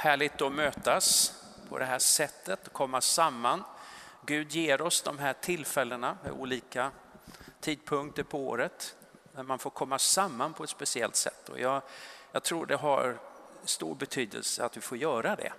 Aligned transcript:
Härligt 0.00 0.42
att 0.42 0.52
mötas 0.52 1.34
på 1.68 1.78
det 1.78 1.84
här 1.84 1.98
sättet, 1.98 2.72
komma 2.72 3.00
samman. 3.00 3.64
Gud 4.26 4.52
ger 4.52 4.82
oss 4.82 5.02
de 5.02 5.18
här 5.18 5.32
tillfällena 5.32 6.18
med 6.22 6.32
olika 6.32 6.90
tidpunkter 7.60 8.22
på 8.22 8.48
året 8.48 8.96
när 9.32 9.42
man 9.42 9.58
får 9.58 9.70
komma 9.70 9.98
samman 9.98 10.54
på 10.54 10.64
ett 10.64 10.70
speciellt 10.70 11.16
sätt. 11.16 11.48
Och 11.48 11.60
jag, 11.60 11.82
jag 12.32 12.42
tror 12.42 12.66
det 12.66 12.76
har 12.76 13.18
stor 13.64 13.94
betydelse 13.94 14.64
att 14.64 14.76
vi 14.76 14.80
får 14.80 14.98
göra 14.98 15.36
det. 15.36 15.52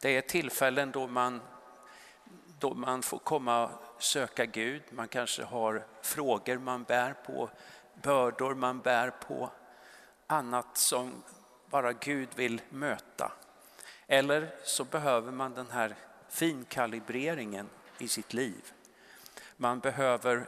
Det 0.00 0.16
är 0.16 0.20
tillfällen 0.20 0.90
då 0.90 1.06
man, 1.06 1.40
då 2.58 2.74
man 2.74 3.02
får 3.02 3.18
komma 3.18 3.66
och 3.66 4.02
söka 4.02 4.46
Gud. 4.46 4.82
Man 4.90 5.08
kanske 5.08 5.44
har 5.44 5.86
frågor 6.02 6.58
man 6.58 6.82
bär 6.82 7.14
på, 7.26 7.50
bördor 8.02 8.54
man 8.54 8.80
bär 8.80 9.10
på, 9.10 9.50
annat 10.26 10.76
som 10.76 11.22
bara 11.72 11.92
Gud 11.92 12.28
vill 12.34 12.60
möta. 12.68 13.32
Eller 14.06 14.50
så 14.64 14.84
behöver 14.84 15.32
man 15.32 15.54
den 15.54 15.70
här 15.70 15.94
finkalibreringen 16.28 17.68
i 17.98 18.08
sitt 18.08 18.32
liv. 18.32 18.72
Man 19.56 19.80
behöver 19.80 20.46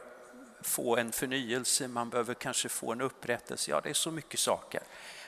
få 0.61 0.97
en 0.97 1.11
förnyelse, 1.11 1.87
man 1.87 2.09
behöver 2.09 2.33
kanske 2.33 2.69
få 2.69 2.91
en 2.91 3.01
upprättelse. 3.01 3.71
Ja, 3.71 3.81
det 3.81 3.89
är 3.89 3.93
så 3.93 4.11
mycket 4.11 4.39
saker. 4.39 4.81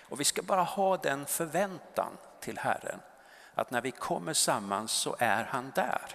Och 0.09 0.19
vi 0.19 0.23
ska 0.23 0.41
bara 0.41 0.63
ha 0.63 0.97
den 0.97 1.25
förväntan 1.25 2.17
till 2.39 2.57
Herren, 2.57 2.99
att 3.53 3.71
när 3.71 3.81
vi 3.81 3.91
kommer 3.91 4.33
samman 4.33 4.87
så 4.87 5.15
är 5.19 5.43
han 5.43 5.71
där. 5.75 6.07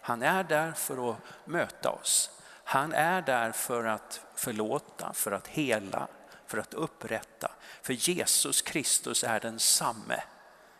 Han 0.00 0.22
är 0.22 0.44
där 0.44 0.72
för 0.72 1.10
att 1.10 1.16
möta 1.44 1.90
oss. 1.90 2.30
Han 2.64 2.92
är 2.92 3.22
där 3.22 3.52
för 3.52 3.84
att 3.84 4.20
förlåta, 4.34 5.12
för 5.12 5.32
att 5.32 5.48
hela, 5.48 6.08
för 6.46 6.58
att 6.58 6.74
upprätta. 6.74 7.50
För 7.82 7.92
Jesus 7.92 8.62
Kristus 8.62 9.24
är 9.24 9.40
densamme 9.40 10.22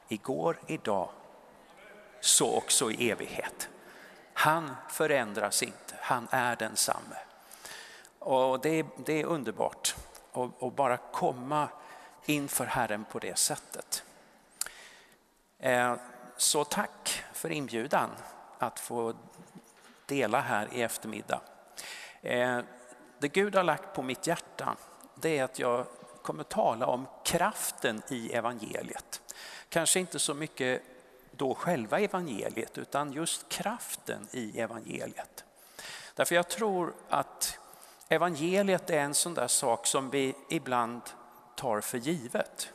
igår, 0.09 0.61
idag, 0.67 1.09
så 2.21 2.57
också 2.57 2.91
i 2.91 3.11
evighet. 3.11 3.69
Han 4.33 4.75
förändras 4.89 5.63
inte, 5.63 5.95
han 6.01 6.29
är 6.31 6.57
densamme. 6.57 7.17
Och 8.19 8.61
det, 8.61 8.69
är, 8.69 8.87
det 8.97 9.21
är 9.21 9.25
underbart 9.25 9.95
att 10.61 10.75
bara 10.75 10.97
komma 10.97 11.69
inför 12.25 12.65
Herren 12.65 13.05
på 13.05 13.19
det 13.19 13.39
sättet. 13.39 14.05
Eh, 15.59 15.97
så 16.37 16.65
tack 16.65 17.25
för 17.33 17.51
inbjudan 17.51 18.11
att 18.59 18.81
få 18.81 19.15
dela 20.07 20.41
här 20.41 20.69
i 20.73 20.83
eftermiddag. 20.83 21.41
Eh, 22.23 22.61
det 23.19 23.29
Gud 23.29 23.55
har 23.55 23.63
lagt 23.63 23.95
på 23.95 24.03
mitt 24.03 24.27
hjärta 24.27 24.77
det 25.15 25.39
är 25.39 25.45
att 25.45 25.59
jag 25.59 25.87
kommer 26.23 26.45
tala 26.45 26.87
om 26.87 27.07
kraften 27.25 28.03
i 28.09 28.33
evangeliet. 28.33 29.21
Kanske 29.69 30.01
inte 30.01 30.19
så 30.19 30.35
mycket 30.35 30.83
då 31.31 31.55
själva 31.55 32.01
evangeliet 32.01 32.79
utan 32.79 33.13
just 33.13 33.49
kraften 33.49 34.29
i 34.33 34.61
evangeliet. 34.61 35.45
Därför 36.15 36.35
jag 36.35 36.49
tror 36.49 36.95
att 37.09 37.59
evangeliet 38.09 38.91
är 38.91 39.01
en 39.01 39.15
sån 39.15 39.35
där 39.35 39.49
sak 39.49 39.87
som 39.87 40.11
vi 40.11 40.35
ibland 40.49 41.03
tar 41.57 41.81
för 41.81 41.99
givet. 41.99 42.73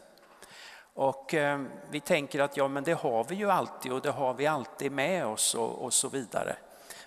Och 0.93 1.33
eh, 1.33 1.61
vi 1.89 1.99
tänker 1.99 2.39
att 2.39 2.57
ja 2.57 2.67
men 2.67 2.83
det 2.83 2.93
har 2.93 3.23
vi 3.23 3.35
ju 3.35 3.51
alltid 3.51 3.91
och 3.91 4.01
det 4.01 4.11
har 4.11 4.33
vi 4.33 4.47
alltid 4.47 4.91
med 4.91 5.25
oss 5.25 5.55
och, 5.55 5.83
och 5.83 5.93
så 5.93 6.09
vidare. 6.09 6.55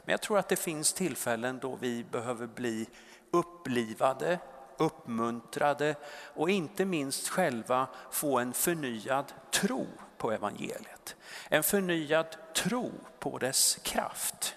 Men 0.04 0.12
jag 0.12 0.20
tror 0.20 0.38
att 0.38 0.48
det 0.48 0.56
finns 0.56 0.92
tillfällen 0.92 1.58
då 1.58 1.76
vi 1.80 2.04
behöver 2.04 2.46
bli 2.46 2.86
upplivade, 3.30 4.38
uppmuntrade 4.82 5.94
och 6.34 6.50
inte 6.50 6.84
minst 6.84 7.28
själva 7.28 7.86
få 8.10 8.38
en 8.38 8.52
förnyad 8.52 9.32
tro 9.50 9.86
på 10.18 10.32
evangeliet. 10.32 11.16
En 11.48 11.62
förnyad 11.62 12.36
tro 12.54 12.90
på 13.18 13.38
dess 13.38 13.78
kraft. 13.82 14.56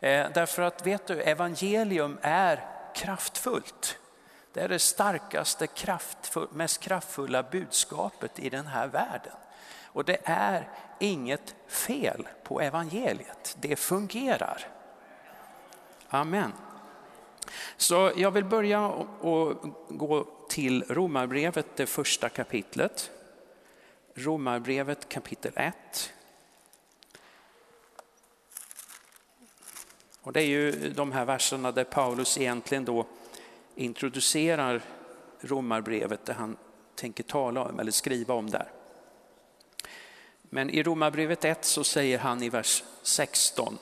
Eh, 0.00 0.26
därför 0.34 0.62
att 0.62 0.86
vet 0.86 1.06
du, 1.06 1.22
evangelium 1.22 2.18
är 2.22 2.64
kraftfullt. 2.94 3.98
Det 4.52 4.60
är 4.60 4.68
det 4.68 4.78
starkaste, 4.78 5.66
kraftfull, 5.66 6.48
mest 6.52 6.80
kraftfulla 6.80 7.42
budskapet 7.42 8.38
i 8.38 8.50
den 8.50 8.66
här 8.66 8.86
världen. 8.86 9.36
Och 9.84 10.04
det 10.04 10.18
är 10.24 10.68
inget 10.98 11.54
fel 11.66 12.28
på 12.42 12.60
evangeliet, 12.60 13.56
det 13.60 13.76
fungerar. 13.76 14.68
Amen. 16.08 16.52
Så 17.76 18.12
jag 18.16 18.30
vill 18.30 18.44
börja 18.44 18.86
och 18.88 19.64
gå 19.88 20.26
till 20.48 20.84
Romarbrevet, 20.88 21.66
det 21.76 21.86
första 21.86 22.28
kapitlet. 22.28 23.10
Romarbrevet 24.14 25.08
kapitel 25.08 25.52
1. 25.56 26.12
Och 30.20 30.32
det 30.32 30.42
är 30.42 30.46
ju 30.46 30.90
de 30.90 31.12
här 31.12 31.24
verserna 31.24 31.72
där 31.72 31.84
Paulus 31.84 32.38
egentligen 32.38 32.84
då 32.84 33.06
introducerar 33.74 34.82
Romarbrevet, 35.40 36.24
det 36.24 36.32
han 36.32 36.56
tänker 36.94 37.22
tala 37.22 37.64
om 37.64 37.80
eller 37.80 37.92
skriva 37.92 38.34
om 38.34 38.50
där. 38.50 38.70
Men 40.42 40.70
i 40.70 40.82
Romarbrevet 40.82 41.44
1 41.44 41.64
så 41.64 41.84
säger 41.84 42.18
han 42.18 42.42
i 42.42 42.48
vers 42.48 42.84
16. 43.02 43.78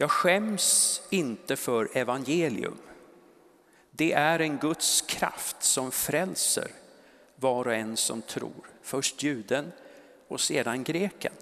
Jag 0.00 0.10
skäms 0.10 1.02
inte 1.10 1.56
för 1.56 1.96
evangelium. 1.96 2.78
Det 3.90 4.12
är 4.12 4.38
en 4.38 4.58
Guds 4.58 5.00
kraft 5.00 5.62
som 5.62 5.90
frälser 5.90 6.70
var 7.36 7.66
och 7.66 7.74
en 7.74 7.96
som 7.96 8.22
tror. 8.22 8.70
Först 8.82 9.22
juden 9.22 9.72
och 10.28 10.40
sedan 10.40 10.84
greken. 10.84 11.32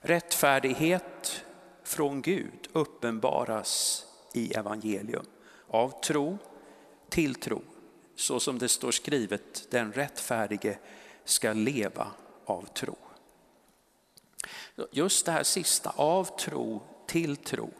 Rättfärdighet 0.00 1.44
från 1.82 2.22
Gud 2.22 2.68
uppenbaras 2.72 4.04
i 4.34 4.54
evangelium. 4.54 5.26
Av 5.68 6.02
tro 6.02 6.38
till 7.08 7.34
tro, 7.34 7.62
så 8.16 8.40
som 8.40 8.58
det 8.58 8.68
står 8.68 8.90
skrivet, 8.90 9.70
den 9.70 9.92
rättfärdige 9.92 10.78
ska 11.24 11.52
leva 11.52 12.10
av 12.44 12.62
tro. 12.62 12.96
Just 14.90 15.26
det 15.26 15.32
här 15.32 15.42
sista, 15.42 15.90
av 15.96 16.38
tro 16.38 16.82
till 17.08 17.36
tro, 17.36 17.70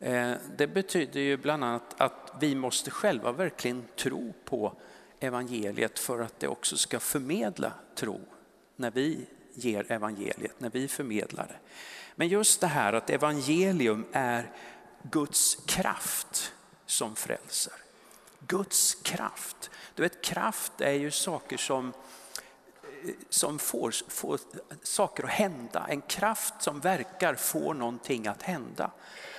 eh, 0.00 0.32
det 0.56 0.66
betyder 0.66 1.20
ju 1.20 1.36
bland 1.36 1.64
annat 1.64 1.94
att 2.00 2.32
vi 2.40 2.54
måste 2.54 2.90
själva 2.90 3.32
verkligen 3.32 3.84
tro 3.96 4.32
på 4.44 4.72
evangeliet 5.20 5.98
för 5.98 6.20
att 6.20 6.40
det 6.40 6.48
också 6.48 6.76
ska 6.76 7.00
förmedla 7.00 7.72
tro 7.94 8.20
när 8.76 8.90
vi 8.90 9.26
ger 9.54 9.92
evangeliet, 9.92 10.60
när 10.60 10.70
vi 10.70 10.88
förmedlar 10.88 11.46
det. 11.46 11.58
Men 12.14 12.28
just 12.28 12.60
det 12.60 12.66
här 12.66 12.92
att 12.92 13.10
evangelium 13.10 14.06
är 14.12 14.50
Guds 15.02 15.58
kraft 15.66 16.52
som 16.86 17.16
frälser. 17.16 17.72
Guds 18.46 18.94
kraft. 18.94 19.70
Du 19.94 20.02
vet 20.02 20.22
kraft 20.22 20.80
är 20.80 20.92
ju 20.92 21.10
saker 21.10 21.56
som, 21.56 21.92
som 23.28 23.58
får, 23.58 23.94
får 24.08 24.38
saker 24.82 25.24
att 25.24 25.30
hända. 25.30 25.86
En 25.88 26.00
kraft 26.00 26.54
som 26.58 26.80
verkar 26.80 27.34
får 27.34 27.74
någonting 27.74 28.26
att 28.26 28.42
hända. 28.42 28.90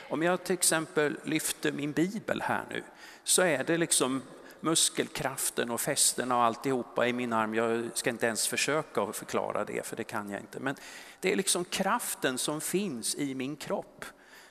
Om 0.09 0.23
jag 0.23 0.43
till 0.43 0.53
exempel 0.53 1.19
lyfter 1.23 1.71
min 1.71 1.91
bibel 1.91 2.41
här 2.41 2.65
nu 2.69 2.83
så 3.23 3.41
är 3.41 3.63
det 3.63 3.77
liksom 3.77 4.21
muskelkraften 4.59 5.71
och 5.71 5.81
fästena 5.81 6.37
och 6.37 6.43
alltihopa 6.43 7.07
i 7.07 7.13
min 7.13 7.33
arm. 7.33 7.55
Jag 7.55 7.89
ska 7.93 8.09
inte 8.09 8.25
ens 8.25 8.47
försöka 8.47 9.13
förklara 9.13 9.65
det 9.65 9.85
för 9.85 9.95
det 9.95 10.03
kan 10.03 10.29
jag 10.29 10.41
inte. 10.41 10.59
Men 10.59 10.75
det 11.19 11.31
är 11.31 11.35
liksom 11.35 11.65
kraften 11.65 12.37
som 12.37 12.61
finns 12.61 13.15
i 13.15 13.35
min 13.35 13.55
kropp 13.55 14.05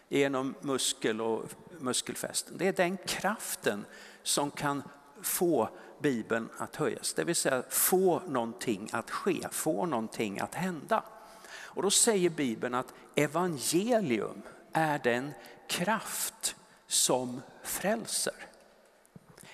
genom 0.08 0.54
muskel 0.60 1.20
och 1.20 1.44
muskelfästen. 1.78 2.56
Det 2.58 2.66
är 2.66 2.72
den 2.72 2.96
kraften 2.96 3.84
som 4.22 4.50
kan 4.50 4.82
få 5.22 5.68
Bibeln 5.98 6.48
att 6.58 6.76
höjas. 6.76 7.14
Det 7.14 7.24
vill 7.24 7.36
säga 7.36 7.62
få 7.68 8.22
någonting 8.28 8.88
att 8.92 9.10
ske, 9.10 9.48
få 9.50 9.86
någonting 9.86 10.40
att 10.40 10.54
hända. 10.54 11.04
Och 11.50 11.82
då 11.82 11.90
säger 11.90 12.30
Bibeln 12.30 12.74
att 12.74 12.94
evangelium 13.14 14.42
är 14.72 14.98
den 14.98 15.32
kraft 15.68 16.56
som 16.86 17.42
frälser. 17.62 18.34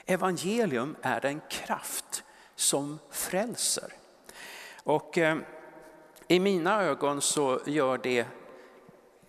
Evangelium 0.07 0.97
är 1.03 1.21
den 1.21 1.41
kraft 1.51 2.25
som 2.55 2.99
frälser. 3.11 3.93
Och 4.83 5.19
eh, 5.19 5.39
i 6.29 6.41
mina 6.41 6.83
ögon 6.83 7.21
så 7.21 7.61
gör 7.67 7.99
det 7.99 8.27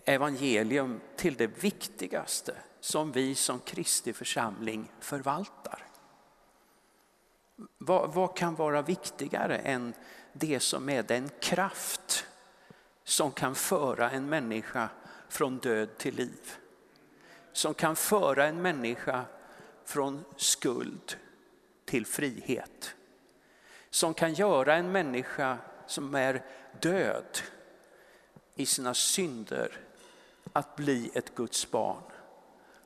evangelium 0.05 1.01
till 1.15 1.35
det 1.35 1.47
viktigaste 1.47 2.55
som 2.79 3.11
vi 3.11 3.35
som 3.35 3.59
Kristi 3.59 4.13
församling 4.13 4.91
förvaltar. 4.99 5.84
Vad, 7.77 8.13
vad, 8.13 8.37
kan 8.37 8.55
vara 8.55 8.81
viktigare 8.81 9.57
än 9.57 9.93
det 10.33 10.59
som 10.59 10.89
är 10.89 11.03
den 11.03 11.29
kraft 11.39 12.25
som 13.03 13.31
kan 13.31 13.55
föra 13.55 14.11
en 14.11 14.29
människa 14.29 14.89
från 15.29 15.57
död 15.57 15.97
till 15.97 16.15
liv? 16.15 16.51
Som 17.51 17.73
kan 17.73 17.95
föra 17.95 18.45
en 18.45 18.61
människa 18.61 19.25
från 19.85 20.23
skuld 20.35 21.15
till 21.85 22.05
frihet. 22.05 22.95
som 23.89 24.13
kan 24.13 24.33
göra 24.33 24.75
en 24.75 24.91
människa 24.91 25.57
som 25.87 26.15
är 26.15 26.45
död 26.81 27.39
i 28.55 28.65
sina 28.65 28.93
synder 28.93 29.79
att 30.53 30.75
bli 30.75 31.11
ett 31.13 31.35
Guds 31.35 31.71
barn. 31.71 32.03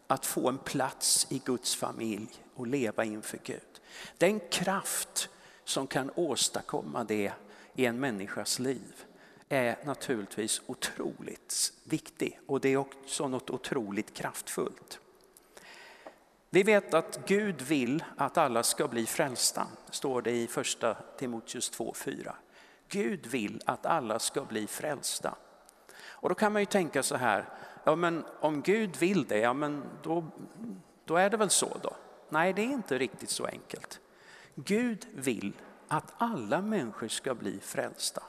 Att 0.08 0.26
få 0.26 0.50
en 0.50 0.58
plats 0.58 1.28
i 1.30 1.42
Guds 1.46 1.76
familj 1.76 2.30
och 2.56 2.68
leva 2.68 3.04
inför 3.04 3.40
Gud. 3.44 3.69
Den 4.18 4.40
kraft 4.40 5.30
som 5.64 5.88
kan 5.88 6.12
åstadkomma 6.16 7.04
det 7.04 7.34
i 7.74 7.86
en 7.86 8.00
människas 8.00 8.60
liv 8.60 9.06
är 9.50 9.78
naturligtvis 9.84 10.62
otroligt 10.66 11.74
viktig 11.84 12.40
och 12.48 12.60
det 12.60 12.70
är 12.70 12.78
också 12.78 13.28
något 13.28 13.50
otroligt 13.50 14.14
kraftfullt. 14.14 15.00
Vi 16.50 16.64
vet 16.64 16.94
att 16.94 17.20
Gud 17.28 17.62
vill 17.62 18.04
att 18.18 18.38
alla 18.38 18.64
ska 18.64 18.88
bli 18.88 19.06
frälsta, 19.06 19.68
står 19.90 20.22
det 20.22 20.32
i 20.32 20.48
första 20.48 20.94
Timoteus 20.94 21.72
2.4. 21.72 22.32
Gud 22.90 23.28
vill 23.28 23.62
att 23.66 23.86
alla 23.86 24.20
ska 24.20 24.46
bli 24.46 24.68
frälsta. 24.68 25.36
Och 26.02 26.30
då 26.30 26.36
kan 26.36 26.54
man 26.54 26.62
ju 26.62 26.66
tänka 26.66 27.04
så 27.04 27.16
här, 27.16 27.46
ja 27.84 27.96
men 27.96 28.26
om 28.40 28.62
Gud 28.62 28.98
vill 28.98 29.26
det, 29.26 29.38
ja 29.38 29.54
men 29.54 29.84
då, 30.04 30.26
då 31.06 31.16
är 31.16 31.30
det 31.30 31.38
väl 31.38 31.50
så 31.50 31.78
då? 31.82 31.96
Nej, 32.30 32.54
det 32.54 32.62
är 32.62 32.72
inte 32.72 32.98
riktigt 32.98 33.30
så 33.30 33.46
enkelt. 33.46 34.00
Gud 34.56 35.08
vill 35.14 35.54
att 35.88 36.14
alla 36.18 36.62
människor 36.62 37.08
ska 37.08 37.36
bli 37.36 37.60
frälsta. 37.60 38.24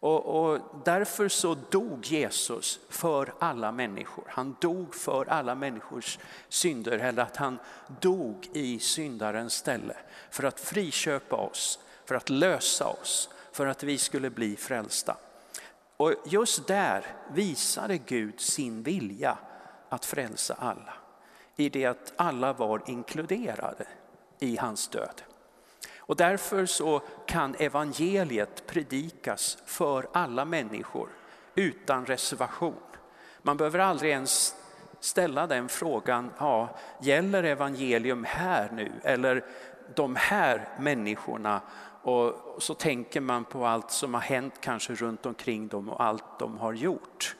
Och, 0.00 0.26
och, 0.26 0.60
därför 0.84 1.28
så 1.28 1.56
dog 1.70 2.06
Jesus 2.06 2.80
för 2.88 3.34
alla 3.38 3.72
människor. 3.72 4.24
Han 4.28 4.56
dog 4.60 4.94
för 4.94 5.28
alla 5.28 5.54
människors 5.54 6.18
synder, 6.48 6.98
eller 6.98 7.22
att 7.22 7.36
han 7.36 7.58
dog 8.00 8.48
i 8.52 8.78
syndarens 8.78 9.54
ställe. 9.54 9.96
För 10.30 10.44
att 10.44 10.60
friköpa 10.60 11.36
oss, 11.36 11.78
för 12.04 12.14
att 12.14 12.30
lösa 12.30 12.86
oss, 12.86 13.30
för 13.52 13.66
att 13.66 13.82
vi 13.82 13.98
skulle 13.98 14.30
bli 14.30 14.56
frälsta. 14.56 15.16
Och 15.96 16.14
just 16.26 16.66
där 16.66 17.06
visade 17.32 17.98
Gud 17.98 18.40
sin 18.40 18.82
vilja 18.82 19.38
att 19.88 20.04
frälsa 20.04 20.54
alla. 20.58 20.94
I 21.60 21.68
det 21.68 21.86
att 21.86 22.12
alla 22.16 22.52
var 22.52 22.82
inkluderade 22.86 23.86
i 24.38 24.56
hans 24.56 24.88
död. 24.88 25.22
Och 25.98 26.16
därför 26.16 26.66
så 26.66 27.02
kan 27.26 27.54
evangeliet 27.54 28.66
predikas 28.66 29.58
för 29.66 30.08
alla 30.12 30.44
människor 30.44 31.08
utan 31.54 32.06
reservation. 32.06 32.82
Man 33.42 33.56
behöver 33.56 33.78
aldrig 33.78 34.10
ens 34.10 34.54
ställa 35.00 35.46
den 35.46 35.68
frågan, 35.68 36.30
ja, 36.38 36.76
gäller 37.00 37.42
evangelium 37.42 38.24
här 38.24 38.70
nu 38.72 38.92
eller 39.02 39.44
de 39.94 40.16
här 40.16 40.68
människorna? 40.78 41.60
Och 42.02 42.34
så 42.58 42.74
tänker 42.74 43.20
man 43.20 43.44
på 43.44 43.66
allt 43.66 43.90
som 43.90 44.14
har 44.14 44.20
hänt 44.20 44.54
kanske 44.60 44.94
runt 44.94 45.26
omkring 45.26 45.68
dem 45.68 45.88
och 45.88 46.02
allt 46.02 46.38
de 46.38 46.58
har 46.58 46.72
gjort. 46.72 47.36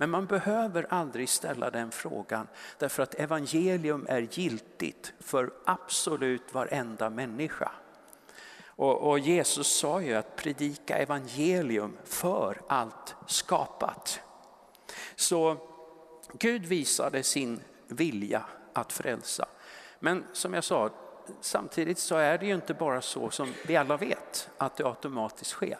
Men 0.00 0.10
man 0.10 0.26
behöver 0.26 0.86
aldrig 0.90 1.28
ställa 1.28 1.70
den 1.70 1.90
frågan 1.90 2.48
därför 2.78 3.02
att 3.02 3.14
evangelium 3.14 4.06
är 4.08 4.28
giltigt 4.30 5.12
för 5.20 5.50
absolut 5.64 6.54
varenda 6.54 7.10
människa. 7.10 7.70
Och, 8.66 9.10
och, 9.10 9.18
Jesus 9.18 9.66
sa 9.66 10.02
ju 10.02 10.14
att 10.14 10.36
predika 10.36 10.98
evangelium 10.98 11.96
för 12.04 12.60
allt 12.68 13.14
skapat. 13.26 14.20
Så 15.16 15.56
Gud 16.32 16.66
visade 16.66 17.22
sin 17.22 17.60
vilja 17.86 18.44
att 18.72 18.92
frälsa. 18.92 19.48
Men 19.98 20.24
som 20.32 20.54
jag 20.54 20.64
sa, 20.64 20.90
samtidigt 21.40 21.98
så 21.98 22.16
är 22.16 22.38
det 22.38 22.46
ju 22.46 22.54
inte 22.54 22.74
bara 22.74 23.00
så 23.00 23.30
som 23.30 23.52
vi 23.66 23.76
alla 23.76 23.96
vet 23.96 24.50
att 24.58 24.76
det 24.76 24.84
automatiskt 24.84 25.50
sker. 25.50 25.78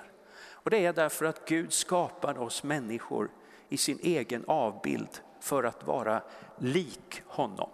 Och 0.51 0.71
det 0.71 0.87
är 0.87 0.93
därför 0.93 1.25
att 1.25 1.49
Gud 1.49 1.73
skapade 1.73 2.41
oss 2.41 2.63
människor 2.63 3.31
i 3.69 3.77
sin 3.77 3.99
egen 4.03 4.45
avbild 4.47 5.21
för 5.41 5.65
att 5.65 5.87
vara 5.87 6.23
lik 6.59 7.23
honom. 7.27 7.71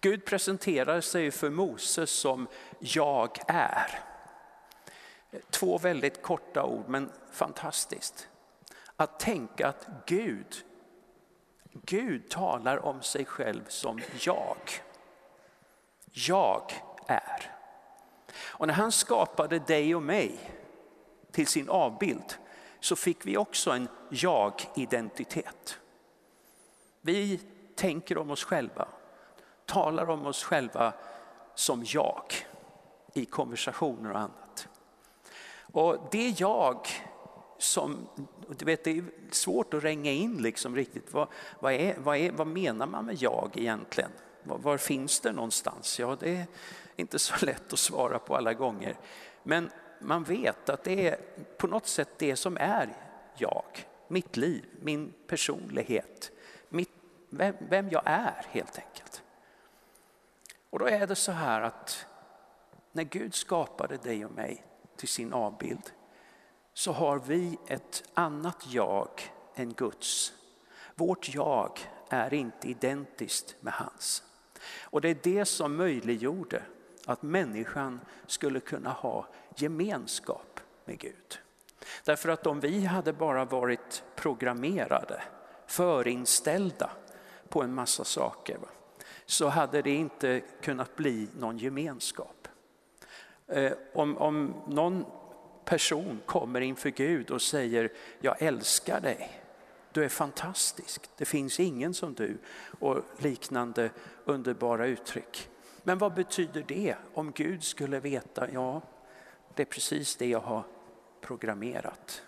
Gud 0.00 0.24
presenterar 0.24 1.00
sig 1.00 1.30
för 1.30 1.50
Moses 1.50 2.10
som 2.10 2.48
jag 2.78 3.38
är. 3.46 4.00
Två 5.50 5.78
väldigt 5.78 6.22
korta 6.22 6.64
ord 6.64 6.88
men 6.88 7.12
fantastiskt. 7.30 8.28
Att 8.96 9.20
tänka 9.20 9.68
att 9.68 9.86
Gud, 10.06 10.64
Gud 11.72 12.30
talar 12.30 12.84
om 12.84 13.02
sig 13.02 13.24
själv 13.24 13.64
som 13.68 14.00
jag. 14.20 14.58
Jag 16.12 16.72
är. 17.06 17.50
Och 18.42 18.66
när 18.66 18.74
han 18.74 18.92
skapade 18.92 19.58
dig 19.58 19.94
och 19.94 20.02
mig 20.02 20.38
till 21.30 21.46
sin 21.46 21.68
avbild 21.68 22.34
så 22.80 22.96
fick 22.96 23.26
vi 23.26 23.36
också 23.36 23.70
en 23.70 23.88
jag-identitet. 24.08 25.78
Vi 27.00 27.40
tänker 27.74 28.18
om 28.18 28.30
oss 28.30 28.44
själva, 28.44 28.88
talar 29.66 30.10
om 30.10 30.26
oss 30.26 30.44
själva 30.44 30.92
som 31.54 31.84
jag 31.86 32.22
i 33.14 33.24
konversationer 33.24 34.10
och 34.10 34.18
annat. 34.18 34.68
Och 35.72 36.08
det 36.10 36.40
jag 36.40 36.86
som, 37.58 38.08
du 38.56 38.64
vet 38.64 38.84
det 38.84 38.90
är 38.90 39.04
svårt 39.30 39.74
att 39.74 39.84
ränga 39.84 40.12
in 40.12 40.42
liksom 40.42 40.76
riktigt, 40.76 41.12
vad, 41.12 41.28
vad, 41.60 41.72
är, 41.72 41.98
vad, 41.98 42.16
är, 42.16 42.32
vad 42.32 42.46
menar 42.46 42.86
man 42.86 43.04
med 43.04 43.22
jag 43.22 43.50
egentligen? 43.54 44.10
Var, 44.42 44.58
var, 44.58 44.76
finns 44.76 45.20
det 45.20 45.32
någonstans? 45.32 45.98
Ja, 45.98 46.16
det 46.20 46.36
är 46.36 46.46
inte 46.96 47.18
så 47.18 47.34
lätt 47.46 47.72
att 47.72 47.78
svara 47.78 48.18
på 48.18 48.36
alla 48.36 48.54
gånger. 48.54 48.96
Men 49.42 49.70
man 50.00 50.24
vet 50.24 50.68
att 50.68 50.84
det 50.84 51.08
är 51.08 51.18
på 51.56 51.66
något 51.66 51.86
sätt 51.86 52.08
det 52.18 52.36
som 52.36 52.56
är 52.56 52.88
jag, 53.36 53.86
mitt 54.08 54.36
liv, 54.36 54.64
min 54.80 55.12
personlighet, 55.26 56.30
mitt, 56.68 56.92
vem, 57.28 57.54
vem 57.58 57.88
jag 57.88 58.02
är 58.04 58.46
helt 58.48 58.78
enkelt. 58.78 59.22
Och 60.70 60.78
då 60.78 60.86
är 60.86 61.06
det 61.06 61.14
så 61.14 61.32
här 61.32 61.60
att 61.60 62.06
när 62.92 63.04
Gud 63.04 63.34
skapade 63.34 63.96
dig 63.96 64.24
och 64.24 64.32
mig 64.32 64.64
till 64.96 65.08
sin 65.08 65.32
avbild 65.32 65.92
så 66.72 66.92
har 66.92 67.18
vi 67.18 67.58
ett 67.66 68.04
annat 68.14 68.66
jag 68.68 69.08
än 69.54 69.72
Guds. 69.72 70.32
Vårt 70.94 71.34
jag 71.34 71.78
är 72.08 72.34
inte 72.34 72.68
identiskt 72.68 73.56
med 73.60 73.72
hans. 73.72 74.22
Och 74.82 75.00
det 75.00 75.08
är 75.08 75.18
det 75.22 75.44
som 75.44 75.76
möjliggjorde 75.76 76.62
att 77.06 77.22
människan 77.22 78.00
skulle 78.26 78.60
kunna 78.60 78.90
ha 78.90 79.26
gemenskap 79.62 80.60
med 80.84 80.98
Gud. 80.98 81.38
Därför 82.04 82.28
att 82.28 82.46
om 82.46 82.60
vi 82.60 82.84
hade 82.84 83.12
bara 83.12 83.44
varit 83.44 84.02
programmerade, 84.16 85.22
förinställda 85.66 86.90
på 87.48 87.62
en 87.62 87.74
massa 87.74 88.04
saker 88.04 88.58
så 89.26 89.48
hade 89.48 89.82
det 89.82 89.90
inte 89.90 90.40
kunnat 90.60 90.96
bli 90.96 91.28
någon 91.38 91.58
gemenskap. 91.58 92.48
Eh, 93.46 93.72
om, 93.94 94.18
om 94.18 94.54
någon 94.66 95.04
person 95.64 96.20
kommer 96.26 96.60
inför 96.60 96.90
Gud 96.90 97.30
och 97.30 97.42
säger 97.42 97.92
jag 98.20 98.42
älskar 98.42 99.00
dig, 99.00 99.40
du 99.92 100.04
är 100.04 100.08
fantastisk, 100.08 101.10
det 101.16 101.24
finns 101.24 101.60
ingen 101.60 101.94
som 101.94 102.14
du 102.14 102.38
och 102.80 103.02
liknande 103.18 103.90
underbara 104.24 104.86
uttryck. 104.86 105.48
Men 105.82 105.98
vad 105.98 106.14
betyder 106.14 106.64
det 106.68 106.94
om 107.14 107.32
Gud 107.32 107.64
skulle 107.64 108.00
veta, 108.00 108.50
ja 108.52 108.82
det 109.54 109.62
är 109.62 109.66
precis 109.66 110.16
det 110.16 110.26
jag 110.26 110.40
har 110.40 110.64
programmerat. 111.20 112.22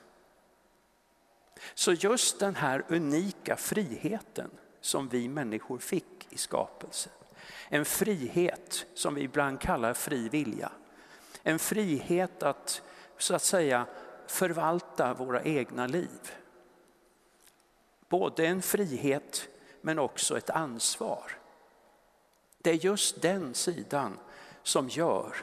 Så 1.74 1.92
just 1.92 2.38
den 2.38 2.54
här 2.54 2.84
unika 2.88 3.56
friheten 3.56 4.50
som 4.80 5.08
vi 5.08 5.28
människor 5.28 5.78
fick 5.78 6.26
i 6.30 6.38
skapelsen, 6.38 7.12
en 7.68 7.84
frihet 7.84 8.86
som 8.94 9.14
vi 9.14 9.22
ibland 9.22 9.60
kallar 9.60 9.94
fri 9.94 10.28
vilja, 10.28 10.72
en 11.42 11.58
frihet 11.58 12.42
att 12.42 12.82
så 13.18 13.34
att 13.34 13.42
säga 13.42 13.86
förvalta 14.26 15.14
våra 15.14 15.42
egna 15.42 15.86
liv. 15.86 16.32
Både 18.08 18.46
en 18.46 18.62
frihet 18.62 19.48
men 19.80 19.98
också 19.98 20.38
ett 20.38 20.50
ansvar. 20.50 21.38
Det 22.58 22.70
är 22.70 22.84
just 22.84 23.22
den 23.22 23.54
sidan 23.54 24.18
som 24.62 24.88
gör 24.88 25.36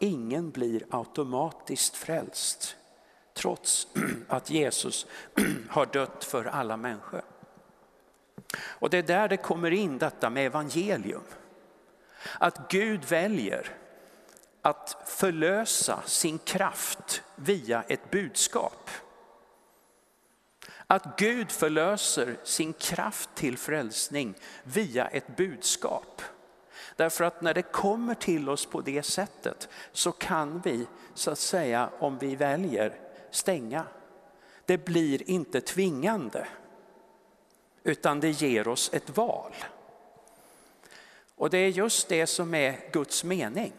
ingen 0.00 0.50
blir 0.50 0.86
automatiskt 0.90 1.96
frälst 1.96 2.76
trots 3.34 3.88
att 4.28 4.50
Jesus 4.50 5.06
har 5.68 5.86
dött 5.86 6.24
för 6.24 6.44
alla 6.44 6.76
människor. 6.76 7.22
Och 8.58 8.90
det 8.90 8.98
är 8.98 9.02
där 9.02 9.28
det 9.28 9.36
kommer 9.36 9.70
in 9.70 9.98
detta 9.98 10.30
med 10.30 10.46
evangelium. 10.46 11.22
Att 12.38 12.70
Gud 12.70 13.04
väljer 13.04 13.76
att 14.62 14.96
förlösa 15.06 16.02
sin 16.06 16.38
kraft 16.38 17.22
via 17.36 17.82
ett 17.82 18.10
budskap. 18.10 18.90
Att 20.86 21.18
Gud 21.18 21.52
förlöser 21.52 22.36
sin 22.44 22.72
kraft 22.72 23.30
till 23.34 23.58
frälsning 23.58 24.34
via 24.62 25.06
ett 25.06 25.36
budskap. 25.36 26.22
Därför 27.00 27.24
att 27.24 27.40
när 27.40 27.54
det 27.54 27.62
kommer 27.62 28.14
till 28.14 28.48
oss 28.48 28.66
på 28.66 28.80
det 28.80 29.02
sättet 29.02 29.68
så 29.92 30.12
kan 30.12 30.60
vi, 30.60 30.86
så 31.14 31.30
att 31.30 31.38
säga, 31.38 31.90
om 31.98 32.18
vi 32.18 32.36
väljer, 32.36 32.94
stänga. 33.30 33.84
Det 34.64 34.84
blir 34.84 35.30
inte 35.30 35.60
tvingande, 35.60 36.46
utan 37.82 38.20
det 38.20 38.30
ger 38.30 38.68
oss 38.68 38.90
ett 38.92 39.16
val. 39.16 39.54
Och 41.36 41.50
det 41.50 41.58
är 41.58 41.68
just 41.68 42.08
det 42.08 42.26
som 42.26 42.54
är 42.54 42.92
Guds 42.92 43.24
mening. 43.24 43.72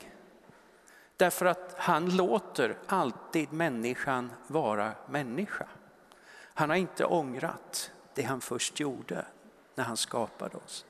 Därför 1.18 1.46
att 1.46 1.76
han 1.78 2.16
låter 2.16 2.78
alltid 2.88 3.54
människan 3.54 4.32
vara 4.48 4.92
människa. 5.10 5.68
Han 6.34 6.70
har 6.70 6.78
inte 6.78 7.06
ångrat 7.06 7.92
det 8.14 8.24
han 8.24 8.42
först 8.42 8.80
gjorde 8.80 9.26
när 9.76 9.84
han 9.84 9.98
skapade 9.98 10.58
oss. 10.58 10.86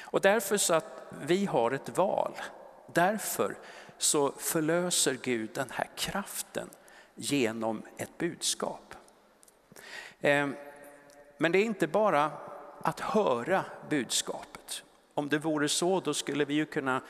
Och 0.00 0.20
därför 0.20 0.56
så 0.56 0.74
att 0.74 1.06
vi 1.10 1.46
har 1.46 1.70
ett 1.70 1.98
val, 1.98 2.32
därför 2.92 3.56
så 3.98 4.32
förlöser 4.32 5.18
Gud 5.22 5.50
den 5.54 5.70
här 5.70 5.90
kraften 5.96 6.70
genom 7.14 7.82
ett 7.96 8.18
budskap. 8.18 8.94
Ehm, 10.20 10.54
men 11.38 11.52
det 11.52 11.58
är 11.58 11.64
inte 11.64 11.86
bara 11.86 12.30
att 12.82 13.00
höra 13.00 13.64
budskapet. 13.90 14.82
Om 15.14 15.28
det 15.28 15.38
vore 15.38 15.68
så 15.68 16.00
då 16.00 16.14
skulle 16.14 16.44
vi 16.44 16.54
ju 16.54 16.66
kunna 16.66 17.02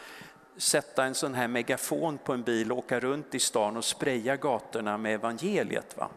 sätta 0.57 1.05
en 1.05 1.15
sån 1.15 1.35
här 1.35 1.49
megafon 1.49 2.19
på 2.19 2.33
en 2.33 2.43
bil 2.43 2.73
och 2.73 2.79
åka 2.79 3.01
runt 3.01 3.35
i 3.35 3.39
stan 3.39 3.77
och 3.77 3.85
spraya 3.85 4.37
gatorna 4.37 4.97
med 4.97 5.15
evangeliet. 5.15 5.97
Va? 5.97 6.09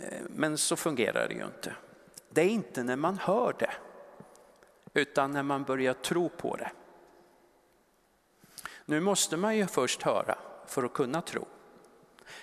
Ehm, 0.00 0.26
men 0.28 0.58
så 0.58 0.76
fungerar 0.76 1.28
det 1.28 1.34
ju 1.34 1.44
inte. 1.44 1.72
Det 2.30 2.40
är 2.40 2.48
inte 2.48 2.82
när 2.82 2.96
man 2.96 3.18
hör 3.18 3.54
det, 3.58 3.72
utan 4.96 5.30
när 5.30 5.42
man 5.42 5.64
börjar 5.64 5.94
tro 5.94 6.28
på 6.28 6.56
det. 6.56 6.70
Nu 8.84 9.00
måste 9.00 9.36
man 9.36 9.56
ju 9.56 9.66
först 9.66 10.02
höra 10.02 10.38
för 10.66 10.84
att 10.84 10.92
kunna 10.92 11.22
tro. 11.22 11.46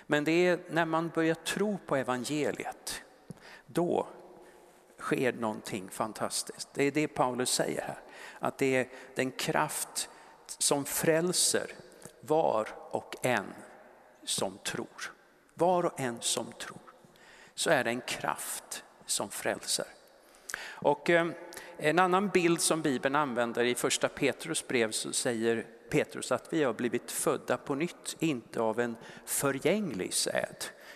Men 0.06 0.24
det 0.24 0.48
är 0.48 0.60
när 0.70 0.86
man 0.86 1.10
börjar 1.10 1.36
tro 1.36 1.78
på 1.86 1.96
evangeliet, 1.96 3.02
då 3.66 4.08
sker 5.00 5.34
någonting 5.34 5.90
fantastiskt. 5.90 6.70
Det 6.74 6.84
är 6.84 6.92
det 6.92 7.08
Paulus 7.08 7.50
säger 7.50 7.82
här, 7.82 8.00
att 8.40 8.58
det 8.58 8.76
är 8.76 8.90
den 9.16 9.32
kraft 9.32 10.10
som 10.46 10.86
frälser 10.86 11.72
var 12.22 12.68
och 12.90 13.16
en 13.22 13.54
som 14.24 14.58
tror. 14.58 15.14
Var 15.54 15.86
och 15.86 16.00
en 16.00 16.22
som 16.22 16.52
tror, 16.52 16.94
så 17.56 17.70
är 17.70 17.84
det 17.84 17.90
en 17.90 18.02
kraft 18.02 18.84
som 19.06 19.30
frälser. 19.30 19.86
Och 20.66 21.10
eh, 21.10 21.28
en 21.78 22.00
annan 22.00 22.30
bild 22.30 22.62
som 22.62 22.82
Bibeln 22.82 23.16
använder 23.16 23.64
i 23.64 23.76
första 23.76 24.10
Petrus 24.10 24.68
brev 24.68 24.92
så 24.92 25.14
säger 25.14 25.66
Petrus 25.90 26.32
att 26.32 26.54
vi 26.54 26.64
har 26.64 26.74
blivit 26.74 27.12
födda 27.12 27.58
på 27.58 27.76
nytt, 27.76 28.16
inte 28.20 28.62
av 28.62 28.80
en 28.80 28.96
förgänglig 29.26 30.14
säd 30.14 30.56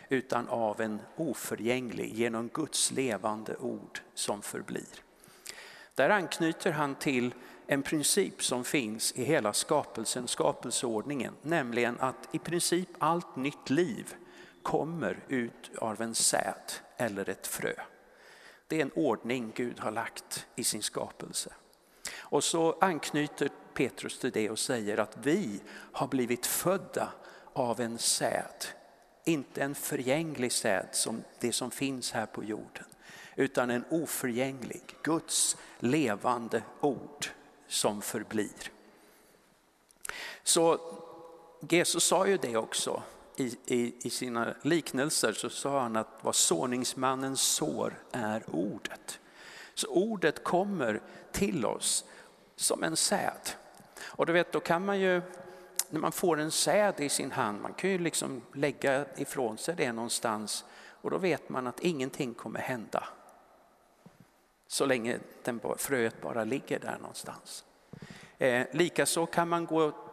utan 0.09 0.47
av 0.47 0.81
en 0.81 1.01
oförgänglig 1.15 2.13
genom 2.13 2.47
Guds 2.47 2.91
levande 2.91 3.55
ord 3.55 3.99
som 4.13 4.41
förblir. 4.41 5.03
Där 5.95 6.09
anknyter 6.09 6.71
han 6.71 6.95
till 6.95 7.33
en 7.67 7.83
princip 7.83 8.43
som 8.43 8.63
finns 8.63 9.11
i 9.11 9.23
hela 9.23 9.53
skapelsen, 9.53 10.27
skapelseordningen, 10.27 11.33
nämligen 11.41 11.99
att 11.99 12.29
i 12.31 12.39
princip 12.39 12.89
allt 12.99 13.35
nytt 13.35 13.69
liv 13.69 14.15
kommer 14.61 15.17
ut 15.27 15.71
av 15.77 16.01
en 16.01 16.15
säd 16.15 16.71
eller 16.97 17.29
ett 17.29 17.47
frö. 17.47 17.73
Det 18.67 18.77
är 18.77 18.81
en 18.81 18.91
ordning 18.95 19.51
Gud 19.55 19.79
har 19.79 19.91
lagt 19.91 20.45
i 20.55 20.63
sin 20.63 20.83
skapelse. 20.83 21.53
Och 22.17 22.43
så 22.43 22.77
anknyter 22.81 23.49
Petrus 23.73 24.19
till 24.19 24.31
det 24.31 24.49
och 24.49 24.59
säger 24.59 24.97
att 24.97 25.17
vi 25.23 25.61
har 25.69 26.07
blivit 26.07 26.45
födda 26.45 27.13
av 27.53 27.81
en 27.81 27.97
säd. 27.97 28.65
Inte 29.25 29.61
en 29.63 29.75
förgänglig 29.75 30.51
säd 30.51 30.87
som 30.91 31.23
det 31.39 31.51
som 31.51 31.71
finns 31.71 32.11
här 32.11 32.25
på 32.25 32.43
jorden. 32.43 32.85
Utan 33.35 33.69
en 33.69 33.85
oförgänglig, 33.89 34.83
Guds 35.03 35.57
levande 35.79 36.63
ord 36.81 37.27
som 37.67 38.01
förblir. 38.01 38.71
Så 40.43 40.79
Jesus 41.69 42.03
sa 42.03 42.27
ju 42.27 42.37
det 42.37 42.57
också 42.57 43.03
i, 43.37 43.57
i, 43.65 43.93
i, 44.01 44.09
sina 44.09 44.53
liknelser 44.61 45.33
så 45.33 45.49
sa 45.49 45.81
han 45.81 45.95
att 45.95 46.07
vad 46.21 46.35
såningsmannen 46.35 47.37
sår 47.37 48.03
är 48.11 48.43
ordet. 48.47 49.19
Så 49.73 49.87
ordet 49.87 50.43
kommer 50.43 51.01
till 51.31 51.65
oss 51.65 52.05
som 52.55 52.83
en 52.83 52.95
säd. 52.95 53.49
Och 54.03 54.25
du 54.25 54.33
vet, 54.33 54.51
då 54.51 54.59
kan 54.59 54.85
man 54.85 54.99
ju, 54.99 55.21
när 55.89 55.99
man 55.99 56.11
får 56.11 56.39
en 56.39 56.51
säd 56.51 56.93
i 56.97 57.09
sin 57.09 57.31
hand, 57.31 57.61
man 57.61 57.73
kan 57.73 57.89
ju 57.89 57.97
liksom 57.97 58.41
lägga 58.53 59.05
ifrån 59.15 59.57
sig 59.57 59.75
det 59.75 59.91
någonstans 59.91 60.65
och 61.01 61.11
då 61.11 61.17
vet 61.17 61.49
man 61.49 61.67
att 61.67 61.79
ingenting 61.79 62.33
kommer 62.33 62.59
hända. 62.59 63.03
Så 64.67 64.85
länge 64.85 65.19
den, 65.43 65.59
fröet 65.77 66.21
bara 66.21 66.43
ligger 66.43 66.79
där 66.79 66.97
någonstans. 67.01 67.63
Eh, 68.37 68.67
Likaså 68.71 69.25
kan 69.25 69.49
man 69.49 69.65
gå 69.65 70.06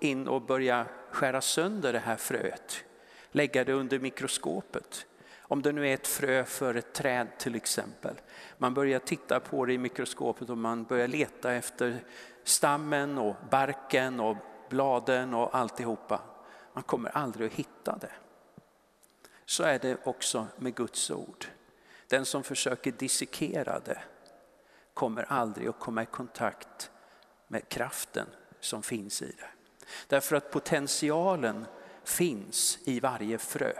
in 0.00 0.28
och 0.28 0.42
börja 0.42 0.86
skära 1.10 1.40
sönder 1.40 1.92
det 1.92 1.98
här 1.98 2.16
fröet, 2.16 2.84
lägga 3.30 3.64
det 3.64 3.72
under 3.72 3.98
mikroskopet. 3.98 5.06
Om 5.48 5.62
det 5.62 5.72
nu 5.72 5.88
är 5.88 5.94
ett 5.94 6.06
frö 6.06 6.44
för 6.44 6.74
ett 6.74 6.92
träd 6.92 7.28
till 7.38 7.54
exempel. 7.54 8.14
Man 8.58 8.74
börjar 8.74 8.98
titta 8.98 9.40
på 9.40 9.64
det 9.64 9.72
i 9.72 9.78
mikroskopet 9.78 10.50
och 10.50 10.58
man 10.58 10.84
börjar 10.84 11.08
leta 11.08 11.52
efter 11.52 12.04
stammen 12.44 13.18
och 13.18 13.36
barken 13.50 14.20
och 14.20 14.36
bladen 14.68 15.34
och 15.34 15.56
alltihopa. 15.56 16.20
Man 16.72 16.82
kommer 16.82 17.10
aldrig 17.10 17.46
att 17.46 17.58
hitta 17.58 17.98
det. 18.00 18.12
Så 19.44 19.62
är 19.62 19.78
det 19.78 19.96
också 20.04 20.46
med 20.56 20.74
Guds 20.74 21.10
ord. 21.10 21.46
Den 22.08 22.24
som 22.24 22.42
försöker 22.42 22.92
dissekera 22.92 23.80
det 23.84 23.98
kommer 24.94 25.22
aldrig 25.22 25.68
att 25.68 25.80
komma 25.80 26.02
i 26.02 26.06
kontakt 26.06 26.90
med 27.48 27.68
kraften 27.68 28.26
som 28.60 28.82
finns 28.82 29.22
i 29.22 29.26
det. 29.38 29.55
Därför 30.06 30.36
att 30.36 30.50
potentialen 30.50 31.66
finns 32.04 32.78
i 32.84 33.00
varje 33.00 33.38
frö 33.38 33.72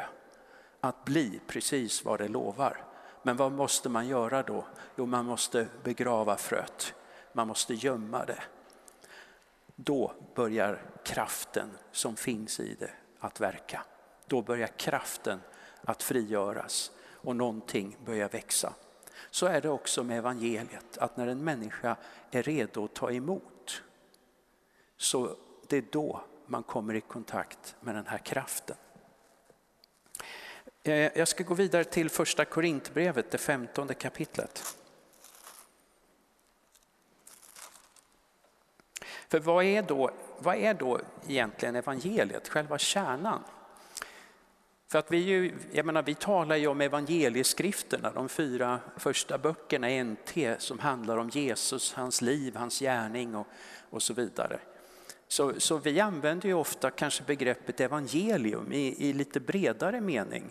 att 0.81 1.05
bli 1.05 1.41
precis 1.47 2.05
vad 2.05 2.19
det 2.21 2.29
lovar. 2.29 2.85
Men 3.23 3.37
vad 3.37 3.53
måste 3.53 3.89
man 3.89 4.09
göra 4.09 4.43
då? 4.43 4.65
Jo, 4.97 5.07
man 5.07 5.25
måste 5.25 5.67
begrava 5.83 6.37
fröet. 6.37 6.95
Man 7.33 7.49
måste 7.49 7.75
gömma 7.75 8.25
det. 8.25 8.43
Då 9.77 10.13
börjar 10.35 10.83
kraften 11.05 11.71
som 11.93 12.17
finns 12.17 12.61
i 12.61 12.75
det 12.75 12.91
att 13.19 13.41
verka. 13.41 13.85
Då 14.27 14.43
börjar 14.43 14.67
kraften 14.67 15.41
att 15.83 16.03
frigöras 16.03 16.91
och 17.11 17.37
någonting 17.37 17.97
börjar 18.05 18.29
växa. 18.29 18.73
Så 19.31 19.47
är 19.47 19.61
det 19.61 19.69
också 19.69 20.05
med 20.05 20.19
evangeliet, 20.19 20.99
att 20.99 21.17
när 21.17 21.27
en 21.27 21.45
människa 21.45 21.97
är 22.31 22.43
redo 22.43 22.85
att 22.85 22.95
ta 22.95 23.13
emot 23.13 23.83
så 24.97 25.37
det 25.69 25.77
är 25.77 25.85
då 25.91 26.21
man 26.47 26.63
kommer 26.63 26.95
i 26.95 27.01
kontakt 27.01 27.77
med 27.81 27.95
den 27.95 28.07
här 28.07 28.19
kraften. 28.19 28.77
Eh, 30.83 30.95
jag 30.95 31.29
ska 31.29 31.45
gå 31.45 31.55
vidare 31.55 31.85
till 31.85 32.11
första 32.11 32.45
Korintbrevet, 32.45 33.31
det 33.31 33.39
femtonde 33.39 33.95
kapitlet. 33.95 34.77
För 39.29 39.41
vad 39.41 39.65
är, 39.65 39.83
då, 39.83 40.11
vad 40.39 40.57
är 40.57 40.75
då 40.75 41.01
egentligen 41.29 41.77
evangeliet, 41.77 42.49
själva 42.49 42.79
kärnan? 42.79 43.43
För 44.89 44.99
att 44.99 45.11
vi, 45.11 45.19
ju, 45.19 45.59
jag 45.73 45.87
menar, 45.87 46.03
vi 46.03 46.15
talar 46.15 46.57
ju 46.57 46.67
om 46.67 46.81
evangelieskrifterna, 46.81 48.13
de 48.13 48.29
fyra 48.29 48.81
första 48.97 49.39
böckerna 49.39 49.91
i 49.91 50.05
NT 50.05 50.37
som 50.59 50.79
handlar 50.79 51.17
om 51.17 51.29
Jesus, 51.29 51.93
hans 51.93 52.23
liv, 52.23 52.57
hans 52.57 52.79
gärning 52.79 53.35
och, 53.35 53.47
och 53.91 54.03
så 54.03 54.15
vidare. 54.15 54.61
Så, 55.28 55.61
så 55.61 55.78
vi 55.78 56.00
använder 56.00 56.49
ju 56.49 56.54
ofta 56.54 56.90
kanske 56.90 57.25
begreppet 57.25 57.80
evangelium 57.80 58.73
i, 58.73 59.09
i 59.09 59.12
lite 59.12 59.40
bredare 59.40 60.00
mening 60.00 60.45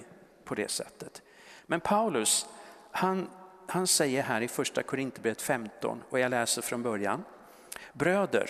på 0.44 0.56
det 0.56 0.72
sättet. 0.72 1.22
Men 1.66 1.80
Paulus, 1.82 2.46
han, 2.92 3.30
han 3.68 3.88
säger 3.88 4.24
här 4.24 4.42
i 4.42 4.48
första 4.48 4.84
Korinthierbrevet 4.84 5.42
15 5.42 6.04
och 6.10 6.20
jag 6.20 6.30
läser 6.30 6.62
från 6.62 6.84
början. 6.84 7.24
Bröder, 7.94 8.50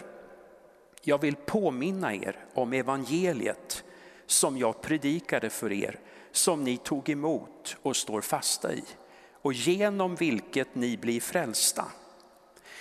jag 1.02 1.22
vill 1.22 1.36
påminna 1.36 2.16
er 2.16 2.46
om 2.54 2.74
evangeliet 2.74 3.84
som 4.26 4.58
jag 4.58 4.82
predikade 4.82 5.50
för 5.50 5.72
er, 5.72 6.00
som 6.32 6.64
ni 6.64 6.78
tog 6.78 7.10
emot 7.10 7.78
och 7.82 7.96
står 7.96 8.22
fasta 8.22 8.74
i 8.74 8.84
och 9.32 9.54
genom 9.54 10.16
vilket 10.16 10.76
ni 10.76 10.98
blir 10.98 11.22
frälsta. 11.22 11.86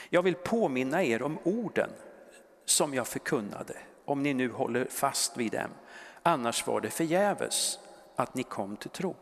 Jag 0.08 0.22
vill 0.22 0.34
påminna 0.34 1.04
er 1.04 1.22
om 1.22 1.38
orden 1.44 1.90
som 2.64 2.94
jag 2.94 3.06
förkunnade, 3.06 3.76
om 4.04 4.23
ni 4.23 4.35
nu 4.35 4.50
håller 4.50 4.85
fast 4.85 5.37
vid 5.37 5.52
dem. 5.52 5.71
Annars 6.23 6.66
var 6.66 6.80
det 6.80 6.90
förgäves 6.90 7.78
att 8.16 8.35
ni 8.35 8.42
kom 8.42 8.76
till 8.76 8.90
tro. 8.90 9.16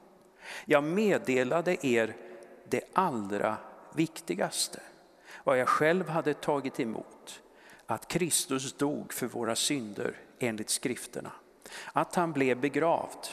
Jag 0.64 0.84
meddelade 0.84 1.86
er 1.86 2.16
det 2.68 2.84
allra 2.92 3.56
viktigaste, 3.94 4.80
vad 5.44 5.58
jag 5.58 5.68
själv 5.68 6.08
hade 6.08 6.34
tagit 6.34 6.80
emot, 6.80 7.42
att 7.86 8.08
Kristus 8.08 8.72
dog 8.72 9.12
för 9.12 9.26
våra 9.26 9.56
synder 9.56 10.16
enligt 10.38 10.70
skrifterna, 10.70 11.32
att 11.92 12.14
han 12.14 12.32
blev 12.32 12.60
begravd, 12.60 13.26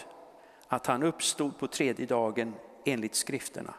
att 0.67 0.85
han 0.85 1.03
uppstod 1.03 1.57
på 1.57 1.67
tredje 1.67 2.05
dagen 2.05 2.53
enligt 2.85 3.15
skrifterna 3.15 3.73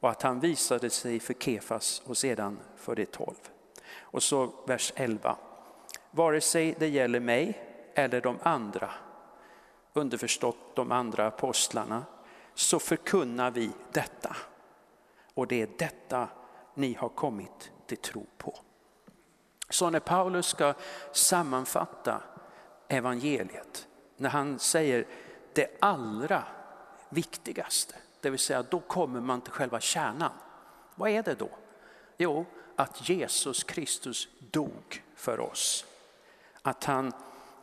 och 0.00 0.10
att 0.10 0.22
han 0.22 0.40
visade 0.40 0.90
sig 0.90 1.20
för 1.20 1.34
Kefas 1.34 2.02
och 2.04 2.16
sedan 2.16 2.58
för 2.76 2.94
de 2.94 3.06
tolv. 3.06 3.50
Och 4.00 4.22
så 4.22 4.52
vers 4.66 4.92
11. 4.96 5.36
Vare 6.10 6.40
sig 6.40 6.74
det 6.78 6.88
gäller 6.88 7.20
mig 7.20 7.64
eller 7.94 8.20
de 8.20 8.38
andra, 8.42 8.90
underförstått 9.92 10.76
de 10.76 10.92
andra 10.92 11.26
apostlarna, 11.26 12.04
så 12.54 12.78
förkunnar 12.78 13.50
vi 13.50 13.70
detta. 13.92 14.36
Och 15.34 15.46
det 15.46 15.62
är 15.62 15.68
detta 15.78 16.28
ni 16.74 16.94
har 16.94 17.08
kommit 17.08 17.72
till 17.86 17.98
tro 17.98 18.26
på. 18.38 18.58
Så 19.68 19.90
när 19.90 20.00
Paulus 20.00 20.46
ska 20.46 20.74
sammanfatta 21.12 22.22
evangeliet, 22.88 23.88
när 24.16 24.30
han 24.30 24.58
säger 24.58 25.06
det 25.52 25.76
allra 25.80 26.42
viktigaste, 27.08 27.94
det 28.20 28.30
vill 28.30 28.38
säga 28.38 28.62
då 28.62 28.80
kommer 28.80 29.20
man 29.20 29.40
till 29.40 29.52
själva 29.52 29.80
kärnan. 29.80 30.32
Vad 30.94 31.10
är 31.10 31.22
det 31.22 31.34
då? 31.34 31.50
Jo, 32.16 32.46
att 32.76 33.08
Jesus 33.08 33.64
Kristus 33.64 34.28
dog 34.50 35.02
för 35.14 35.40
oss. 35.40 35.84
Att 36.68 36.84
han 36.84 37.12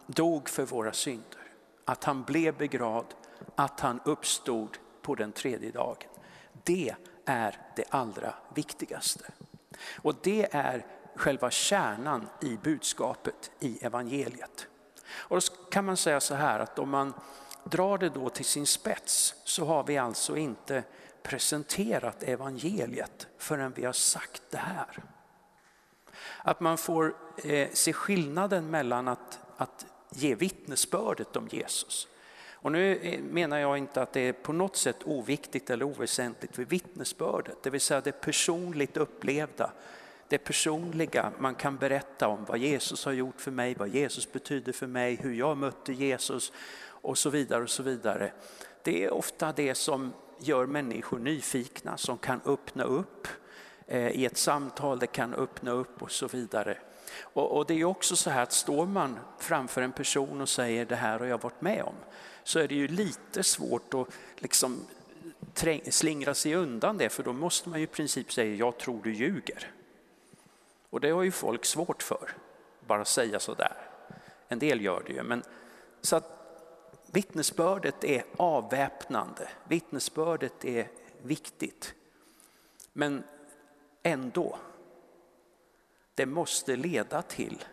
dog 0.05 0.49
för 0.49 0.65
våra 0.65 0.93
synder, 0.93 1.41
att 1.85 2.03
han 2.03 2.23
blev 2.23 2.57
begravd, 2.57 3.13
att 3.55 3.79
han 3.79 3.99
uppstod 4.05 4.77
på 5.01 5.15
den 5.15 5.31
tredje 5.31 5.71
dagen. 5.71 6.09
Det 6.63 6.95
är 7.25 7.57
det 7.75 7.85
allra 7.89 8.33
viktigaste. 8.53 9.31
Och 10.01 10.15
det 10.23 10.55
är 10.55 10.85
själva 11.15 11.51
kärnan 11.51 12.27
i 12.41 12.57
budskapet 12.57 13.51
i 13.59 13.85
evangeliet. 13.85 14.67
Och 15.07 15.35
då 15.35 15.69
kan 15.71 15.85
man 15.85 15.97
säga 15.97 16.19
så 16.19 16.35
här 16.35 16.59
att 16.59 16.79
om 16.79 16.89
man 16.89 17.13
drar 17.63 17.97
det 17.97 18.09
då 18.09 18.29
till 18.29 18.45
sin 18.45 18.65
spets 18.65 19.35
så 19.43 19.65
har 19.65 19.83
vi 19.83 19.97
alltså 19.97 20.37
inte 20.37 20.83
presenterat 21.23 22.23
evangeliet 22.23 23.27
förrän 23.37 23.71
vi 23.71 23.85
har 23.85 23.93
sagt 23.93 24.43
det 24.49 24.57
här. 24.57 25.03
Att 26.43 26.59
man 26.59 26.77
får 26.77 27.15
eh, 27.43 27.69
se 27.73 27.93
skillnaden 27.93 28.69
mellan 28.69 29.07
att, 29.07 29.39
att 29.57 29.85
ge 30.09 30.35
vittnesbördet 30.35 31.35
om 31.35 31.47
Jesus. 31.51 32.07
Och 32.65 32.71
nu 32.71 32.95
eh, 32.95 33.19
menar 33.19 33.57
jag 33.57 33.77
inte 33.77 34.01
att 34.01 34.13
det 34.13 34.19
är 34.19 34.33
på 34.33 34.53
något 34.53 34.75
sätt 34.75 34.97
oviktigt 35.03 35.69
eller 35.69 35.85
oväsentligt 35.85 36.55
för 36.55 36.65
vittnesbördet, 36.65 37.63
det 37.63 37.69
vill 37.69 37.81
säga 37.81 38.01
det 38.01 38.11
personligt 38.11 38.97
upplevda, 38.97 39.71
det 40.27 40.37
personliga 40.37 41.31
man 41.39 41.55
kan 41.55 41.77
berätta 41.77 42.27
om 42.27 42.45
vad 42.45 42.57
Jesus 42.57 43.05
har 43.05 43.11
gjort 43.11 43.41
för 43.41 43.51
mig, 43.51 43.75
vad 43.75 43.89
Jesus 43.89 44.31
betyder 44.31 44.73
för 44.73 44.87
mig, 44.87 45.15
hur 45.15 45.33
jag 45.33 45.57
mötte 45.57 45.93
Jesus 45.93 46.51
och 46.87 47.17
så 47.17 47.29
vidare. 47.29 47.63
och 47.63 47.69
så 47.69 47.83
vidare. 47.83 48.31
Det 48.83 49.03
är 49.03 49.13
ofta 49.13 49.51
det 49.51 49.75
som 49.75 50.13
gör 50.39 50.65
människor 50.65 51.19
nyfikna, 51.19 51.97
som 51.97 52.17
kan 52.17 52.41
öppna 52.45 52.83
upp 52.83 53.27
Eh, 53.87 54.07
i 54.07 54.25
ett 54.25 54.37
samtal, 54.37 54.99
det 54.99 55.07
kan 55.07 55.33
öppna 55.33 55.71
upp 55.71 56.01
och 56.01 56.11
så 56.11 56.27
vidare. 56.27 56.77
Och, 57.21 57.57
och, 57.57 57.65
det 57.65 57.73
är 57.73 57.83
också 57.83 58.15
så 58.15 58.29
här 58.29 58.43
att 58.43 58.51
står 58.51 58.85
man 58.85 59.19
framför 59.39 59.81
en 59.81 59.91
person 59.91 60.41
och 60.41 60.49
säger 60.49 60.85
det 60.85 60.95
här 60.95 61.19
har 61.19 61.25
jag 61.25 61.41
varit 61.41 61.61
med 61.61 61.83
om, 61.83 61.95
så 62.43 62.59
är 62.59 62.67
det 62.67 62.75
ju 62.75 62.87
lite 62.87 63.43
svårt 63.43 63.93
att 63.93 64.07
liksom 64.35 64.79
slingra 65.89 66.33
sig 66.33 66.55
undan 66.55 66.97
det, 66.97 67.09
för 67.09 67.23
då 67.23 67.33
måste 67.33 67.69
man 67.69 67.79
ju 67.79 67.83
i 67.83 67.87
princip 67.87 68.33
säga 68.33 68.55
jag 68.55 68.77
tror 68.77 69.03
du 69.03 69.13
ljuger. 69.13 69.71
Och 70.89 71.01
det 71.01 71.09
har 71.09 71.23
ju 71.23 71.31
folk 71.31 71.65
svårt 71.65 72.03
för, 72.03 72.31
bara 72.87 73.05
säga 73.05 73.39
sådär. 73.39 73.77
En 74.47 74.59
del 74.59 74.81
gör 74.81 75.03
det 75.07 75.13
ju, 75.13 75.23
men 75.23 75.43
så 76.01 76.15
att 76.15 76.31
vittnesbördet 77.11 78.03
är 78.03 78.25
avväpnande, 78.37 79.49
vittnesbördet 79.67 80.65
är 80.65 80.89
viktigt. 81.21 81.93
Men 82.93 83.23
ändå, 84.05 84.57
det 86.15 86.25
måste 86.25 86.75
leda 86.75 87.21
till 87.21 87.65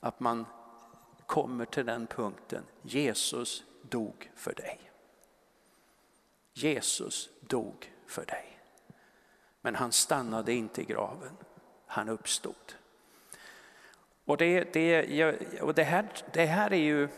att 0.00 0.20
man 0.20 0.46
kommer 1.26 1.64
till 1.64 1.86
den 1.86 2.06
punkten, 2.06 2.64
Jesus 2.82 3.64
dog 3.82 4.30
för 4.34 4.54
dig. 4.54 4.80
Jesus 6.52 7.30
dog 7.40 7.92
för 8.06 8.24
dig. 8.24 8.58
Men 9.60 9.74
han 9.74 9.92
stannade 9.92 10.52
inte 10.52 10.80
i 10.80 10.84
graven, 10.84 11.36
han 11.86 12.08
uppstod. 12.08 12.74
Och 14.24 14.36
det, 14.36 14.72
det, 14.72 15.60
och 15.60 15.74
det, 15.74 15.84
här, 15.84 16.08
det 16.32 16.46
här 16.46 16.72
är 16.72 16.76
ju, 16.76 17.08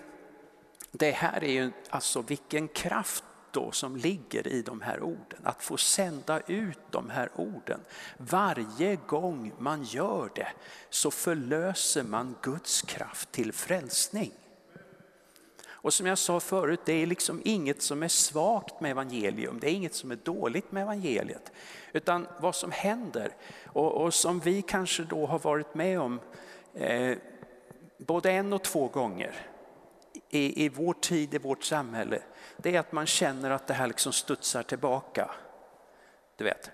det 0.91 1.11
här 1.11 1.45
är 1.45 1.53
ju 1.53 1.73
alltså 1.91 2.23
vilken 2.23 2.69
kraft 2.69 3.25
då 3.57 3.73
som 3.73 3.97
ligger 3.97 4.49
i 4.49 4.63
de 4.63 4.81
här 4.81 5.03
orden. 5.03 5.41
Att 5.43 5.63
få 5.63 5.77
sända 5.77 6.41
ut 6.47 6.79
de 6.91 7.11
här 7.11 7.31
orden. 7.35 7.81
Varje 8.17 8.97
gång 9.07 9.53
man 9.59 9.85
gör 9.85 10.31
det 10.35 10.49
så 10.91 11.11
förlöser 11.11 12.03
man 12.03 12.35
Guds 12.43 12.83
kraft 12.83 13.33
till 13.33 13.53
frälsning. 13.53 14.33
Och 15.69 15.95
som 15.95 16.07
jag 16.07 16.19
sa 16.19 16.41
förut, 16.41 16.81
det 16.85 16.93
är 16.93 17.07
liksom 17.07 17.43
inget 17.45 17.83
som 17.83 18.03
är 18.03 18.09
svagt 18.09 18.81
med 18.81 18.91
evangelium, 18.91 19.59
det 19.61 19.71
är 19.71 19.75
inget 19.75 19.95
som 19.95 20.11
är 20.11 20.19
dåligt 20.23 20.73
med 20.73 20.83
evangeliet. 20.83 21.53
Utan 21.93 22.27
vad 22.41 22.55
som 22.55 22.71
händer, 22.71 23.31
och, 23.67 23.93
och 23.93 24.15
som 24.15 24.41
vi 24.41 24.63
kanske 24.63 25.03
då 25.03 25.27
har 25.27 25.39
varit 25.39 25.75
med 25.75 26.01
om 26.01 26.21
eh, 26.75 27.17
både 27.99 28.33
en 28.33 28.53
och 28.53 28.65
två 28.65 28.89
gånger 28.89 29.56
i, 30.31 30.65
i 30.65 30.69
vår 30.69 30.95
tid, 30.95 31.35
i 31.35 31.39
vårt 31.39 31.65
samhälle, 31.65 32.23
det 32.57 32.77
är 32.77 32.81
att 32.81 32.93
man 32.93 33.07
känner 33.07 33.51
att 33.51 33.67
det 33.67 33.75
här 33.75 33.87
liksom 33.87 34.13
studsar 34.13 34.63
tillbaka. 34.63 35.31
Du 36.37 36.45
vet. 36.45 36.71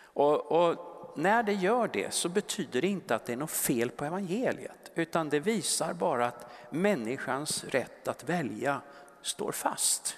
Och, 0.00 0.52
och 0.52 0.90
när 1.16 1.42
det 1.42 1.52
gör 1.52 1.88
det 1.88 2.14
så 2.14 2.28
betyder 2.28 2.80
det 2.80 2.88
inte 2.88 3.14
att 3.14 3.26
det 3.26 3.32
är 3.32 3.36
något 3.36 3.50
fel 3.50 3.90
på 3.90 4.04
evangeliet, 4.04 4.90
utan 4.94 5.28
det 5.28 5.40
visar 5.40 5.94
bara 5.94 6.26
att 6.26 6.52
människans 6.70 7.64
rätt 7.64 8.08
att 8.08 8.24
välja 8.24 8.80
står 9.22 9.52
fast. 9.52 10.16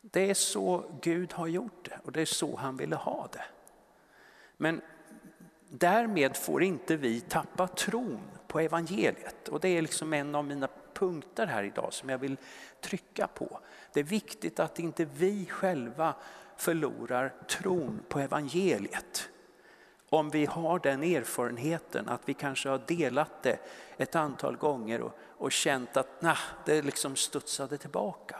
Det 0.00 0.30
är 0.30 0.34
så 0.34 0.84
Gud 1.00 1.32
har 1.32 1.46
gjort 1.46 1.84
det 1.84 1.98
och 2.04 2.12
det 2.12 2.20
är 2.20 2.26
så 2.26 2.56
han 2.56 2.76
ville 2.76 2.96
ha 2.96 3.28
det. 3.32 3.44
Men 4.56 4.80
därmed 5.68 6.36
får 6.36 6.62
inte 6.62 6.96
vi 6.96 7.20
tappa 7.20 7.66
tron 7.66 8.20
på 8.46 8.60
evangeliet 8.60 9.48
och 9.48 9.60
det 9.60 9.68
är 9.68 9.82
liksom 9.82 10.12
en 10.12 10.34
av 10.34 10.44
mina 10.44 10.68
punkter 10.94 11.46
här 11.46 11.62
idag 11.62 11.92
som 11.92 12.08
jag 12.08 12.18
vill 12.18 12.36
trycka 12.80 13.26
på. 13.26 13.60
Det 13.92 14.00
är 14.00 14.04
viktigt 14.04 14.60
att 14.60 14.78
inte 14.78 15.04
vi 15.04 15.46
själva 15.46 16.14
förlorar 16.56 17.34
tron 17.48 18.00
på 18.08 18.18
evangeliet. 18.18 19.28
Om 20.08 20.30
vi 20.30 20.46
har 20.46 20.78
den 20.78 21.02
erfarenheten 21.02 22.08
att 22.08 22.20
vi 22.24 22.34
kanske 22.34 22.68
har 22.68 22.82
delat 22.86 23.42
det 23.42 23.58
ett 23.96 24.14
antal 24.14 24.56
gånger 24.56 25.00
och, 25.00 25.18
och 25.20 25.52
känt 25.52 25.96
att 25.96 26.22
nah, 26.22 26.38
det 26.64 26.82
liksom 26.82 27.16
studsade 27.16 27.78
tillbaka. 27.78 28.36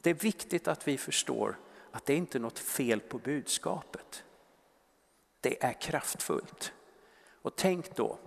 Det 0.00 0.10
är 0.10 0.14
viktigt 0.14 0.68
att 0.68 0.88
vi 0.88 0.98
förstår 0.98 1.58
att 1.90 2.06
det 2.06 2.14
inte 2.14 2.38
är 2.38 2.40
något 2.40 2.58
fel 2.58 3.00
på 3.00 3.18
budskapet. 3.18 4.24
Det 5.40 5.64
är 5.64 5.72
kraftfullt. 5.72 6.72
Och 7.42 7.56
tänk 7.56 7.96
då 7.96 8.18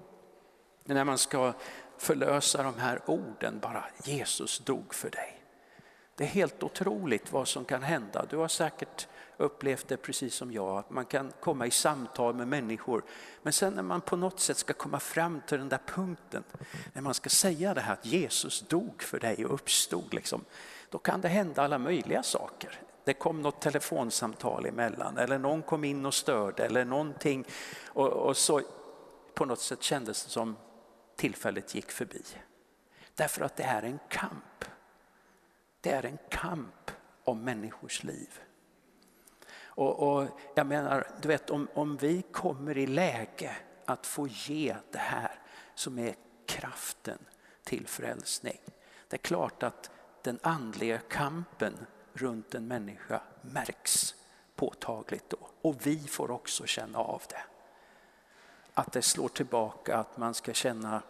när 0.83 1.03
man 1.03 1.17
ska 1.17 1.53
förlösa 1.97 2.63
de 2.63 2.77
här 2.77 3.01
orden 3.05 3.59
bara, 3.59 3.83
Jesus 4.03 4.59
dog 4.59 4.93
för 4.93 5.09
dig. 5.09 5.41
Det 6.15 6.23
är 6.23 6.27
helt 6.27 6.63
otroligt 6.63 7.31
vad 7.31 7.47
som 7.47 7.65
kan 7.65 7.83
hända. 7.83 8.25
Du 8.29 8.37
har 8.37 8.47
säkert 8.47 9.07
upplevt 9.37 9.87
det 9.87 9.97
precis 9.97 10.35
som 10.35 10.51
jag, 10.51 10.77
att 10.77 10.89
man 10.89 11.05
kan 11.05 11.31
komma 11.39 11.67
i 11.67 11.71
samtal 11.71 12.35
med 12.35 12.47
människor. 12.47 13.03
Men 13.43 13.53
sen 13.53 13.73
när 13.73 13.83
man 13.83 14.01
på 14.01 14.15
något 14.15 14.39
sätt 14.39 14.57
ska 14.57 14.73
komma 14.73 14.99
fram 14.99 15.41
till 15.47 15.57
den 15.57 15.69
där 15.69 15.81
punkten, 15.85 16.43
när 16.93 17.01
man 17.01 17.13
ska 17.13 17.29
säga 17.29 17.73
det 17.73 17.81
här 17.81 17.93
att 17.93 18.05
Jesus 18.05 18.61
dog 18.61 19.03
för 19.03 19.19
dig 19.19 19.45
och 19.45 19.53
uppstod, 19.53 20.13
liksom, 20.13 20.45
då 20.89 20.97
kan 20.97 21.21
det 21.21 21.27
hända 21.27 21.63
alla 21.63 21.77
möjliga 21.77 22.23
saker. 22.23 22.79
Det 23.03 23.13
kom 23.13 23.41
något 23.41 23.61
telefonsamtal 23.61 24.65
emellan 24.65 25.17
eller 25.17 25.37
någon 25.37 25.61
kom 25.61 25.83
in 25.83 26.05
och 26.05 26.13
störde 26.13 26.65
eller 26.65 26.85
någonting. 26.85 27.45
Och, 27.87 28.07
och 28.07 28.37
så 28.37 28.61
på 29.33 29.45
något 29.45 29.59
sätt 29.59 29.83
kändes 29.83 30.23
det 30.23 30.29
som 30.29 30.55
tillfället 31.15 31.75
gick 31.75 31.91
förbi. 31.91 32.23
Därför 33.15 33.45
att 33.45 33.55
det 33.55 33.63
är 33.63 33.83
en 33.83 33.99
kamp. 34.09 34.65
Det 35.81 35.91
är 35.91 36.05
en 36.05 36.17
kamp 36.29 36.91
om 37.23 37.43
människors 37.43 38.03
liv. 38.03 38.39
Och, 39.75 39.99
och 39.99 40.29
jag 40.55 40.67
menar, 40.67 41.07
du 41.21 41.27
vet 41.27 41.49
om, 41.49 41.67
om 41.73 41.97
vi 41.97 42.21
kommer 42.21 42.77
i 42.77 42.87
läge 42.87 43.55
att 43.85 44.07
få 44.07 44.27
ge 44.27 44.75
det 44.91 44.97
här 44.97 45.39
som 45.75 45.99
är 45.99 46.15
kraften 46.45 47.19
till 47.63 47.87
frälsning. 47.87 48.59
Det 49.07 49.15
är 49.15 49.21
klart 49.21 49.63
att 49.63 49.91
den 50.21 50.39
andliga 50.43 50.97
kampen 50.97 51.85
runt 52.13 52.55
en 52.55 52.67
människa 52.67 53.21
märks 53.41 54.15
påtagligt 54.55 55.29
då. 55.29 55.49
Och 55.61 55.87
vi 55.87 55.99
får 55.99 56.31
också 56.31 56.65
känna 56.65 56.99
av 56.99 57.21
det 57.29 57.43
att 58.75 58.91
det 58.91 59.01
slår 59.01 59.29
tillbaka, 59.29 59.97
att 59.97 60.17
man 60.17 60.33
ska 60.33 60.53
känna 60.53 61.01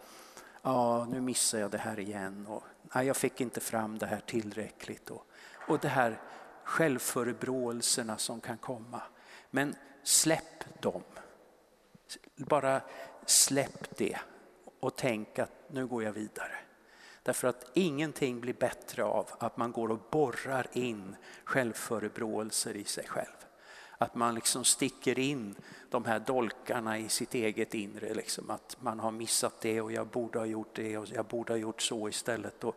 ja, 0.62 1.06
nu 1.10 1.20
missar 1.20 1.58
jag 1.58 1.70
det 1.70 1.78
här 1.78 1.98
igen 1.98 2.46
och 2.46 2.64
nej, 2.94 3.06
jag 3.06 3.16
fick 3.16 3.40
inte 3.40 3.60
fram 3.60 3.98
det 3.98 4.06
här 4.06 4.20
tillräckligt. 4.26 5.10
Och, 5.10 5.26
och 5.68 5.78
det 5.78 5.88
här 5.88 6.20
självförebråelserna 6.64 8.18
som 8.18 8.40
kan 8.40 8.58
komma. 8.58 9.02
Men 9.50 9.74
släpp 10.02 10.82
dem. 10.82 11.02
Bara 12.36 12.80
släpp 13.26 13.96
det 13.96 14.18
och 14.80 14.96
tänk 14.96 15.38
att 15.38 15.52
nu 15.70 15.86
går 15.86 16.04
jag 16.04 16.12
vidare. 16.12 16.58
Därför 17.22 17.48
att 17.48 17.70
ingenting 17.74 18.40
blir 18.40 18.54
bättre 18.54 19.04
av 19.04 19.30
att 19.38 19.56
man 19.56 19.72
går 19.72 19.90
och 19.90 20.00
borrar 20.10 20.66
in 20.72 21.16
självförebråelser 21.44 22.76
i 22.76 22.84
sig 22.84 23.06
själv. 23.06 23.45
Att 23.98 24.14
man 24.14 24.34
liksom 24.34 24.64
sticker 24.64 25.18
in 25.18 25.54
de 25.90 26.04
här 26.04 26.18
dolkarna 26.18 26.98
i 26.98 27.08
sitt 27.08 27.34
eget 27.34 27.74
inre. 27.74 28.14
Liksom. 28.14 28.50
Att 28.50 28.76
man 28.80 29.00
har 29.00 29.10
missat 29.10 29.60
det 29.60 29.80
och 29.80 29.92
jag 29.92 30.06
borde 30.06 30.38
ha 30.38 30.46
gjort 30.46 30.74
det 30.74 30.98
och 30.98 31.08
jag 31.08 31.24
borde 31.24 31.52
ha 31.52 31.58
gjort 31.58 31.82
så 31.82 32.08
istället. 32.08 32.64
Och, 32.64 32.76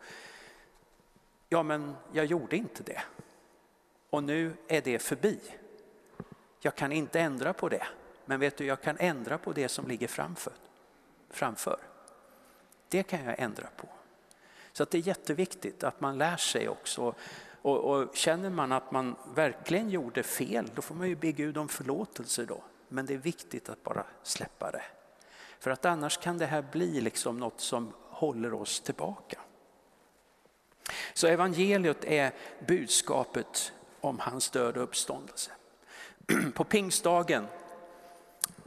ja, 1.48 1.62
men 1.62 1.96
jag 2.12 2.24
gjorde 2.24 2.56
inte 2.56 2.82
det. 2.82 3.02
Och 4.10 4.22
nu 4.22 4.52
är 4.68 4.80
det 4.80 4.98
förbi. 4.98 5.40
Jag 6.60 6.74
kan 6.74 6.92
inte 6.92 7.20
ändra 7.20 7.52
på 7.52 7.68
det. 7.68 7.86
Men 8.24 8.40
vet 8.40 8.56
du, 8.56 8.66
jag 8.66 8.80
kan 8.80 8.96
ändra 8.98 9.38
på 9.38 9.52
det 9.52 9.68
som 9.68 9.88
ligger 9.88 10.08
framför. 10.08 10.52
framför. 11.30 11.78
Det 12.88 13.02
kan 13.02 13.24
jag 13.24 13.40
ändra 13.40 13.68
på. 13.76 13.88
Så 14.72 14.82
att 14.82 14.90
det 14.90 14.98
är 14.98 15.02
jätteviktigt 15.02 15.84
att 15.84 16.00
man 16.00 16.18
lär 16.18 16.36
sig 16.36 16.68
också. 16.68 17.14
Och, 17.62 17.78
och, 17.78 18.16
känner 18.16 18.50
man 18.50 18.72
att 18.72 18.90
man 18.92 19.16
verkligen 19.34 19.90
gjorde 19.90 20.22
fel, 20.22 20.70
då 20.74 20.82
får 20.82 20.94
man 20.94 21.08
ju 21.08 21.16
be 21.16 21.32
Gud 21.32 21.58
om 21.58 21.68
förlåtelse 21.68 22.44
då. 22.44 22.62
Men 22.88 23.06
det 23.06 23.14
är 23.14 23.18
viktigt 23.18 23.68
att 23.68 23.82
bara 23.82 24.04
släppa 24.22 24.70
det. 24.70 24.82
För 25.58 25.70
att 25.70 25.84
annars 25.84 26.16
kan 26.18 26.38
det 26.38 26.46
här 26.46 26.64
bli 26.72 27.00
liksom 27.00 27.38
något 27.38 27.60
som 27.60 27.92
håller 28.10 28.54
oss 28.54 28.80
tillbaka. 28.80 29.38
Så 31.14 31.26
evangeliet 31.26 32.04
är 32.04 32.32
budskapet 32.66 33.72
om 34.00 34.18
hans 34.18 34.50
död 34.50 34.76
och 34.76 34.82
uppståndelse. 34.82 35.50
På 36.54 36.64
pingstdagen, 36.64 37.46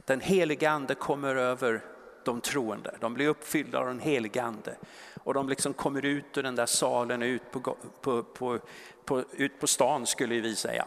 den 0.04 0.20
heliga 0.20 0.70
ande 0.70 0.94
kommer 0.94 1.36
över 1.36 1.82
de 2.24 2.40
troende. 2.40 2.94
De 3.00 3.14
blir 3.14 3.28
uppfyllda 3.28 3.78
av 3.78 3.86
den 3.86 4.00
helige 4.00 4.42
ande. 4.42 4.76
Och 5.24 5.34
de 5.34 5.48
liksom 5.48 5.74
kommer 5.74 6.04
ut 6.04 6.38
ur 6.38 6.42
den 6.42 6.56
där 6.56 6.66
salen 6.66 7.22
ut 7.22 7.50
på, 7.50 7.60
på, 8.00 8.22
på, 8.22 8.58
på, 9.04 9.24
ut 9.32 9.60
på 9.60 9.66
stan 9.66 10.06
skulle 10.06 10.40
vi 10.40 10.56
säga. 10.56 10.86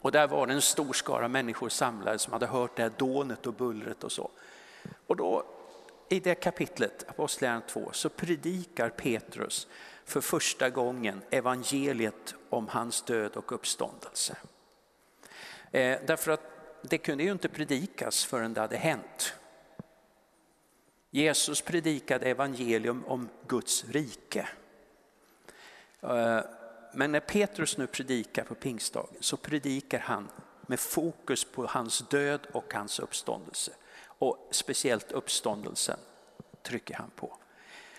Och 0.00 0.12
där 0.12 0.28
var 0.28 0.46
det 0.46 0.52
en 0.52 0.62
stor 0.62 0.92
skara 0.92 1.28
människor 1.28 1.68
samlade 1.68 2.18
som 2.18 2.32
hade 2.32 2.46
hört 2.46 2.76
det 2.76 2.82
här 2.82 2.92
dånet 2.96 3.46
och 3.46 3.54
bullret 3.54 4.04
och 4.04 4.12
så. 4.12 4.30
Och 5.06 5.16
då 5.16 5.44
i 6.08 6.20
det 6.20 6.34
kapitlet, 6.34 7.04
Apostlagärningarna 7.08 7.66
2, 7.66 7.90
så 7.92 8.08
predikar 8.08 8.88
Petrus 8.88 9.66
för 10.04 10.20
första 10.20 10.70
gången 10.70 11.22
evangeliet 11.30 12.34
om 12.50 12.68
hans 12.68 13.02
död 13.02 13.36
och 13.36 13.52
uppståndelse. 13.52 14.36
Eh, 15.70 15.98
därför 16.06 16.30
att 16.30 16.42
det 16.82 16.98
kunde 16.98 17.24
ju 17.24 17.32
inte 17.32 17.48
predikas 17.48 18.24
förrän 18.24 18.54
det 18.54 18.60
hade 18.60 18.76
hänt. 18.76 19.34
Jesus 21.10 21.60
predikade 21.60 22.26
evangelium 22.26 23.04
om 23.06 23.28
Guds 23.46 23.84
rike. 23.84 24.48
Eh, 26.00 26.40
men 26.94 27.12
när 27.12 27.20
Petrus 27.20 27.78
nu 27.78 27.86
predikar 27.86 28.44
på 28.44 28.54
pingstdagen 28.54 29.16
så 29.20 29.36
predikar 29.36 29.98
han 29.98 30.28
med 30.66 30.80
fokus 30.80 31.44
på 31.44 31.66
hans 31.66 31.98
död 31.98 32.46
och 32.52 32.74
hans 32.74 32.98
uppståndelse. 32.98 33.72
Och 34.00 34.48
speciellt 34.50 35.12
uppståndelsen 35.12 35.98
trycker 36.62 36.94
han 36.94 37.10
på. 37.16 37.36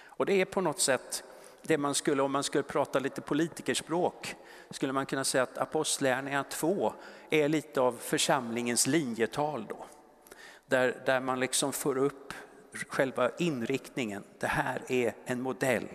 Och 0.04 0.26
det 0.26 0.41
är 0.41 0.45
på 0.45 0.62
något 0.62 0.80
sätt 0.80 1.24
det 1.62 1.78
man 1.78 1.95
skulle, 1.95 2.22
om 2.22 2.32
man 2.32 2.43
skulle 2.43 2.63
prata 2.63 3.00
lite 3.00 3.22
politikerspråk, 3.22 4.36
skulle 4.69 4.93
man 4.93 5.06
kunna 5.06 5.24
säga 5.24 5.43
att 5.43 5.58
Apostlagärningarna 5.58 6.43
2 6.43 6.93
är 7.30 7.50
lite 7.50 7.82
av 7.82 7.98
församlingens 8.00 8.88
linjetal 8.88 9.65
då. 9.69 9.86
Där, 10.65 11.04
där 11.06 11.19
man 11.19 11.39
liksom 11.39 11.74
får 11.74 11.98
upp 11.98 12.34
själva 12.73 13.32
inriktningen. 13.38 14.23
Det 14.39 14.47
här 14.47 14.82
är 14.88 15.15
en 15.25 15.41
modell 15.41 15.88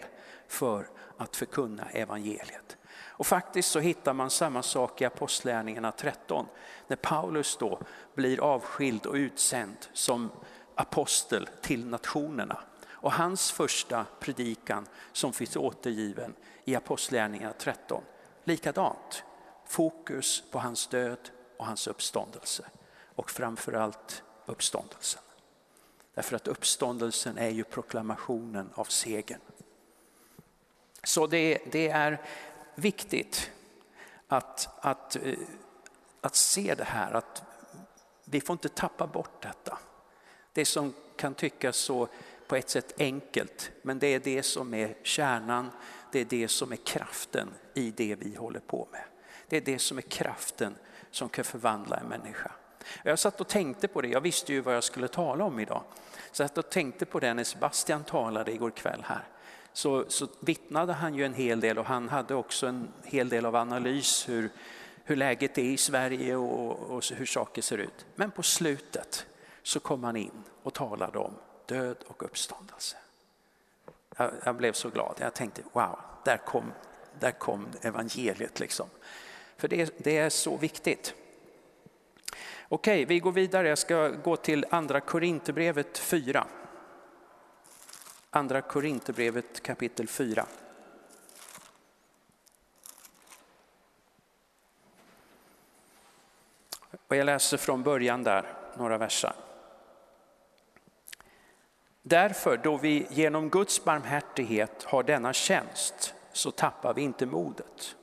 för 0.49 0.87
att 1.17 1.37
förkunna 1.37 1.85
evangeliet. 1.91 2.77
Och 3.17 3.27
faktiskt 3.27 3.71
så 3.71 3.81
hittar 3.81 4.13
man 4.13 4.31
samma 4.31 4.63
sak 4.63 5.01
i 5.01 5.05
Apostlagärningarna 5.05 5.93
13. 5.93 6.47
När 6.87 6.97
Paulus 6.97 7.57
då 7.57 7.81
blir 8.15 8.41
avskild 8.41 9.07
och 9.07 9.15
utsänd 9.15 9.77
som 9.93 10.31
apostel 10.75 11.49
till 11.63 11.87
nationerna. 11.87 12.59
Och 12.87 13.13
hans 13.13 13.53
första 13.53 14.07
predikan 14.21 14.87
som 15.13 15.33
finns 15.33 15.57
återgiven 15.57 16.35
i 16.65 16.77
Apostlagärningarna 16.77 17.53
13, 17.53 18.03
likadant. 18.45 19.25
Fokus 19.67 20.43
på 20.51 20.59
hans 20.59 20.87
död 20.87 21.31
och 21.59 21.67
hans 21.67 21.87
uppståndelse. 21.87 22.65
Och 23.15 23.31
framförallt 23.31 24.23
uppståndelsen. 24.47 25.23
Därför 26.15 26.37
att 26.37 26.49
uppståndelsen 26.49 27.39
är 27.39 27.49
ju 27.49 27.65
proklamationen 27.65 28.71
av 28.75 28.85
segern. 28.85 29.41
Så 31.05 31.27
det, 31.27 31.59
det 31.73 31.89
är 31.89 32.23
viktigt 32.75 33.51
att, 34.29 34.69
att, 34.85 35.17
eh, 35.17 35.39
att 36.21 36.37
se 36.37 36.75
det 36.75 36.85
här, 36.85 37.13
att 37.13 37.43
vi 38.25 38.41
får 38.41 38.55
inte 38.55 38.69
tappa 38.69 39.07
bort 39.07 39.43
detta. 39.43 39.79
Det 40.53 40.65
som 40.65 40.95
kan 41.17 41.35
tyckas 41.35 41.77
så 41.77 42.09
på 42.47 42.57
ett 42.57 42.71
sätt 42.71 42.95
enkelt, 42.99 43.71
men 43.83 43.99
det 43.99 44.07
är 44.07 44.21
det 44.21 44.43
som 44.43 44.75
är 44.75 44.97
kärnan, 45.03 45.71
det 46.13 46.21
är 46.21 46.25
det 46.25 46.49
som 46.49 46.73
är 46.73 46.77
kraften 46.77 47.49
i 47.75 47.91
det 47.91 48.15
vi 48.15 48.35
håller 48.35 48.61
på 48.61 48.89
med. 48.93 49.05
Det 49.49 49.57
är 49.57 49.61
det 49.61 49.79
som 49.79 49.99
är 49.99 50.03
kraften 50.03 50.75
som 51.11 51.29
kan 51.29 51.45
förvandla 51.45 51.97
en 51.97 52.07
människa. 52.07 52.53
Jag 53.03 53.19
satt 53.19 53.41
och 53.41 53.49
tänkte 53.49 53.89
på 53.89 54.01
det, 54.01 54.09
jag 54.09 54.21
visste 54.21 54.53
ju 54.53 54.61
vad 54.61 54.77
jag 54.77 54.85
skulle 54.85 55.09
tala 55.09 55.45
om 55.45 55.61
idag. 55.61 55.83
Så 56.33 56.43
jag 56.43 56.49
satt 56.49 56.59
och 56.59 56.71
tänkte 56.71 57.07
på 57.07 57.21
det 57.21 57.35
när 57.35 57.45
Sebastian 57.45 58.05
talade 58.05 58.53
igår 58.53 58.71
kväll 58.71 59.05
här. 59.07 59.25
Så, 59.73 60.05
så 60.09 60.27
vittnade 60.41 60.93
han 60.93 61.15
ju 61.15 61.25
en 61.25 61.35
hel 61.35 61.61
del 61.61 61.79
och 61.79 61.87
han 61.87 62.09
hade 62.09 62.35
också 62.35 62.67
en 62.67 62.89
hel 63.05 63.29
del 63.29 63.47
av 63.47 63.57
analys 63.57 64.29
hur, 64.29 64.51
hur 65.05 65.17
läget 65.17 65.59
är 65.59 65.63
i 65.63 65.77
Sverige 65.77 66.37
och, 66.37 66.79
och 66.79 67.05
hur 67.13 67.27
saker 67.27 67.63
ser 67.63 67.79
ut. 67.79 68.07
Men 68.15 68.31
på 68.31 68.43
slutet 68.43 69.27
så 69.63 69.81
kom 69.81 70.05
han 70.05 70.17
in 70.17 70.43
och 70.63 70.75
talade 70.75 71.19
om 71.19 71.35
död 71.67 71.97
och 72.07 72.23
uppståndelse. 72.23 72.97
Jag, 74.17 74.31
jag 74.45 74.57
blev 74.57 74.73
så 74.73 74.89
glad, 74.91 75.15
jag 75.19 75.35
tänkte 75.35 75.63
wow, 75.73 75.99
där 76.25 76.37
kom, 76.37 76.73
där 77.21 77.33
kom 77.33 77.67
evangeliet 77.83 78.61
liksom. 78.61 78.87
För 79.57 79.69
det, 79.69 79.95
det 79.99 80.19
är 80.19 80.31
så 80.31 80.57
viktigt. 80.57 81.15
Okej, 82.69 83.05
vi 83.05 83.19
går 83.21 83.33
vidare. 83.33 83.69
Jag 83.69 83.79
ska 83.79 84.09
gå 84.09 84.37
till 84.37 84.67
andra 84.71 85.01
Korinthierbrevet 85.01 85.99
4. 85.99 86.47
Andra 88.31 88.63
Korinthierbrevet 88.63 89.63
kapitel 89.63 90.09
4. 90.09 90.47
Och 97.09 97.17
jag 97.17 97.27
läser 97.27 97.57
från 97.57 97.83
början 97.83 98.23
där, 98.23 98.53
några 98.77 98.99
verser. 98.99 99.33
Därför, 102.03 102.57
då 102.57 102.77
vi 102.77 103.07
genom 103.11 103.51
Guds 103.51 103.85
barmhärtighet 103.85 104.83
har 104.83 105.03
denna 105.03 105.33
tjänst, 105.33 106.15
så 106.33 106.51
tappar 106.51 106.95
vi 106.95 107.03
inte 107.03 107.27
modet. 107.27 107.97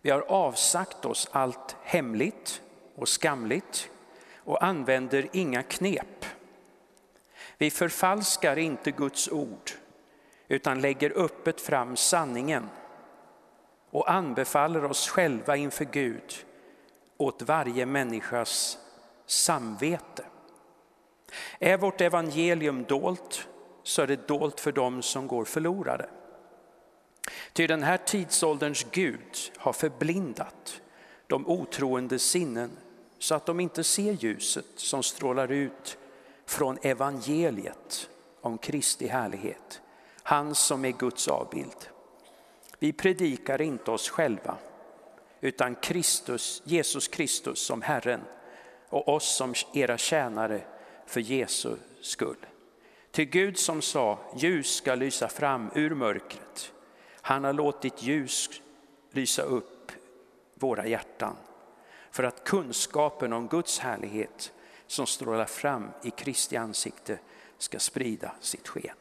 Vi 0.00 0.10
har 0.10 0.20
avsagt 0.20 1.04
oss 1.04 1.28
allt 1.32 1.76
hemligt 1.82 2.59
och 3.00 3.08
skamligt 3.08 3.90
och 4.36 4.64
använder 4.64 5.28
inga 5.32 5.62
knep. 5.62 6.24
Vi 7.58 7.70
förfalskar 7.70 8.58
inte 8.58 8.90
Guds 8.90 9.28
ord 9.28 9.70
utan 10.48 10.80
lägger 10.80 11.12
öppet 11.18 11.60
fram 11.60 11.96
sanningen 11.96 12.68
och 13.90 14.10
anbefaller 14.10 14.84
oss 14.84 15.08
själva 15.08 15.56
inför 15.56 15.84
Gud 15.84 16.44
åt 17.16 17.42
varje 17.42 17.86
människas 17.86 18.78
samvete. 19.26 20.24
Är 21.58 21.76
vårt 21.76 22.00
evangelium 22.00 22.84
dolt 22.84 23.48
så 23.82 24.02
är 24.02 24.06
det 24.06 24.28
dolt 24.28 24.60
för 24.60 24.72
dem 24.72 25.02
som 25.02 25.26
går 25.26 25.44
förlorade. 25.44 26.08
Ty 27.52 27.66
den 27.66 27.82
här 27.82 27.96
tidsålderns 27.96 28.86
Gud 28.90 29.36
har 29.56 29.72
förblindat 29.72 30.80
de 31.26 31.46
otroende 31.48 32.18
sinnen 32.18 32.70
så 33.20 33.34
att 33.34 33.46
de 33.46 33.60
inte 33.60 33.84
ser 33.84 34.12
ljuset 34.12 34.66
som 34.76 35.02
strålar 35.02 35.52
ut 35.52 35.98
från 36.46 36.78
evangeliet 36.82 38.10
om 38.40 38.58
Kristi 38.58 39.06
härlighet, 39.06 39.82
han 40.22 40.54
som 40.54 40.84
är 40.84 40.90
Guds 40.90 41.28
avbild. 41.28 41.88
Vi 42.78 42.92
predikar 42.92 43.60
inte 43.60 43.90
oss 43.90 44.08
själva 44.08 44.56
utan 45.40 45.74
Kristus, 45.74 46.62
Jesus 46.64 47.08
Kristus 47.08 47.58
som 47.66 47.82
Herren 47.82 48.20
och 48.88 49.08
oss 49.08 49.36
som 49.36 49.54
era 49.74 49.98
tjänare 49.98 50.62
för 51.06 51.20
Jesu 51.20 51.76
skull. 52.00 52.46
Till 53.10 53.24
Gud 53.24 53.58
som 53.58 53.82
sa, 53.82 54.18
ljus 54.36 54.74
ska 54.74 54.94
lysa 54.94 55.28
fram 55.28 55.70
ur 55.74 55.94
mörkret. 55.94 56.72
Han 57.14 57.44
har 57.44 57.52
låtit 57.52 58.02
ljus 58.02 58.50
lysa 59.10 59.42
upp 59.42 59.92
våra 60.54 60.86
hjärtan 60.86 61.36
för 62.10 62.22
att 62.22 62.44
kunskapen 62.44 63.32
om 63.32 63.48
Guds 63.48 63.78
härlighet 63.78 64.52
som 64.86 65.06
strålar 65.06 65.44
fram 65.44 65.90
i 66.02 66.10
Kristi 66.10 66.56
ansikte 66.56 67.18
ska 67.58 67.78
sprida 67.78 68.32
sitt 68.40 68.68
sken. 68.68 68.96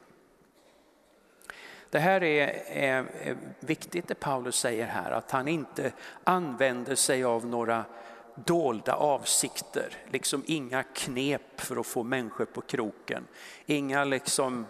Det 1.89 1.99
här 1.99 2.23
är, 2.23 2.47
är, 2.67 3.05
är, 3.23 3.37
viktigt 3.59 4.07
det 4.07 4.15
Paulus 4.15 4.55
säger 4.55 4.85
här, 4.85 5.11
att 5.11 5.31
han 5.31 5.47
inte 5.47 5.91
använder 6.23 6.95
sig 6.95 7.23
av 7.23 7.45
några 7.45 7.85
dolda 8.35 8.93
avsikter, 8.93 9.93
liksom 10.11 10.43
inga 10.45 10.83
knep 10.83 11.61
för 11.61 11.79
att 11.79 11.87
få 11.87 12.03
människor 12.03 12.45
på 12.45 12.61
kroken, 12.61 13.27
inga 13.65 14.03
liksom, 14.03 14.65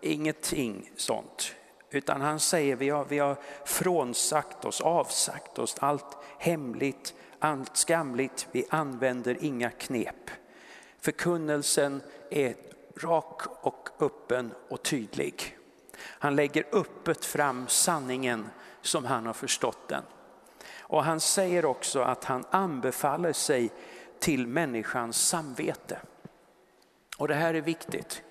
ingenting 0.00 0.90
sånt. 0.96 1.54
Utan 1.90 2.20
han 2.20 2.40
säger 2.40 2.76
vi 2.76 2.88
har, 2.88 3.04
vi 3.04 3.18
har 3.18 3.36
frånsagt 3.64 4.64
oss, 4.64 4.80
avsagt 4.80 5.58
oss 5.58 5.76
allt 5.78 6.16
hemligt, 6.38 7.14
skamligt, 7.72 8.48
vi 8.52 8.66
använder 8.70 9.36
inga 9.40 9.70
knep. 9.70 10.30
Förkunnelsen 11.00 12.02
är 12.30 12.54
rak 12.96 13.42
och 13.60 13.88
öppen 14.00 14.54
och 14.68 14.82
tydlig. 14.82 15.58
Han 15.98 16.36
lägger 16.36 16.64
öppet 16.72 17.24
fram 17.24 17.68
sanningen 17.68 18.48
som 18.82 19.04
han 19.04 19.26
har 19.26 19.32
förstått 19.32 19.88
den. 19.88 20.02
Och 20.78 21.04
han 21.04 21.20
säger 21.20 21.64
också 21.64 22.00
att 22.00 22.24
han 22.24 22.44
anbefaller 22.50 23.32
sig 23.32 23.70
till 24.18 24.46
människans 24.46 25.28
samvete. 25.28 25.98
Och 27.16 27.28
det 27.28 27.34
här 27.34 27.54
är 27.54 27.60
viktigt, 27.60 28.22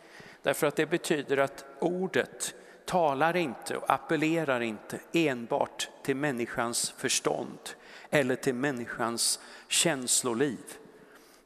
därför 0.41 0.67
att 0.67 0.75
det 0.75 0.85
betyder 0.85 1.37
att 1.37 1.65
ordet 1.79 2.55
talar 2.85 3.35
inte 3.35 3.77
och 3.77 3.89
appellerar 3.89 4.61
inte 4.61 4.99
enbart 5.13 5.89
till 6.03 6.15
människans 6.15 6.91
förstånd 6.91 7.59
eller 8.09 8.35
till 8.35 8.55
människans 8.55 9.39
känsloliv, 9.67 10.77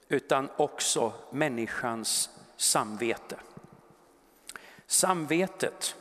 utan 0.08 0.50
också 0.58 1.14
människans 1.32 2.30
samvete. 2.58 3.36
Samvetet 4.88 5.96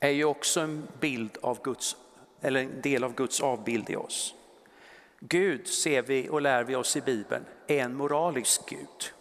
är 0.00 0.10
ju 0.10 0.24
också 0.24 0.60
en 0.60 0.88
bild 1.00 1.38
av 1.42 1.62
Guds, 1.62 1.96
eller 2.40 2.60
en 2.60 2.80
del 2.80 3.04
av 3.04 3.14
Guds 3.14 3.40
avbild 3.40 3.90
i 3.90 3.96
oss. 3.96 4.34
Gud 5.20 5.68
ser 5.68 6.02
vi 6.02 6.28
och 6.28 6.42
lär 6.42 6.64
vi 6.64 6.76
oss 6.76 6.96
i 6.96 7.00
Bibeln 7.00 7.44
är 7.66 7.78
en 7.78 7.94
moralisk 7.94 8.68
Gud. 8.68 9.12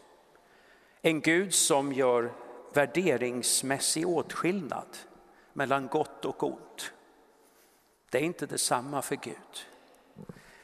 En 1.02 1.22
Gud 1.22 1.54
som 1.54 1.94
gör 1.94 2.32
värderingsmässig 2.74 4.08
åtskillnad 4.08 4.98
mellan 5.54 5.88
gott 5.88 6.26
och 6.26 6.44
ont. 6.44 6.94
Det 8.10 8.18
är 8.18 8.22
inte 8.22 8.46
detsamma 8.46 9.02
för 9.02 9.16
Gud. 9.16 9.68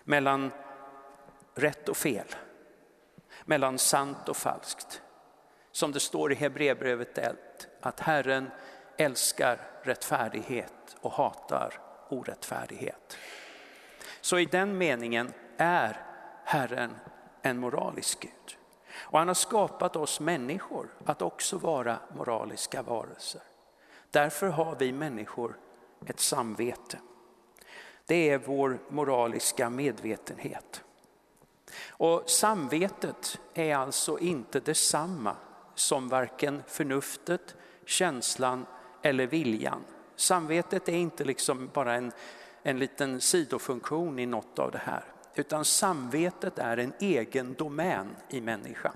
Mellan 0.04 0.52
rätt 1.56 1.90
och 1.90 1.98
fel, 1.98 2.28
mellan 3.46 3.78
sant 3.78 4.30
och 4.30 4.38
falskt. 4.38 5.02
Som 5.72 5.92
det 5.92 6.00
står 6.00 6.32
i 6.32 6.36
Hebreerbrevet 6.36 7.18
1, 7.18 7.38
att 7.82 8.00
Herren 8.00 8.52
älskar 8.98 9.60
rättfärdighet 9.84 10.98
och 11.02 11.12
hatar 11.12 11.74
orättfärdighet. 12.10 13.18
Så 14.22 14.40
i 14.40 14.46
den 14.46 14.78
meningen 14.78 15.34
är 15.58 16.06
Herren 16.44 16.96
en 17.42 17.58
moralisk 17.58 18.20
Gud. 18.20 18.59
Och 19.02 19.20
han 19.20 19.28
har 19.28 19.36
skapat 19.36 19.96
oss 19.96 20.20
människor 20.20 20.88
att 21.06 21.22
också 21.22 21.58
vara 21.58 22.00
moraliska 22.16 22.82
varelser. 22.82 23.42
Därför 24.12 24.48
har 24.48 24.76
vi 24.76 24.92
människor 24.92 25.58
ett 26.06 26.20
samvete. 26.20 27.00
Det 28.06 28.30
är 28.30 28.38
vår 28.38 28.80
moraliska 28.90 29.70
medvetenhet. 29.70 30.84
Och 31.90 32.30
samvetet 32.30 33.40
är 33.54 33.76
alltså 33.76 34.20
inte 34.20 34.60
detsamma 34.60 35.36
som 35.76 36.10
varken 36.10 36.64
förnuftet, 36.68 37.56
känslan 37.86 38.66
eller 39.02 39.28
viljan. 39.28 39.84
Samvetet 40.16 40.90
är 40.90 40.94
inte 40.94 41.24
liksom 41.24 41.70
bara 41.74 41.94
en, 41.94 42.12
en 42.64 42.80
liten 42.80 43.22
sidofunktion 43.22 44.20
i 44.20 44.26
något 44.26 44.60
av 44.60 44.72
det 44.72 44.78
här, 44.78 45.04
utan 45.36 45.66
samvetet 45.66 46.60
är 46.60 46.78
en 46.78 46.94
egen 47.00 47.54
domän 47.54 48.16
i 48.30 48.42
människan. 48.42 48.96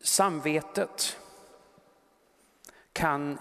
Samvetet 0.00 1.18
kan 2.92 3.38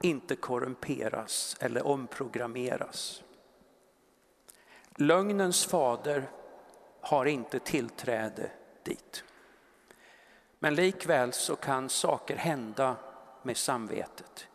inte 0.00 0.36
korrumperas 0.36 1.56
eller 1.60 1.86
omprogrammeras. 1.86 3.22
Lögnens 4.94 5.66
fader 5.66 6.30
har 7.00 7.26
inte 7.26 7.58
tillträde 7.58 8.50
dit. 8.82 9.24
Men 10.58 10.74
likväl 10.74 11.32
så 11.32 11.56
kan 11.56 11.88
saker 11.88 12.36
hända 12.36 12.96
med 13.42 13.56
samvetet. 13.56 14.48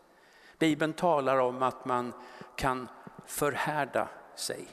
Bibeln 0.59 0.93
talar 0.93 1.37
om 1.37 1.63
att 1.63 1.85
man 1.85 2.13
kan 2.55 2.87
förhärda 3.31 4.09
sig. 4.35 4.67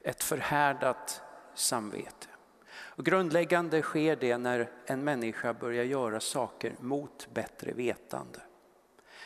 Ett 0.00 0.22
förhärdat 0.22 1.22
samvete. 1.54 2.26
Och 2.68 3.04
grundläggande 3.04 3.82
sker 3.82 4.16
det 4.16 4.38
när 4.38 4.70
en 4.86 5.04
människa 5.04 5.54
börjar 5.54 5.84
göra 5.84 6.20
saker 6.20 6.74
mot 6.80 7.28
bättre 7.34 7.72
vetande. 7.72 8.38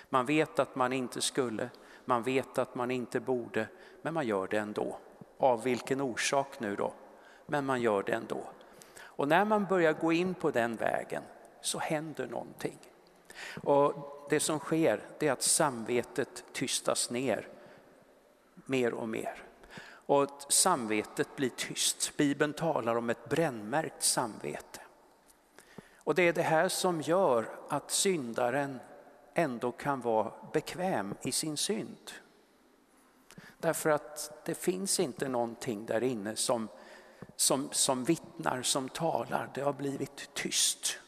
Man 0.08 0.26
vet 0.26 0.58
att 0.58 0.76
man 0.76 0.92
inte 0.92 1.20
skulle, 1.20 1.70
man 2.04 2.22
vet 2.22 2.58
att 2.58 2.74
man 2.74 2.90
inte 2.90 3.20
borde, 3.20 3.66
men 4.02 4.14
man 4.14 4.26
gör 4.26 4.46
det 4.46 4.58
ändå. 4.58 4.98
Av 5.38 5.62
vilken 5.62 6.00
orsak 6.00 6.60
nu 6.60 6.76
då? 6.76 6.92
Men 7.46 7.66
man 7.66 7.80
gör 7.80 8.02
det 8.02 8.12
ändå. 8.12 8.44
Och 9.00 9.28
när 9.28 9.44
man 9.44 9.64
börjar 9.64 9.92
gå 9.92 10.12
in 10.12 10.34
på 10.34 10.50
den 10.50 10.76
vägen 10.76 11.22
så 11.60 11.78
händer 11.78 12.26
någonting. 12.26 12.78
Och 13.62 14.26
det 14.30 14.40
som 14.40 14.58
sker 14.58 15.00
är 15.20 15.32
att 15.32 15.42
samvetet 15.42 16.44
tystas 16.52 17.10
ner 17.10 17.48
mer 18.70 18.94
och 18.94 19.08
mer. 19.08 19.42
Och 19.86 20.28
samvetet 20.48 21.36
blir 21.36 21.48
tyst. 21.48 22.16
Bibeln 22.16 22.52
talar 22.52 22.96
om 22.96 23.10
ett 23.10 23.28
brännmärkt 23.28 24.02
samvete. 24.02 24.80
Och 25.96 26.14
det 26.14 26.28
är 26.28 26.32
det 26.32 26.42
här 26.42 26.68
som 26.68 27.00
gör 27.00 27.48
att 27.68 27.90
syndaren 27.90 28.80
ändå 29.34 29.72
kan 29.72 30.00
vara 30.00 30.32
bekväm 30.52 31.14
i 31.22 31.32
sin 31.32 31.56
synd. 31.56 32.10
Därför 33.58 33.90
att 33.90 34.42
det 34.44 34.54
finns 34.54 35.00
inte 35.00 35.28
någonting 35.28 35.86
där 35.86 36.02
inne 36.02 36.36
som 36.36 36.68
som, 37.36 37.68
som 37.72 38.04
vittnar, 38.04 38.62
som 38.62 38.88
talar, 38.88 39.50
det 39.54 39.60
har 39.60 39.72
blivit 39.72 40.34
tyst. 40.34 40.98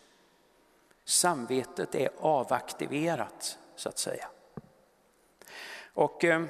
Samvetet 1.05 1.95
är 1.95 2.11
avaktiverat 2.19 3.59
så 3.77 3.89
att 3.89 3.99
säga. 3.99 4.29
Och 5.95 6.25
eh, 6.25 6.45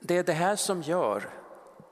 det 0.00 0.16
är 0.16 0.22
det 0.22 0.32
här 0.32 0.56
som 0.56 0.82
gör 0.82 1.30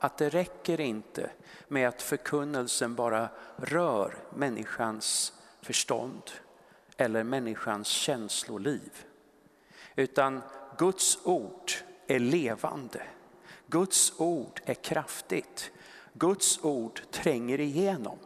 att 0.00 0.18
det 0.18 0.28
räcker 0.28 0.80
inte 0.80 1.30
med 1.68 1.88
att 1.88 2.02
förkunnelsen 2.02 2.94
bara 2.94 3.28
rör 3.56 4.14
människans 4.34 5.32
förstånd 5.62 6.22
eller 6.96 7.24
människans 7.24 7.88
känsloliv. 7.88 9.04
Utan 9.96 10.42
Guds 10.78 11.18
ord 11.24 11.72
är 12.06 12.18
levande. 12.18 13.02
Guds 13.66 14.20
ord 14.20 14.60
är 14.64 14.74
kraftigt. 14.74 15.70
Guds 16.12 16.64
ord 16.64 17.00
tränger 17.10 17.60
igenom. 17.60 18.18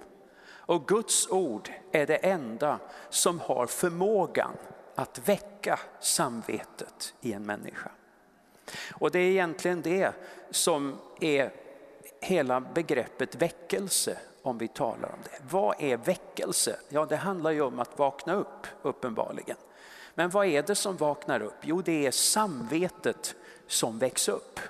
Och 0.49 0.89
Guds 0.89 1.29
ord 1.31 1.71
är 1.93 2.07
det 2.07 2.17
enda 2.17 2.79
som 3.11 3.41
har 3.41 3.67
förmågan 3.67 4.57
att 4.95 5.29
väcka 5.29 5.81
samvetet 6.01 7.15
i 7.21 7.33
en 7.33 7.47
människa. 7.47 7.91
Och 8.93 9.11
det 9.11 9.19
är 9.19 9.31
egentligen 9.31 9.83
det 9.83 10.13
som 10.51 10.99
är 11.21 11.53
hela 12.21 12.61
begreppet 12.61 13.35
väckelse 13.35 14.19
om 14.43 14.59
vi 14.59 14.69
talar 14.69 15.09
om 15.09 15.19
det. 15.25 15.39
Vad 15.51 15.75
är 15.79 15.97
väckelse? 15.97 16.77
Ja, 16.89 17.07
det 17.07 17.17
handlar 17.17 17.51
ju 17.51 17.61
om 17.61 17.79
att 17.79 17.99
vakna 17.99 18.35
upp 18.35 18.67
uppenbarligen. 18.83 19.57
Men 20.15 20.31
vad 20.31 20.47
är 20.47 20.63
det 20.63 20.75
som 20.75 20.97
vaknar 20.97 21.43
upp? 21.43 21.55
Jo, 21.61 21.83
det 21.83 22.07
är 22.07 22.11
samvetet 22.11 23.35
som 23.67 23.99
väcks 23.99 24.29
upp. 24.29 24.61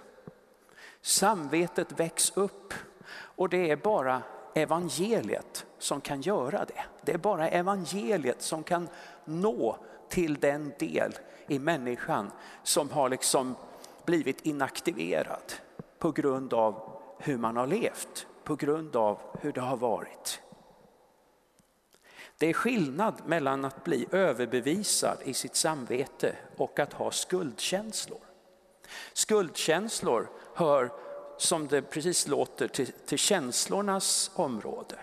Samvetet 1.03 2.01
väcks 2.01 2.33
upp 2.37 2.75
och 3.13 3.49
det 3.49 3.71
är 3.71 3.77
bara 3.77 4.23
evangeliet 4.55 5.67
som 5.79 6.01
kan 6.01 6.21
göra 6.21 6.65
det. 6.65 6.85
Det 7.03 7.13
är 7.13 7.19
bara 7.19 7.49
evangeliet 7.49 8.43
som 8.43 8.63
kan 8.63 8.89
nå 9.25 9.77
till 10.09 10.35
den 10.35 10.73
del 10.79 11.13
i 11.47 11.59
människan 11.59 12.31
som 12.63 12.91
har 12.91 13.09
liksom 13.09 13.55
blivit 14.07 14.47
inaktiverad 14.47 15.53
på 15.99 16.13
grund 16.13 16.55
av 16.55 17.01
hur 17.19 17.39
man 17.39 17.57
har 17.57 17.67
levt, 17.67 18.27
på 18.45 18.57
grund 18.57 18.97
av 18.97 19.19
hur 19.41 19.53
det 19.53 19.61
har 19.61 19.77
varit. 19.77 20.41
Det 22.39 22.47
är 22.47 22.53
skillnad 22.53 23.15
mellan 23.27 23.65
att 23.65 23.85
bli 23.85 24.07
överbevisad 24.13 25.19
i 25.25 25.35
sitt 25.35 25.57
samvete 25.57 26.37
och 26.57 26.79
att 26.79 26.93
ha 26.93 27.11
skuldkänslor. 27.11 28.21
Skuldkänslor 29.13 30.31
hör, 30.55 30.93
som 31.39 31.69
det 31.69 31.83
precis 31.83 32.29
låter, 32.29 32.69
till, 32.69 32.93
till 33.07 33.19
känslornas 33.19 34.31
område. 34.35 34.99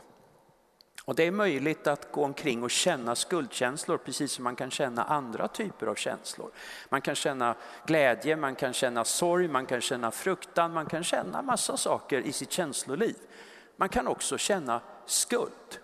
Och 1.07 1.15
det 1.15 1.23
är 1.23 1.31
möjligt 1.31 1.87
att 1.87 2.11
gå 2.11 2.23
omkring 2.23 2.63
och 2.63 2.71
känna 2.71 3.15
skuldkänslor 3.15 3.97
precis 3.97 4.31
som 4.31 4.43
man 4.43 4.55
kan 4.55 4.71
känna 4.71 5.03
andra 5.03 5.47
typer 5.47 5.87
av 5.87 5.95
känslor. 5.95 6.51
Man 6.89 7.01
kan 7.01 7.15
känna 7.15 7.55
glädje, 7.85 8.35
man 8.35 8.55
kan 8.55 8.73
känna 8.73 9.05
sorg, 9.05 9.47
man 9.47 9.65
kan 9.65 9.81
känna 9.81 10.11
fruktan, 10.11 10.73
man 10.73 10.85
kan 10.85 11.03
känna 11.03 11.41
massa 11.41 11.77
saker 11.77 12.21
i 12.21 12.31
sitt 12.31 12.51
känsloliv. 12.51 13.15
Man 13.77 13.89
kan 13.89 14.07
också 14.07 14.37
känna 14.37 14.81
skuld. 15.05 15.79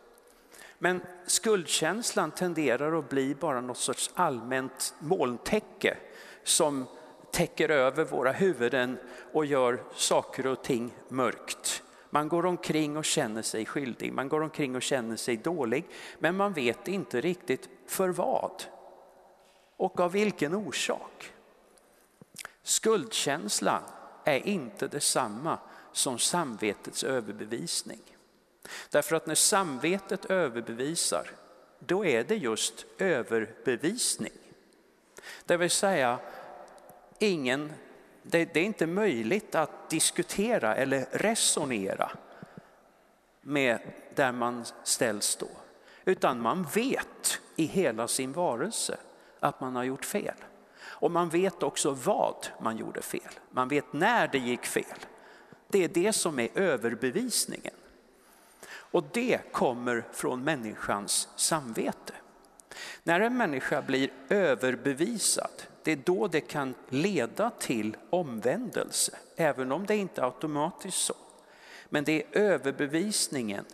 Men 0.79 1.01
skuldkänslan 1.25 2.31
tenderar 2.31 2.99
att 2.99 3.09
bli 3.09 3.35
bara 3.35 3.61
något 3.61 3.77
sorts 3.77 4.11
allmänt 4.13 4.93
molntäcke 4.99 5.97
som 6.43 6.85
täcker 7.31 7.69
över 7.69 8.05
våra 8.05 8.31
huvuden 8.31 8.97
och 9.33 9.45
gör 9.45 9.83
saker 9.95 10.47
och 10.47 10.63
ting 10.63 10.93
mörkt. 11.07 11.83
Man 12.13 12.27
går 12.27 12.45
omkring 12.45 12.97
och 12.97 13.05
känner 13.05 13.41
sig 13.41 13.65
skyldig, 13.65 14.13
man 14.13 14.29
går 14.29 14.41
omkring 14.41 14.75
och 14.75 14.81
känner 14.81 15.15
sig 15.15 15.37
dålig, 15.37 15.85
men 16.19 16.37
man 16.37 16.53
vet 16.53 16.87
inte 16.87 17.21
riktigt 17.21 17.69
för 17.87 18.09
vad 18.09 18.63
och 19.77 19.99
av 19.99 20.11
vilken 20.11 20.53
orsak. 20.53 21.31
Skuldkänslan 22.63 23.83
är 24.23 24.47
inte 24.47 24.87
detsamma 24.87 25.59
som 25.91 26.19
samvetets 26.19 27.03
överbevisning. 27.03 28.01
Därför 28.89 29.15
att 29.15 29.27
när 29.27 29.35
samvetet 29.35 30.25
överbevisar, 30.25 31.29
då 31.79 32.05
är 32.05 32.23
det 32.23 32.35
just 32.35 32.85
överbevisning. 32.97 34.33
Det 35.45 35.57
vill 35.57 35.69
säga, 35.69 36.19
ingen, 37.19 37.73
det, 38.23 38.53
det 38.53 38.59
är 38.59 38.63
inte 38.63 38.87
möjligt 38.87 39.55
att 39.55 39.89
diskutera 39.89 40.75
eller 40.75 41.05
resonera 41.11 42.11
med 43.41 43.79
där 44.15 44.31
man 44.31 44.65
ställs 44.83 45.35
då. 45.35 45.47
Utan 46.05 46.41
man 46.41 46.67
vet 46.75 47.41
i 47.55 47.65
hela 47.65 48.07
sin 48.07 48.33
varelse 48.33 48.97
att 49.39 49.61
man 49.61 49.75
har 49.75 49.83
gjort 49.83 50.05
fel. 50.05 50.35
Och 50.83 51.11
man 51.11 51.29
vet 51.29 51.63
också 51.63 51.91
vad 51.91 52.47
man 52.59 52.77
gjorde 52.77 53.01
fel. 53.01 53.31
Man 53.49 53.67
vet 53.67 53.93
när 53.93 54.27
det 54.27 54.37
gick 54.37 54.65
fel. 54.65 55.05
Det 55.67 55.83
är 55.83 55.87
det 55.87 56.13
som 56.13 56.39
är 56.39 56.49
överbevisningen. 56.55 57.73
Och 58.65 59.03
det 59.11 59.51
kommer 59.51 60.05
från 60.11 60.43
människans 60.43 61.29
samvete. 61.35 62.13
När 63.03 63.19
en 63.19 63.37
människa 63.37 63.81
blir 63.81 64.09
överbevisad, 64.29 65.63
det 65.83 65.91
är 65.91 65.95
då 65.95 66.27
det 66.27 66.41
kan 66.41 66.75
leda 66.89 67.49
till 67.49 67.97
omvändelse, 68.09 69.17
även 69.35 69.71
om 69.71 69.85
det 69.85 69.95
inte 69.95 70.21
är 70.21 70.25
automatiskt 70.25 70.97
så. 70.97 71.15
Men 71.89 72.03
det 72.03 72.23
är 72.23 72.39
överbevisningen, 72.39 73.65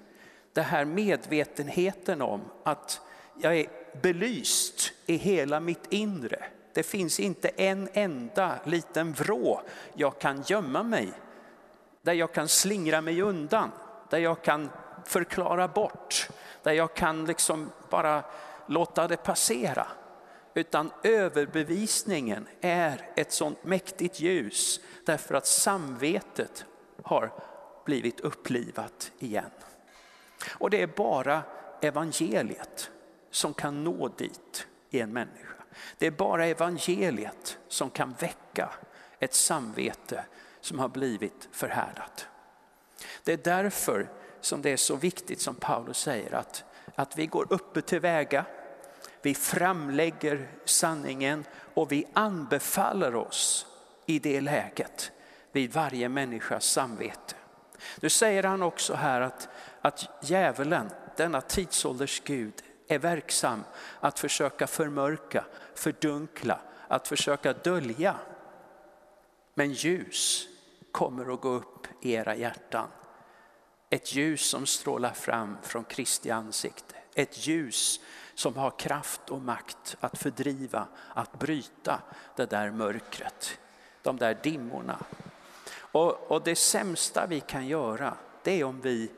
det 0.53 0.62
här 0.62 0.85
medvetenheten 0.85 2.21
om 2.21 2.41
att 2.63 3.01
jag 3.41 3.57
är 3.57 3.67
belyst 4.01 4.91
i 5.05 5.15
hela 5.15 5.59
mitt 5.59 5.93
inre. 5.93 6.43
Det 6.73 6.83
finns 6.83 7.19
inte 7.19 7.47
en 7.47 7.89
enda 7.93 8.59
liten 8.63 9.13
vrå 9.13 9.62
jag 9.93 10.19
kan 10.19 10.43
gömma 10.47 10.83
mig, 10.83 11.12
där 12.01 12.13
jag 12.13 12.33
kan 12.33 12.47
slingra 12.47 13.01
mig 13.01 13.21
undan, 13.21 13.71
där 14.09 14.17
jag 14.17 14.41
kan 14.41 14.69
förklara 15.05 15.67
bort, 15.67 16.29
där 16.63 16.71
jag 16.71 16.93
kan 16.93 17.25
liksom 17.25 17.71
bara 17.89 18.23
låta 18.69 19.08
det 19.08 19.17
passera. 19.17 19.88
Utan 20.53 20.91
överbevisningen 21.03 22.47
är 22.62 23.10
ett 23.15 23.32
sånt 23.32 23.63
mäktigt 23.63 24.19
ljus 24.19 24.79
därför 25.05 25.36
att 25.36 25.47
samvetet 25.47 26.65
har 27.03 27.34
blivit 27.86 28.19
upplivat 28.19 29.12
igen. 29.19 29.51
Och 30.49 30.69
det 30.69 30.82
är 30.82 30.88
bara 30.88 31.41
evangeliet 31.82 32.91
som 33.32 33.53
kan 33.53 33.84
nå 33.84 34.08
dit 34.08 34.67
i 34.89 34.99
en 34.99 35.13
människa. 35.13 35.63
Det 35.97 36.08
är 36.08 36.12
bara 36.12 36.45
evangeliet 36.45 37.58
som 37.67 37.89
kan 37.89 38.15
väcka 38.19 38.69
ett 39.19 39.34
samvete 39.34 40.25
som 40.62 40.79
har 40.79 40.89
blivit 40.89 41.49
förhärdat. 41.51 42.27
Det 43.23 43.34
är 43.34 43.38
därför 43.43 44.10
som 44.41 44.62
det 44.62 44.69
är 44.69 44.77
så 44.77 44.95
viktigt 44.95 45.41
som 45.41 45.55
Paulus 45.55 45.97
säger 45.97 46.34
att, 46.36 46.63
att 46.95 47.17
vi 47.17 47.25
går 47.25 47.47
uppe 47.49 47.82
till 47.82 47.99
väga, 47.99 48.45
vi 49.21 49.36
framlägger 49.36 50.47
sanningen 50.65 51.45
och 51.73 51.91
vi 51.91 52.05
anbefaller 52.13 53.15
oss 53.15 53.65
i 54.05 54.19
det 54.19 54.41
läget 54.41 55.12
vid 55.51 55.73
varje 55.73 56.10
människas 56.10 56.65
samvete. 56.65 57.36
Nu 57.99 58.10
säger 58.10 58.43
han 58.43 58.63
också 58.63 58.93
här 58.93 59.21
att, 59.21 59.47
att 59.82 60.10
djävulen, 60.21 60.89
denna 61.17 61.41
tidsålders 61.41 62.21
Gud, 62.25 62.53
är 62.88 62.99
verksam 62.99 63.63
att 63.99 64.19
försöka 64.19 64.67
förmörka, 64.67 65.45
fördunkla, 65.75 66.60
att 66.88 67.08
försöka 67.08 67.53
dölja. 67.53 68.15
Men 69.53 69.71
ljus 69.71 70.47
kommer 70.91 71.34
att 71.34 71.41
gå 71.41 71.49
upp 71.49 71.88
i 72.01 72.12
era 72.12 72.36
hjärtan 72.36 72.88
ett 73.89 74.15
ljus 74.15 74.41
som 74.41 74.65
strålar 74.65 75.13
fram 75.13 75.58
från 75.63 75.84
Kristi 75.84 76.32
ansikte. 76.32 76.95
Ett 77.15 77.47
ljus 77.47 77.99
som 78.39 78.56
har 78.56 78.71
kraft 78.71 79.30
och 79.30 79.41
makt 79.41 79.97
att 79.99 80.17
fördriva, 80.17 80.88
att 81.13 81.39
bryta 81.39 82.02
det 82.36 82.49
där 82.49 82.71
mörkret, 82.71 83.60
de 84.02 84.17
där 84.17 84.38
dimmorna. 84.43 84.99
Och, 85.71 86.32
och 86.32 86.43
det 86.43 86.56
sämsta 86.56 87.25
vi 87.28 87.39
kan 87.39 87.67
göra, 87.67 88.17
det 88.43 88.60
är 88.60 88.63
om 88.63 88.82
vi, 88.82 89.12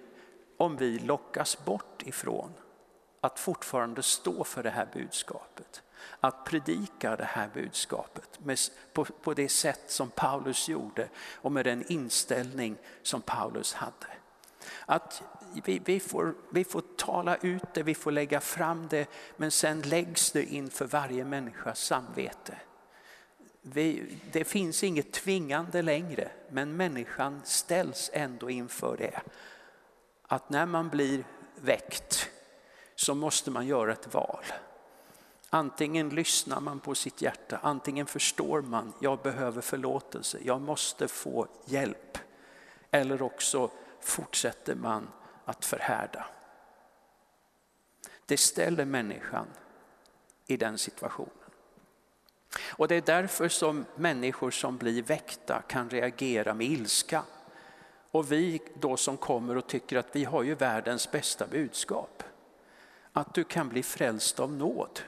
om 0.58 0.78
vi 0.78 1.00
lockas 1.00 1.66
bort 1.66 2.02
ifrån 2.04 2.54
att 3.22 3.40
fortfarande 3.40 4.04
stå 4.04 4.44
för 4.44 4.64
det 4.64 4.70
här 4.70 4.88
budskapet. 4.94 5.84
Att 6.20 6.46
predika 6.46 7.16
det 7.16 7.30
här 7.30 7.50
budskapet 7.54 8.40
med, 8.40 8.58
på, 8.94 9.06
på 9.06 9.34
det 9.34 9.50
sätt 9.50 9.84
som 9.88 10.10
Paulus 10.10 10.70
gjorde 10.70 11.10
och 11.36 11.52
med 11.52 11.66
den 11.66 11.92
inställning 11.92 12.78
som 13.02 13.22
Paulus 13.22 13.74
hade. 13.74 14.08
Att 14.86 15.24
vi, 15.66 15.82
vi, 15.86 16.00
får, 16.00 16.34
vi 16.50 16.64
får 16.64 16.82
tala 16.82 17.36
ut 17.36 17.74
det, 17.74 17.84
vi 17.84 17.96
får 17.96 18.12
lägga 18.12 18.42
fram 18.42 18.88
det, 18.88 19.10
men 19.38 19.52
sen 19.52 19.82
läggs 19.82 20.32
det 20.32 20.44
inför 20.44 20.86
varje 20.86 21.26
människas 21.26 21.80
samvete. 21.80 22.58
Vi, 23.62 24.18
det 24.32 24.44
finns 24.44 24.84
inget 24.84 25.12
tvingande 25.12 25.82
längre, 25.82 26.32
men 26.50 26.78
människan 26.78 27.42
ställs 27.44 28.10
ändå 28.14 28.50
inför 28.50 28.98
det. 28.98 29.22
Att 30.28 30.50
när 30.50 30.66
man 30.66 30.90
blir 30.90 31.24
väckt 31.56 32.30
så 32.96 33.16
måste 33.16 33.52
man 33.52 33.68
göra 33.68 33.92
ett 33.92 34.14
val. 34.14 34.46
Antingen 35.50 36.10
lyssnar 36.10 36.60
man 36.60 36.80
på 36.80 36.96
sitt 36.96 37.22
hjärta, 37.22 37.60
antingen 37.64 38.06
förstår 38.06 38.62
man, 38.62 38.94
jag 39.00 39.20
behöver 39.20 39.62
förlåtelse, 39.62 40.38
jag 40.44 40.62
måste 40.62 41.08
få 41.08 41.48
hjälp. 41.66 42.18
Eller 42.92 43.22
också 43.22 43.70
fortsätter 44.00 44.76
man 44.76 45.08
att 45.46 45.66
förhärda. 45.66 46.26
Det 48.26 48.38
ställer 48.38 48.86
människan 48.86 49.48
i 50.48 50.58
den 50.58 50.78
situationen. 50.78 51.36
Och 52.60 52.88
det 52.88 52.96
är 52.96 53.02
därför 53.02 53.50
som 53.50 53.86
människor 53.96 54.52
som 54.52 54.78
blir 54.78 55.04
väckta 55.04 55.62
kan 55.68 55.90
reagera 55.90 56.54
med 56.54 56.68
ilska. 56.68 57.24
Och 58.12 58.32
vi 58.32 58.62
då 58.80 58.98
som 58.98 59.18
kommer 59.18 59.58
och 59.58 59.68
tycker 59.68 59.98
att 59.98 60.16
vi 60.16 60.24
har 60.24 60.44
ju 60.44 60.56
världens 60.56 61.12
bästa 61.12 61.48
budskap. 61.48 62.24
Att 63.14 63.34
du 63.34 63.44
kan 63.44 63.70
bli 63.70 63.84
frälst 63.84 64.40
av 64.40 64.54
nåd. 64.54 65.00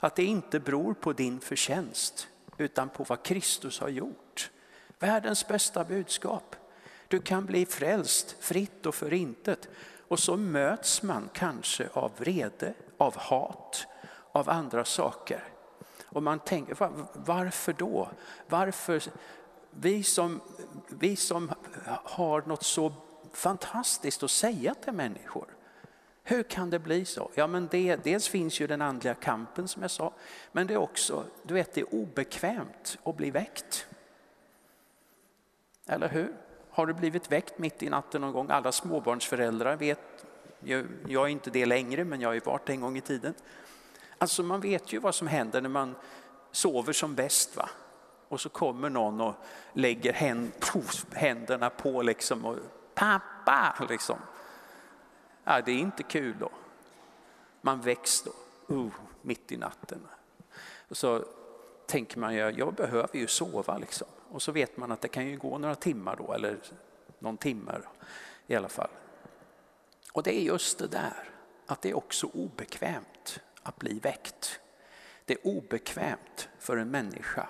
Att 0.00 0.16
det 0.16 0.24
inte 0.24 0.60
beror 0.60 0.94
på 0.94 1.12
din 1.12 1.40
förtjänst 1.40 2.28
utan 2.58 2.88
på 2.88 3.04
vad 3.04 3.22
Kristus 3.22 3.80
har 3.80 3.88
gjort. 3.88 4.50
Världens 4.98 5.48
bästa 5.48 5.84
budskap. 5.84 6.56
Du 7.12 7.20
kan 7.20 7.46
bli 7.46 7.66
frälst 7.66 8.36
fritt 8.40 8.86
och 8.86 8.94
för 8.94 9.12
intet. 9.12 9.68
Och 10.08 10.18
så 10.18 10.36
möts 10.36 11.02
man 11.02 11.30
kanske 11.32 11.88
av 11.92 12.12
vrede, 12.16 12.74
av 12.96 13.16
hat, 13.16 13.86
av 14.32 14.50
andra 14.50 14.84
saker. 14.84 15.44
Och 16.04 16.22
man 16.22 16.38
tänker, 16.38 16.76
varför 17.14 17.72
då? 17.72 18.08
Varför? 18.48 19.02
Vi 19.70 20.02
som, 20.02 20.40
vi 20.88 21.16
som 21.16 21.52
har 22.04 22.42
något 22.42 22.62
så 22.62 22.92
fantastiskt 23.32 24.22
att 24.22 24.30
säga 24.30 24.74
till 24.74 24.92
människor. 24.92 25.46
Hur 26.22 26.42
kan 26.42 26.70
det 26.70 26.78
bli 26.78 27.04
så? 27.04 27.30
Ja, 27.34 27.46
men 27.46 27.68
det, 27.70 27.96
dels 27.96 28.28
finns 28.28 28.60
ju 28.60 28.66
den 28.66 28.82
andliga 28.82 29.14
kampen 29.14 29.68
som 29.68 29.82
jag 29.82 29.90
sa, 29.90 30.12
men 30.52 30.66
det 30.66 30.74
är 30.74 30.78
också, 30.78 31.24
du 31.42 31.54
vet, 31.54 31.74
det 31.74 31.80
är 31.80 31.94
obekvämt 31.94 32.98
att 33.04 33.16
bli 33.16 33.30
väckt. 33.30 33.86
Eller 35.86 36.08
hur? 36.08 36.34
Har 36.74 36.86
du 36.86 36.92
blivit 36.92 37.32
väckt 37.32 37.58
mitt 37.58 37.82
i 37.82 37.90
natten 37.90 38.20
någon 38.20 38.32
gång? 38.32 38.50
Alla 38.50 38.72
småbarnsföräldrar 38.72 39.76
vet, 39.76 40.26
jag 41.06 41.24
är 41.24 41.28
inte 41.28 41.50
det 41.50 41.66
längre 41.66 42.04
men 42.04 42.20
jag 42.20 42.28
har 42.28 42.34
ju 42.34 42.40
varit 42.40 42.68
en 42.68 42.80
gång 42.80 42.96
i 42.96 43.00
tiden. 43.00 43.34
Alltså 44.18 44.42
man 44.42 44.60
vet 44.60 44.92
ju 44.92 44.98
vad 44.98 45.14
som 45.14 45.26
händer 45.26 45.60
när 45.60 45.68
man 45.68 45.94
sover 46.52 46.92
som 46.92 47.14
bäst. 47.14 47.56
Va? 47.56 47.68
Och 48.28 48.40
så 48.40 48.48
kommer 48.48 48.90
någon 48.90 49.20
och 49.20 49.34
lägger 49.72 50.12
händerna 51.14 51.70
på 51.70 52.02
liksom 52.02 52.44
och 52.44 52.56
pappa 52.94 53.86
liksom. 53.88 54.18
Ja, 55.44 55.60
det 55.60 55.72
är 55.72 55.78
inte 55.78 56.02
kul 56.02 56.36
då. 56.40 56.50
Man 57.60 57.80
väcks 57.80 58.22
då, 58.22 58.32
uh, 58.74 58.92
mitt 59.22 59.52
i 59.52 59.56
natten. 59.56 60.08
Och 60.88 60.96
så 60.96 61.24
tänker 61.86 62.18
man, 62.18 62.34
ja, 62.34 62.50
jag 62.50 62.74
behöver 62.74 63.16
ju 63.16 63.26
sova 63.26 63.78
liksom. 63.78 64.08
Och 64.32 64.42
så 64.42 64.52
vet 64.52 64.76
man 64.76 64.92
att 64.92 65.00
det 65.00 65.08
kan 65.08 65.26
ju 65.26 65.36
gå 65.36 65.58
några 65.58 65.74
timmar 65.74 66.16
då, 66.16 66.32
eller 66.32 66.58
någon 67.18 67.36
timme 67.36 67.72
i 68.46 68.54
alla 68.54 68.68
fall. 68.68 68.90
Och 70.12 70.22
det 70.22 70.34
är 70.34 70.42
just 70.42 70.78
det 70.78 70.86
där, 70.86 71.30
att 71.66 71.82
det 71.82 71.90
är 71.90 71.96
också 71.96 72.26
obekvämt 72.26 73.40
att 73.62 73.76
bli 73.76 73.98
väckt. 73.98 74.60
Det 75.24 75.34
är 75.34 75.46
obekvämt 75.46 76.48
för 76.58 76.76
en 76.76 76.90
människa 76.90 77.48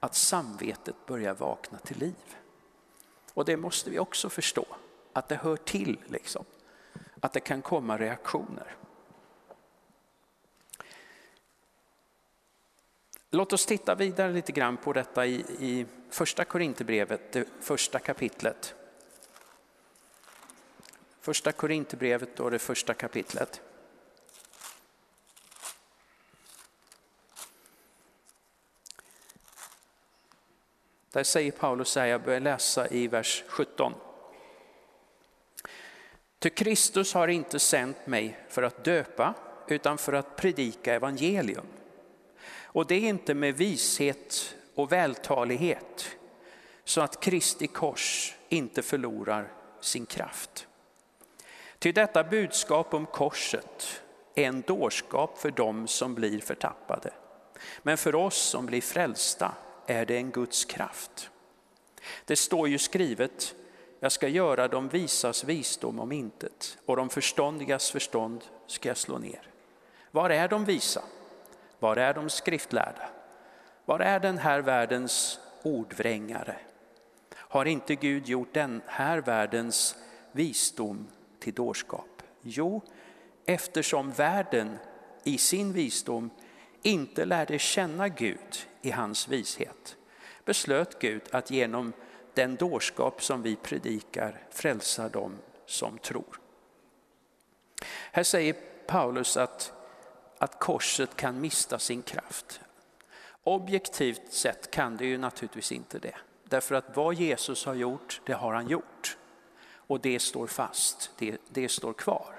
att 0.00 0.14
samvetet 0.14 1.06
börjar 1.06 1.34
vakna 1.34 1.78
till 1.78 1.98
liv. 1.98 2.36
Och 3.34 3.44
det 3.44 3.56
måste 3.56 3.90
vi 3.90 3.98
också 3.98 4.28
förstå, 4.28 4.66
att 5.12 5.28
det 5.28 5.36
hör 5.36 5.56
till, 5.56 6.00
liksom. 6.06 6.44
att 7.20 7.32
det 7.32 7.40
kan 7.40 7.62
komma 7.62 7.98
reaktioner. 7.98 8.76
Låt 13.34 13.52
oss 13.52 13.66
titta 13.66 13.94
vidare 13.94 14.32
lite 14.32 14.52
grann 14.52 14.76
på 14.76 14.92
detta 14.92 15.26
i, 15.26 15.34
i 15.58 15.86
första 16.10 16.44
Korinthierbrevet, 16.44 17.32
det 17.32 17.48
första 17.60 17.98
kapitlet. 17.98 18.74
Första 21.20 21.52
Korinthierbrevet 21.52 22.40
och 22.40 22.50
det 22.50 22.58
första 22.58 22.94
kapitlet. 22.94 23.60
Där 31.10 31.24
säger 31.24 31.52
Paulus 31.52 31.88
så 31.88 32.00
här, 32.00 32.06
jag 32.06 32.22
börjar 32.22 32.40
läsa 32.40 32.88
i 32.88 33.08
vers 33.08 33.44
17. 33.48 33.94
Ty 36.38 36.50
Kristus 36.50 37.14
har 37.14 37.28
inte 37.28 37.58
sänt 37.58 38.06
mig 38.06 38.38
för 38.48 38.62
att 38.62 38.84
döpa 38.84 39.34
utan 39.68 39.98
för 39.98 40.12
att 40.12 40.36
predika 40.36 40.94
evangelium 40.94 41.66
och 42.72 42.86
det 42.86 42.94
är 42.94 43.08
inte 43.08 43.34
med 43.34 43.56
vishet 43.56 44.54
och 44.74 44.92
vältalighet 44.92 46.16
så 46.84 47.00
att 47.00 47.20
Kristi 47.20 47.66
kors 47.66 48.34
inte 48.48 48.82
förlorar 48.82 49.52
sin 49.80 50.06
kraft. 50.06 50.66
Till 51.78 51.94
detta 51.94 52.24
budskap 52.24 52.94
om 52.94 53.06
korset 53.06 54.02
är 54.34 54.44
en 54.44 54.60
dårskap 54.60 55.38
för 55.38 55.50
dem 55.50 55.86
som 55.86 56.14
blir 56.14 56.40
förtappade. 56.40 57.10
Men 57.82 57.98
för 57.98 58.14
oss 58.14 58.36
som 58.36 58.66
blir 58.66 58.80
frälsta 58.80 59.54
är 59.86 60.06
det 60.06 60.16
en 60.16 60.30
Guds 60.30 60.64
kraft. 60.64 61.30
Det 62.24 62.36
står 62.36 62.68
ju 62.68 62.78
skrivet, 62.78 63.54
jag 64.00 64.12
ska 64.12 64.28
göra 64.28 64.68
de 64.68 64.88
visas 64.88 65.44
visdom 65.44 66.00
om 66.00 66.12
intet 66.12 66.78
och 66.86 66.96
de 66.96 67.08
förståndigas 67.08 67.90
förstånd 67.90 68.44
ska 68.66 68.88
jag 68.88 68.96
slå 68.96 69.18
ner. 69.18 69.50
Var 70.10 70.30
är 70.30 70.48
de 70.48 70.64
visa? 70.64 71.02
Var 71.82 71.96
är 71.96 72.14
de 72.14 72.30
skriftlärda? 72.30 73.08
Var 73.84 74.00
är 74.00 74.20
den 74.20 74.38
här 74.38 74.60
världens 74.60 75.40
ordvrängare? 75.62 76.56
Har 77.34 77.64
inte 77.64 77.94
Gud 77.94 78.28
gjort 78.28 78.54
den 78.54 78.82
här 78.86 79.18
världens 79.18 79.96
visdom 80.32 81.08
till 81.40 81.54
dårskap? 81.54 82.22
Jo, 82.42 82.82
eftersom 83.46 84.12
världen 84.12 84.78
i 85.24 85.38
sin 85.38 85.72
visdom 85.72 86.30
inte 86.82 87.24
lärde 87.24 87.58
känna 87.58 88.08
Gud 88.08 88.66
i 88.82 88.90
hans 88.90 89.28
vishet 89.28 89.96
beslöt 90.44 90.98
Gud 90.98 91.22
att 91.30 91.50
genom 91.50 91.92
den 92.34 92.56
dårskap 92.56 93.22
som 93.22 93.42
vi 93.42 93.56
predikar 93.56 94.42
frälsa 94.50 95.08
dem 95.08 95.38
som 95.66 95.98
tror. 95.98 96.40
Här 98.12 98.22
säger 98.22 98.56
Paulus 98.86 99.36
att 99.36 99.81
att 100.42 100.58
korset 100.58 101.16
kan 101.16 101.40
mista 101.40 101.78
sin 101.78 102.02
kraft. 102.02 102.60
Objektivt 103.42 104.32
sett 104.32 104.70
kan 104.70 104.96
det 104.96 105.04
ju 105.04 105.18
naturligtvis 105.18 105.72
inte 105.72 105.98
det. 105.98 106.14
Därför 106.44 106.74
att 106.74 106.96
vad 106.96 107.14
Jesus 107.14 107.66
har 107.66 107.74
gjort, 107.74 108.20
det 108.24 108.32
har 108.32 108.54
han 108.54 108.68
gjort. 108.68 109.16
Och 109.74 110.00
det 110.00 110.18
står 110.18 110.46
fast, 110.46 111.10
det, 111.18 111.38
det 111.48 111.68
står 111.68 111.92
kvar. 111.92 112.34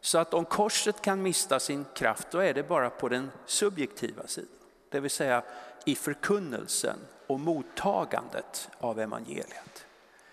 Så 0.00 0.18
att 0.18 0.34
om 0.34 0.44
korset 0.44 1.02
kan 1.02 1.22
mista 1.22 1.60
sin 1.60 1.84
kraft, 1.94 2.30
då 2.30 2.38
är 2.38 2.54
det 2.54 2.62
bara 2.62 2.90
på 2.90 3.08
den 3.08 3.30
subjektiva 3.46 4.26
sidan. 4.26 4.50
Det 4.88 5.00
vill 5.00 5.10
säga 5.10 5.42
i 5.84 5.94
förkunnelsen 5.94 6.98
och 7.26 7.40
mottagandet 7.40 8.70
av 8.78 9.00
evangeliet. 9.00 9.86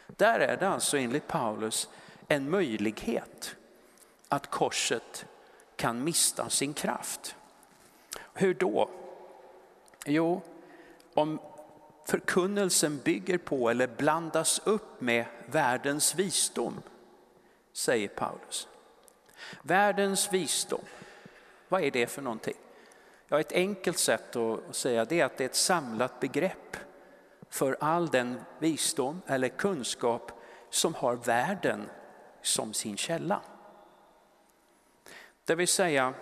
Där 0.07 0.39
är 0.39 0.57
det 0.57 0.67
alltså 0.67 0.97
enligt 0.97 1.27
Paulus 1.27 1.89
en 2.27 2.49
möjlighet 2.49 3.55
att 4.29 4.49
korset 4.51 5.25
kan 5.75 6.03
mista 6.03 6.49
sin 6.49 6.73
kraft. 6.73 7.35
Hur 8.33 8.53
då? 8.53 8.89
Jo, 10.05 10.41
om 11.13 11.39
förkunnelsen 12.05 12.97
bygger 12.97 13.37
på 13.37 13.69
eller 13.69 13.87
blandas 13.87 14.61
upp 14.63 15.01
med 15.01 15.25
världens 15.45 16.15
visdom, 16.15 16.81
säger 17.73 18.07
Paulus. 18.07 18.67
Världens 19.61 20.33
visdom, 20.33 20.81
vad 21.67 21.83
är 21.83 21.91
det 21.91 22.07
för 22.07 22.21
någonting? 22.21 22.57
Ja, 23.27 23.39
ett 23.39 23.51
enkelt 23.51 23.97
sätt 23.97 24.35
att 24.35 24.75
säga 24.75 25.05
det 25.05 25.21
är 25.21 25.25
att 25.25 25.37
det 25.37 25.43
är 25.43 25.49
ett 25.49 25.55
samlat 25.55 26.19
begrepp 26.19 26.77
för 27.49 27.77
all 27.79 28.07
den 28.07 28.39
visdom 28.59 29.21
eller 29.27 29.49
kunskap 29.49 30.31
som 30.69 30.93
har 30.93 31.15
världen 31.15 31.89
som 32.41 32.73
sin 32.73 32.97
källa. 32.97 33.41
Det 35.45 35.55
vill 35.55 35.67
säga, 35.67 36.13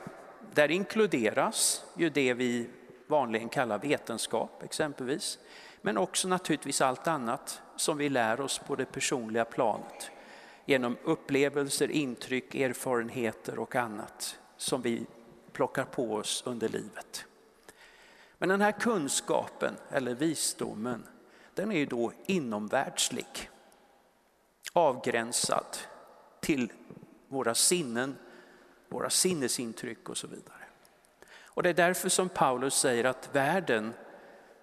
där 0.54 0.72
inkluderas 0.72 1.86
ju 1.98 2.10
det 2.10 2.34
vi 2.34 2.70
vanligen 3.08 3.50
kallar 3.50 3.80
vetenskap 3.80 4.64
exempelvis. 4.64 5.40
Men 5.82 5.98
också 5.98 6.28
naturligtvis 6.28 6.82
allt 6.82 7.08
annat 7.08 7.62
som 7.76 7.98
vi 7.98 8.10
lär 8.10 8.42
oss 8.42 8.60
på 8.60 8.76
det 8.76 8.86
personliga 8.86 9.46
planet. 9.46 10.12
Genom 10.66 10.98
upplevelser, 11.04 11.92
intryck, 11.92 12.56
erfarenheter 12.56 13.60
och 13.60 13.76
annat 13.76 14.40
som 14.58 14.82
vi 14.82 15.06
plockar 15.52 15.86
på 15.86 16.14
oss 16.14 16.44
under 16.46 16.70
livet. 16.70 17.26
Men 18.38 18.50
den 18.50 18.62
här 18.62 18.72
kunskapen 18.72 19.76
eller 19.92 20.16
visdomen, 20.16 21.08
den 21.54 21.72
är 21.72 21.78
ju 21.78 21.86
då 21.86 22.12
inomvärldslig. 22.26 23.50
Avgränsad 24.74 25.78
till 26.40 26.72
våra 27.28 27.56
sinnen 27.56 28.16
våra 28.94 29.10
sinnesintryck 29.10 30.10
och 30.10 30.18
så 30.18 30.28
vidare. 30.28 30.64
Och 31.46 31.64
det 31.64 31.70
är 31.70 31.74
därför 31.74 32.10
som 32.10 32.30
Paulus 32.30 32.76
säger 32.76 33.04
att 33.04 33.36
världen 33.36 33.94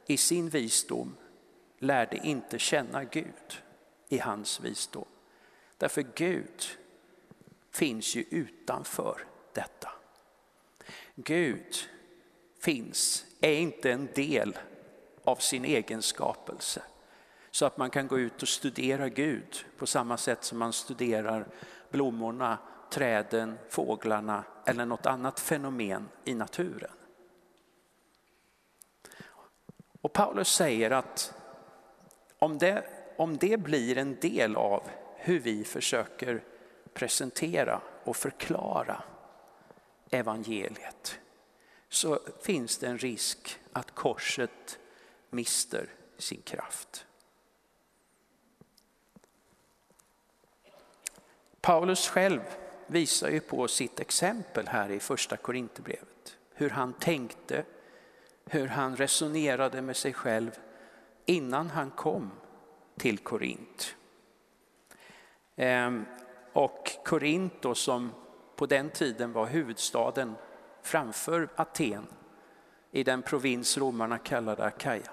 i 0.07 0.17
sin 0.17 0.49
visdom 0.49 1.17
lärde 1.79 2.17
inte 2.17 2.59
känna 2.59 3.05
Gud 3.05 3.63
i 4.09 4.19
hans 4.19 4.61
visdom. 4.61 5.05
Därför 5.77 6.05
Gud 6.15 6.65
finns 7.71 8.15
ju 8.15 8.25
utanför 8.31 9.27
detta. 9.53 9.91
Gud 11.15 11.77
finns, 12.61 13.25
är 13.41 13.53
inte 13.53 13.93
en 13.93 14.09
del 14.15 14.59
av 15.25 15.37
sin 15.37 15.65
egen 15.65 16.03
skapelse. 16.03 16.83
Så 17.51 17.67
att 17.67 17.77
man 17.77 17.91
kan 17.91 18.09
gå 18.09 18.19
ut 18.19 18.43
och 18.43 18.49
studera 18.49 19.09
Gud 19.09 19.65
på 19.77 19.87
samma 19.87 20.17
sätt 20.17 20.45
som 20.45 20.59
man 20.59 20.73
studerar 20.73 21.47
blommorna 21.91 22.59
träden, 22.91 23.59
fåglarna 23.69 24.45
eller 24.67 24.87
något 24.87 25.07
annat 25.07 25.41
fenomen 25.41 26.09
i 26.25 26.35
naturen. 26.35 26.91
Och 30.01 30.13
Paulus 30.13 30.49
säger 30.49 30.91
att 30.91 31.35
om 32.39 32.59
det, 32.59 32.85
om 33.17 33.37
det 33.37 33.61
blir 33.61 33.99
en 33.99 34.21
del 34.21 34.57
av 34.57 34.83
hur 35.17 35.41
vi 35.41 35.65
försöker 35.65 36.45
presentera 36.93 37.81
och 38.05 38.17
förklara 38.17 39.03
evangeliet 40.11 41.19
så 41.89 42.19
finns 42.43 42.79
det 42.79 42.87
en 42.87 42.99
risk 42.99 43.61
att 43.73 43.95
korset 43.95 44.79
mister 45.31 45.89
sin 46.19 46.43
kraft. 46.43 47.07
Paulus 51.61 52.09
själv 52.09 52.41
visar 52.91 53.29
ju 53.29 53.41
på 53.41 53.69
sitt 53.69 54.01
exempel 54.01 54.69
här 54.69 54.91
i 54.91 55.01
första 55.01 55.37
Korinthierbrevet. 55.37 56.39
Hur 56.55 56.71
han 56.71 56.93
tänkte, 56.93 57.65
hur 58.45 58.67
han 58.67 58.97
resonerade 58.97 59.83
med 59.83 59.97
sig 59.97 60.13
själv 60.13 60.59
innan 61.27 61.71
han 61.71 61.91
kom 61.91 62.31
till 62.97 63.19
Korint. 63.19 63.97
Ehm, 65.57 66.05
och 66.53 66.91
Korint 67.05 67.63
då, 67.63 67.75
som 67.75 68.13
på 68.57 68.67
den 68.67 68.91
tiden 68.91 69.33
var 69.33 69.47
huvudstaden 69.47 70.35
framför 70.83 71.49
Aten 71.57 72.07
i 72.91 73.05
den 73.05 73.23
provins 73.23 73.79
romarna 73.79 74.19
kallade 74.19 74.65
Akaja. 74.65 75.11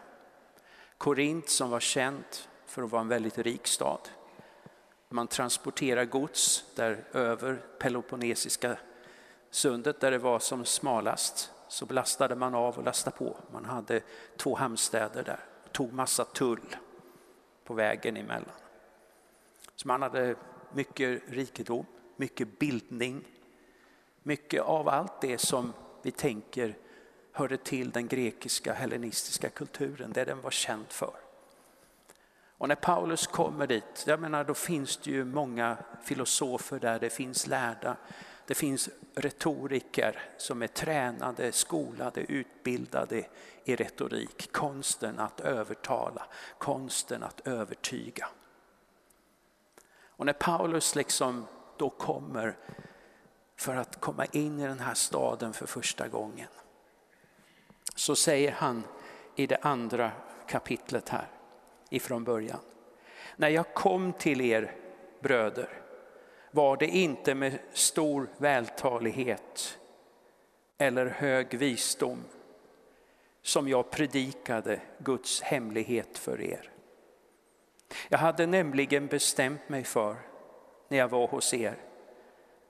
Korint 0.98 1.50
som 1.50 1.70
var 1.70 1.80
känt 1.80 2.50
för 2.66 2.84
att 2.84 2.92
vara 2.92 3.02
en 3.02 3.08
väldigt 3.08 3.38
rik 3.38 3.68
stad. 3.68 4.10
Man 5.10 5.28
transporterar 5.28 6.06
gods 6.06 6.66
där 6.76 7.04
över 7.14 7.62
Peloponnesiska 7.80 8.78
sundet 9.50 10.00
där 10.00 10.12
det 10.12 10.18
var 10.18 10.40
som 10.40 10.66
smalast 10.66 11.52
så 11.68 11.86
lastade 11.86 12.36
man 12.36 12.56
av 12.56 12.78
och 12.78 12.84
lastade 12.84 13.18
på. 13.18 13.38
Man 13.52 13.66
hade 13.66 14.02
två 14.38 14.56
hamnstäder 14.56 15.24
där 15.24 15.40
och 15.66 15.72
tog 15.72 15.94
massa 15.94 16.26
tull 16.26 16.76
på 17.64 17.74
vägen 17.74 18.18
emellan. 18.18 18.56
Så 19.76 19.88
man 19.88 20.02
hade 20.02 20.36
mycket 20.74 21.22
rikedom, 21.28 21.86
mycket 22.16 22.60
bildning, 22.60 23.28
mycket 24.24 24.62
av 24.62 24.90
allt 24.90 25.22
det 25.22 25.38
som 25.38 25.74
vi 26.02 26.12
tänker 26.12 26.78
hörde 27.32 27.58
till 27.58 27.92
den 27.92 28.08
grekiska 28.08 28.74
hellenistiska 28.74 29.50
kulturen, 29.50 30.12
det 30.14 30.26
den 30.26 30.42
var 30.42 30.52
känd 30.52 30.86
för. 30.90 31.27
Och 32.58 32.68
när 32.68 32.76
Paulus 32.76 33.28
kommer 33.28 33.68
dit, 33.68 34.04
jag 34.08 34.20
menar 34.20 34.44
då 34.44 34.54
finns 34.54 34.98
det 34.98 35.12
ju 35.12 35.26
många 35.26 35.78
filosofer 36.04 36.80
där, 36.80 37.00
det 37.00 37.10
finns 37.10 37.48
lärda, 37.48 37.98
det 38.46 38.56
finns 38.56 38.90
retoriker 39.16 40.22
som 40.38 40.62
är 40.62 40.68
tränade, 40.68 41.52
skolade, 41.52 42.22
utbildade 42.22 43.26
i 43.64 43.76
retorik. 43.76 44.52
Konsten 44.52 45.20
att 45.20 45.40
övertala, 45.40 46.26
konsten 46.58 47.24
att 47.24 47.48
övertyga. 47.48 48.28
Och 50.06 50.26
när 50.26 50.34
Paulus 50.34 50.96
liksom 50.96 51.48
då 51.78 51.90
kommer 51.90 52.58
för 53.56 53.76
att 53.76 54.02
komma 54.02 54.26
in 54.26 54.60
i 54.60 54.68
den 54.68 54.80
här 54.80 54.94
staden 54.94 55.54
för 55.54 55.68
första 55.68 56.08
gången 56.08 56.48
så 57.96 58.16
säger 58.16 58.52
han 58.52 58.84
i 59.36 59.48
det 59.48 59.58
andra 59.62 60.12
kapitlet 60.48 61.10
här 61.10 61.37
ifrån 61.90 62.24
början. 62.24 62.60
När 63.36 63.50
jag 63.50 63.74
kom 63.74 64.14
till 64.14 64.42
er 64.42 64.76
bröder 65.20 65.70
var 66.52 66.78
det 66.78 66.88
inte 66.88 67.36
med 67.36 67.60
stor 67.74 68.30
vältalighet 68.38 69.80
eller 70.78 71.06
hög 71.06 71.58
visdom 71.58 72.24
som 73.42 73.68
jag 73.68 73.92
predikade 73.92 74.82
Guds 74.98 75.42
hemlighet 75.42 76.18
för 76.18 76.42
er. 76.42 76.72
Jag 78.10 78.18
hade 78.18 78.46
nämligen 78.46 79.08
bestämt 79.08 79.70
mig 79.70 79.84
för, 79.84 80.16
när 80.88 80.98
jag 80.98 81.08
var 81.08 81.28
hos 81.28 81.54
er, 81.54 81.78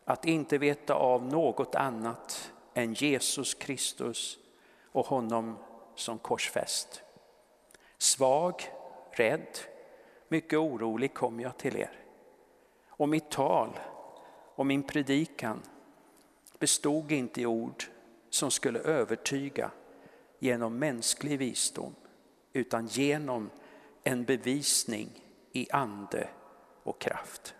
att 0.05 0.25
inte 0.25 0.57
veta 0.57 0.93
av 0.93 1.23
något 1.23 1.75
annat 1.75 2.51
än 2.73 2.93
Jesus 2.93 3.53
Kristus 3.53 4.37
och 4.91 5.05
honom 5.05 5.57
som 5.95 6.17
korsfäst. 6.17 7.03
Svag, 7.97 8.63
rädd, 9.19 9.59
mycket 10.27 10.59
orolig 10.59 11.13
kom 11.13 11.39
jag 11.39 11.57
till 11.57 11.75
er. 11.75 11.99
Och 12.87 13.09
mitt 13.09 13.31
tal 13.31 13.79
och 14.55 14.65
min 14.65 14.83
predikan 14.83 15.61
bestod 16.59 17.11
inte 17.11 17.41
i 17.41 17.45
ord 17.45 17.83
som 18.29 18.51
skulle 18.51 18.79
övertyga 18.79 19.71
genom 20.39 20.79
mänsklig 20.79 21.39
visdom 21.39 21.95
utan 22.53 22.87
genom 22.87 23.49
en 24.03 24.23
bevisning 24.23 25.09
i 25.51 25.71
ande 25.71 26.29
och 26.83 27.01
kraft. 27.01 27.55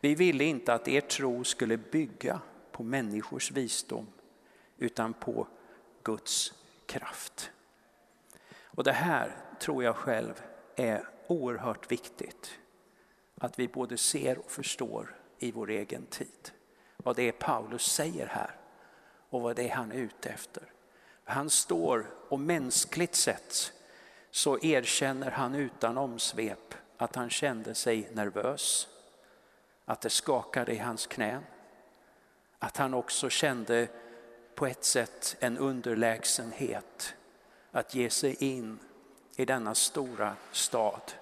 Vi 0.00 0.14
ville 0.14 0.44
inte 0.44 0.74
att 0.74 0.88
er 0.88 1.00
tro 1.00 1.44
skulle 1.44 1.76
bygga 1.76 2.40
på 2.72 2.82
människors 2.82 3.50
visdom 3.50 4.06
utan 4.78 5.12
på 5.12 5.46
Guds 6.02 6.52
kraft. 6.86 7.50
Och 8.60 8.84
det 8.84 8.92
här 8.92 9.36
tror 9.62 9.84
jag 9.84 9.96
själv 9.96 10.42
är 10.76 11.08
oerhört 11.26 11.92
viktigt. 11.92 12.58
Att 13.40 13.58
vi 13.58 13.68
både 13.68 13.98
ser 13.98 14.38
och 14.38 14.50
förstår 14.50 15.16
i 15.38 15.52
vår 15.52 15.70
egen 15.70 16.06
tid. 16.06 16.50
Vad 16.96 17.16
det 17.16 17.22
är 17.28 17.32
Paulus 17.32 17.82
säger 17.92 18.26
här 18.26 18.56
och 19.30 19.40
vad 19.40 19.56
det 19.56 19.68
är 19.68 19.74
han 19.74 19.92
är 19.92 19.96
ute 19.96 20.28
efter. 20.28 20.62
Han 21.24 21.50
står 21.50 22.06
och 22.28 22.40
mänskligt 22.40 23.14
sett 23.14 23.72
så 24.30 24.58
erkänner 24.58 25.30
han 25.30 25.54
utan 25.54 25.98
omsvep 25.98 26.74
att 26.96 27.16
han 27.16 27.30
kände 27.30 27.74
sig 27.74 28.08
nervös, 28.12 28.88
att 29.84 30.00
det 30.00 30.10
skakade 30.10 30.72
i 30.72 30.78
hans 30.78 31.06
knän, 31.06 31.42
att 32.58 32.76
han 32.76 32.94
också 32.94 33.28
kände 33.28 33.88
på 34.54 34.66
ett 34.66 34.84
sätt 34.84 35.36
en 35.40 35.58
underlägsenhet 35.58 37.14
att 37.70 37.94
ge 37.94 38.10
sig 38.10 38.36
in 38.44 38.78
i 39.36 39.44
denna 39.44 39.74
stora 39.74 40.36
stad 40.52 41.12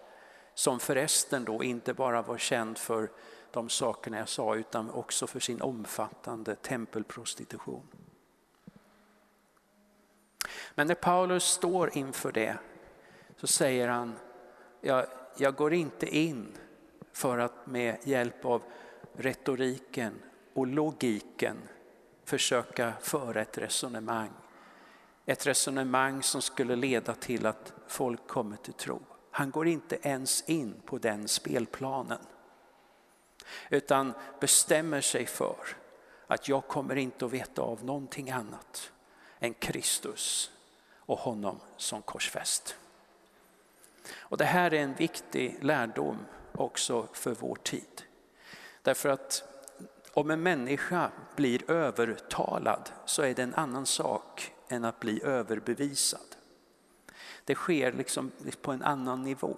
som 0.55 0.81
förresten 0.81 1.45
då 1.45 1.65
inte 1.65 1.95
bara 1.95 2.23
var 2.23 2.39
känd 2.39 2.79
för 2.79 3.11
de 3.51 3.69
sakerna 3.69 4.19
jag 4.19 4.29
sa 4.29 4.55
utan 4.55 4.91
också 4.91 5.27
för 5.27 5.41
sin 5.41 5.63
omfattande 5.63 6.55
tempelprostitution. 6.55 7.87
Men 10.75 10.87
när 10.87 10.95
Paulus 10.95 11.45
står 11.45 11.97
inför 11.97 12.33
det 12.33 12.59
så 13.37 13.47
säger 13.47 13.89
han, 13.89 14.15
jag, 14.81 15.07
jag 15.37 15.55
går 15.55 15.75
inte 15.75 16.17
in 16.17 16.59
för 17.13 17.39
att 17.39 17.67
med 17.67 17.97
hjälp 18.05 18.45
av 18.45 18.63
retoriken 19.13 20.23
och 20.55 20.67
logiken 20.67 21.57
försöka 22.25 22.93
föra 23.01 23.41
ett 23.41 23.59
resonemang. 23.59 24.31
Ett 25.31 25.47
resonemang 25.47 26.23
som 26.23 26.43
skulle 26.43 26.77
leda 26.77 27.15
till 27.15 27.47
att 27.47 27.73
folk 27.87 28.27
kommer 28.27 28.57
till 28.57 28.73
tro. 28.73 29.01
Han 29.31 29.51
går 29.51 29.67
inte 29.69 29.99
ens 30.03 30.43
in 30.49 30.83
på 30.85 30.99
den 30.99 31.29
spelplanen. 31.29 32.19
Utan 33.69 34.13
bestämmer 34.41 35.01
sig 35.01 35.27
för 35.27 35.57
att 36.27 36.49
jag 36.49 36.69
kommer 36.69 36.97
inte 36.97 37.25
att 37.25 37.33
veta 37.33 37.63
av 37.63 37.85
någonting 37.85 38.31
annat 38.31 38.93
än 39.39 39.55
Kristus 39.55 40.51
och 40.97 41.19
honom 41.19 41.61
som 41.77 42.03
korsfäst. 42.03 42.77
Och 44.13 44.37
det 44.37 44.45
här 44.45 44.75
är 44.75 44.83
en 44.83 44.95
viktig 44.95 45.59
lärdom 45.65 46.19
också 46.53 47.09
för 47.13 47.35
vår 47.35 47.57
tid. 47.57 48.03
Därför 48.83 49.09
att 49.09 49.45
om 50.13 50.31
en 50.31 50.43
människa 50.43 51.11
blir 51.37 51.71
övertalad 51.71 52.91
så 53.05 53.23
är 53.23 53.35
det 53.35 53.43
en 53.43 53.55
annan 53.55 53.87
sak 53.87 54.53
än 54.71 54.85
att 54.85 55.01
bli 55.01 55.23
överbevisad. 55.23 56.37
Det 57.45 57.55
sker 57.55 57.93
liksom 57.93 58.33
på 58.63 58.73
en 58.73 58.83
annan 58.83 59.23
nivå. 59.23 59.57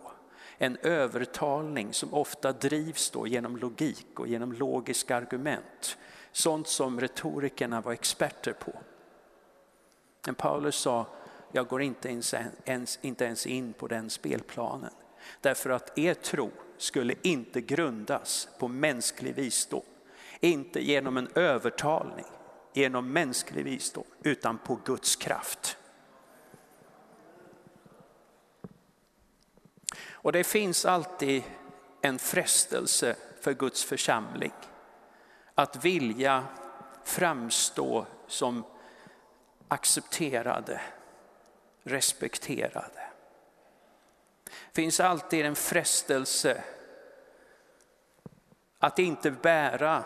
En 0.58 0.76
övertalning 0.76 1.92
som 1.92 2.14
ofta 2.14 2.52
drivs 2.52 3.10
då 3.10 3.26
genom 3.26 3.56
logik 3.56 4.20
och 4.20 4.26
genom 4.26 4.52
logiska 4.52 5.16
argument. 5.16 5.98
Sånt 6.32 6.68
som 6.68 7.00
retorikerna 7.00 7.80
var 7.80 7.92
experter 7.92 8.52
på. 8.52 8.72
Men 10.26 10.34
Paulus 10.34 10.76
sa, 10.76 11.06
jag 11.52 11.68
går 11.68 11.82
inte 11.82 12.08
ens, 12.08 12.98
inte 13.02 13.24
ens 13.24 13.46
in 13.46 13.72
på 13.72 13.88
den 13.88 14.10
spelplanen. 14.10 14.92
Därför 15.40 15.70
att 15.70 15.98
er 15.98 16.14
tro 16.14 16.50
skulle 16.78 17.14
inte 17.22 17.60
grundas 17.60 18.48
på 18.58 18.68
mänsklig 18.68 19.34
visdom. 19.34 19.82
Inte 20.40 20.80
genom 20.80 21.16
en 21.16 21.28
övertalning, 21.34 22.26
genom 22.72 23.12
mänsklig 23.12 23.64
visdom, 23.64 24.04
utan 24.22 24.58
på 24.58 24.78
Guds 24.84 25.16
kraft. 25.16 25.76
Och 30.10 30.32
det 30.32 30.44
finns 30.44 30.84
alltid 30.84 31.42
en 32.00 32.18
frestelse 32.18 33.16
för 33.40 33.52
Guds 33.52 33.84
församling 33.84 34.52
att 35.54 35.84
vilja 35.84 36.44
framstå 37.04 38.06
som 38.26 38.64
accepterade, 39.68 40.80
respekterade. 41.82 43.08
Det 44.44 44.82
finns 44.82 45.00
alltid 45.00 45.46
en 45.46 45.56
frestelse 45.56 46.64
att 48.78 48.98
inte 48.98 49.30
bära 49.30 50.04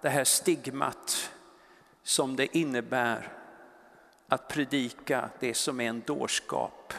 det 0.00 0.08
här 0.08 0.24
stigmat 0.24 1.32
som 2.08 2.36
det 2.36 2.56
innebär 2.56 3.32
att 4.28 4.48
predika 4.48 5.30
det 5.40 5.54
som 5.54 5.80
är 5.80 5.88
en 5.88 6.02
dårskap 6.06 6.92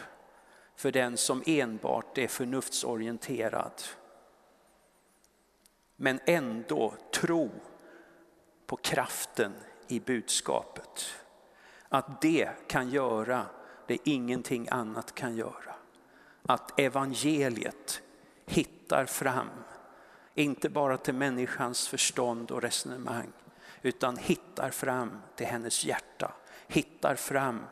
för 0.76 0.92
den 0.92 1.18
som 1.18 1.44
enbart 1.46 2.18
är 2.18 2.28
förnuftsorienterad. 2.28 3.82
Men 5.96 6.20
ändå 6.26 6.94
tro 7.14 7.52
på 8.66 8.76
kraften 8.76 9.54
i 9.88 10.00
budskapet. 10.00 11.06
Att 11.90 12.22
det 12.22 12.50
kan 12.68 12.90
göra 12.90 13.46
det 13.88 13.98
ingenting 14.04 14.68
annat 14.72 15.16
kan 15.16 15.36
göra. 15.36 15.76
att 16.44 16.80
evangeliet 16.80 18.02
hittar 18.46 19.06
fram, 19.06 19.50
inte 20.36 20.70
bara 20.70 20.98
till 20.98 21.14
människans 21.14 21.88
förstånd 21.88 22.52
och 22.52 22.62
resonemang, 22.62 23.32
utan 23.82 24.18
hittar 24.18 24.70
fram 24.70 25.22
till 25.36 25.46
hennes 25.46 25.86
hjärta, 25.86 26.34
hittar 26.68 27.16
fram 27.16 27.66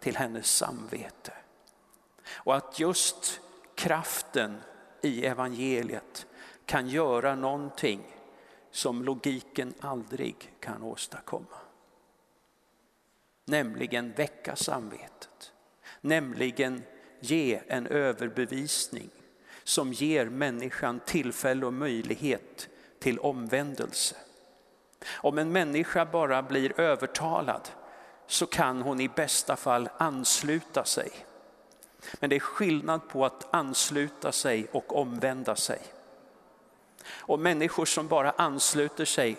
till 0.00 0.16
hennes 0.16 0.56
samvete. 0.56 1.32
Och 2.32 2.56
att 2.56 2.80
just 2.80 3.40
kraften 3.74 4.60
i 5.02 5.26
evangeliet 5.26 6.26
kan 6.66 6.88
göra 6.88 7.34
någonting 7.34 8.16
som 8.70 9.04
logiken 9.04 9.74
aldrig 9.80 10.54
kan 10.60 10.82
åstadkomma. 10.82 11.56
Nämligen 13.44 14.12
väcka 14.12 14.56
samvetet, 14.56 15.52
nämligen 16.00 16.82
ge 17.20 17.60
en 17.66 17.86
överbevisning 17.86 19.10
som 19.64 19.92
ger 19.92 20.26
människan 20.26 21.00
tillfälle 21.00 21.66
och 21.66 21.72
möjlighet 21.72 22.68
till 22.98 23.18
omvändelse. 23.18 24.16
Om 25.10 25.38
en 25.38 25.52
människa 25.52 26.04
bara 26.04 26.42
blir 26.42 26.80
övertalad 26.80 27.68
så 28.26 28.46
kan 28.46 28.82
hon 28.82 29.00
i 29.00 29.08
bästa 29.08 29.56
fall 29.56 29.88
ansluta 29.98 30.84
sig. 30.84 31.10
Men 32.20 32.30
det 32.30 32.36
är 32.36 32.40
skillnad 32.40 33.08
på 33.08 33.24
att 33.24 33.54
ansluta 33.54 34.32
sig 34.32 34.66
och 34.72 34.96
omvända 34.96 35.56
sig. 35.56 35.80
Och 37.10 37.38
människor 37.38 37.84
som 37.84 38.08
bara 38.08 38.30
ansluter 38.30 39.04
sig, 39.04 39.36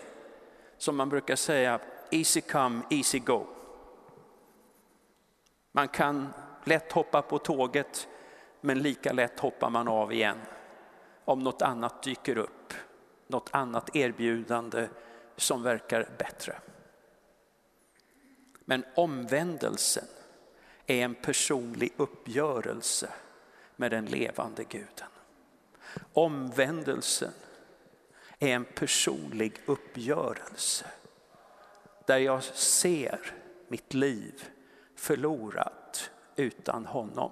som 0.78 0.98
man 0.98 1.10
brukar 1.10 1.36
säga, 1.36 1.80
easy 2.12 2.42
come, 2.42 2.82
easy 2.90 3.20
go. 3.20 3.46
Man 5.72 5.88
kan 5.88 6.34
lätt 6.64 6.92
hoppa 6.92 7.22
på 7.22 7.38
tåget, 7.38 8.08
men 8.62 8.80
lika 8.80 9.14
lätt 9.14 9.40
hoppar 9.40 9.70
man 9.70 9.88
av 9.88 10.14
igen 10.14 10.42
om 11.26 11.40
något 11.40 11.62
annat 11.62 12.04
dyker 12.04 12.38
upp, 12.38 12.74
något 13.28 13.50
annat 13.52 13.96
erbjudande 13.96 14.88
som 15.38 15.64
verkar 15.64 16.10
bättre. 16.18 16.56
Men 18.66 18.86
omvändelsen 18.96 20.06
är 20.88 21.04
en 21.04 21.16
personlig 21.16 21.94
uppgörelse 21.98 23.10
med 23.76 23.92
den 23.92 24.06
levande 24.06 24.64
guden. 24.64 25.08
Omvändelsen 26.14 27.32
är 28.40 28.56
en 28.56 28.66
personlig 28.66 29.62
uppgörelse 29.66 30.86
där 32.06 32.18
jag 32.18 32.44
ser 32.44 33.20
mitt 33.68 33.94
liv 33.94 34.50
förlorat 34.96 36.12
utan 36.36 36.86
honom. 36.86 37.32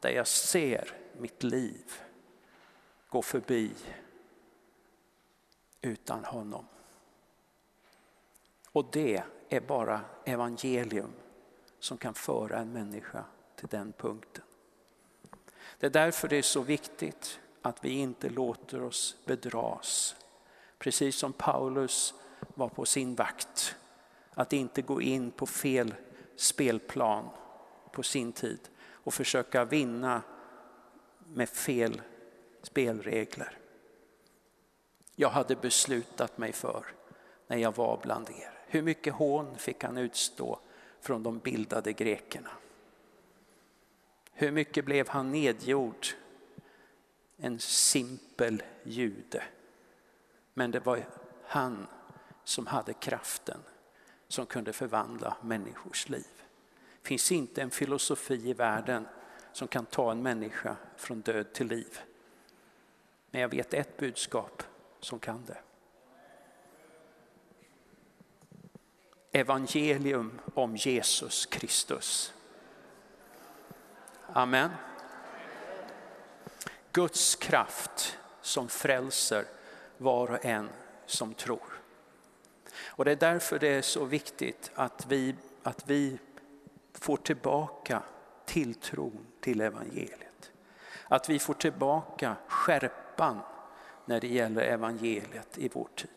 Där 0.00 0.10
jag 0.10 0.26
ser 0.26 0.94
mitt 1.18 1.42
liv 1.42 1.92
gå 3.08 3.22
förbi 3.22 3.72
utan 5.80 6.24
honom. 6.24 6.64
Och 8.72 8.86
det 8.92 9.22
är 9.48 9.60
bara 9.60 10.00
evangelium 10.24 11.12
som 11.78 11.98
kan 11.98 12.14
föra 12.14 12.58
en 12.58 12.72
människa 12.72 13.24
till 13.56 13.68
den 13.68 13.92
punkten. 13.92 14.44
Det 15.78 15.86
är 15.86 15.90
därför 15.90 16.28
det 16.28 16.36
är 16.36 16.42
så 16.42 16.60
viktigt 16.60 17.40
att 17.62 17.84
vi 17.84 17.90
inte 17.90 18.28
låter 18.28 18.82
oss 18.82 19.16
bedras. 19.26 20.16
Precis 20.78 21.16
som 21.16 21.32
Paulus 21.32 22.14
var 22.54 22.68
på 22.68 22.84
sin 22.84 23.14
vakt. 23.14 23.76
Att 24.34 24.52
inte 24.52 24.82
gå 24.82 25.02
in 25.02 25.30
på 25.30 25.46
fel 25.46 25.94
spelplan 26.36 27.28
på 27.92 28.02
sin 28.02 28.32
tid 28.32 28.60
och 28.90 29.14
försöka 29.14 29.64
vinna 29.64 30.22
med 31.26 31.48
fel 31.48 32.02
spelregler. 32.62 33.58
Jag 35.14 35.30
hade 35.30 35.56
beslutat 35.56 36.38
mig 36.38 36.52
för 36.52 36.86
när 37.46 37.56
jag 37.56 37.76
var 37.76 38.00
bland 38.02 38.30
er. 38.30 38.57
Hur 38.70 38.82
mycket 38.82 39.14
hån 39.14 39.58
fick 39.58 39.84
han 39.84 39.98
utstå 39.98 40.58
från 41.00 41.22
de 41.22 41.38
bildade 41.38 41.92
grekerna? 41.92 42.50
Hur 44.32 44.50
mycket 44.50 44.84
blev 44.84 45.08
han 45.08 45.32
nedgjord? 45.32 46.06
En 47.36 47.58
simpel 47.58 48.62
jude. 48.82 49.42
Men 50.54 50.70
det 50.70 50.80
var 50.80 51.06
han 51.44 51.86
som 52.44 52.66
hade 52.66 52.92
kraften 52.92 53.60
som 54.28 54.46
kunde 54.46 54.72
förvandla 54.72 55.36
människors 55.42 56.08
liv. 56.08 56.42
Det 57.02 57.08
finns 57.08 57.32
inte 57.32 57.62
en 57.62 57.70
filosofi 57.70 58.48
i 58.48 58.52
världen 58.52 59.06
som 59.52 59.68
kan 59.68 59.86
ta 59.86 60.12
en 60.12 60.22
människa 60.22 60.76
från 60.96 61.20
död 61.20 61.52
till 61.52 61.66
liv. 61.66 61.98
Men 63.30 63.40
jag 63.40 63.48
vet 63.48 63.74
ett 63.74 63.96
budskap 63.96 64.62
som 65.00 65.18
kan 65.18 65.44
det. 65.46 65.58
Evangelium 69.38 70.40
om 70.54 70.76
Jesus 70.76 71.46
Kristus. 71.46 72.34
Amen. 74.32 74.70
Guds 76.92 77.36
kraft 77.36 78.18
som 78.40 78.68
frälser 78.68 79.44
var 79.98 80.30
och 80.30 80.44
en 80.44 80.68
som 81.06 81.34
tror. 81.34 81.80
Och 82.86 83.04
det 83.04 83.12
är 83.12 83.16
därför 83.16 83.58
det 83.58 83.68
är 83.68 83.82
så 83.82 84.04
viktigt 84.04 84.70
att 84.74 85.06
vi, 85.08 85.34
att 85.62 85.88
vi 85.88 86.18
får 86.94 87.16
tillbaka 87.16 88.02
tilltron 88.44 89.26
till 89.40 89.60
evangeliet. 89.60 90.50
Att 91.08 91.28
vi 91.28 91.38
får 91.38 91.54
tillbaka 91.54 92.36
skärpan 92.48 93.40
när 94.08 94.20
det 94.20 94.28
gäller 94.28 94.62
evangeliet 94.62 95.58
i 95.58 95.68
vår 95.72 95.88
tid. 95.94 96.08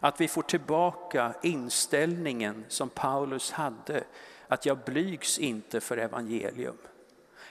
Att 0.00 0.20
vi 0.20 0.28
får 0.28 0.42
tillbaka 0.42 1.34
inställningen 1.42 2.64
som 2.68 2.88
Paulus 2.88 3.50
hade, 3.50 4.04
att 4.48 4.66
jag 4.66 4.78
blygs 4.78 5.38
inte 5.38 5.80
för 5.80 5.96
evangelium. 5.96 6.78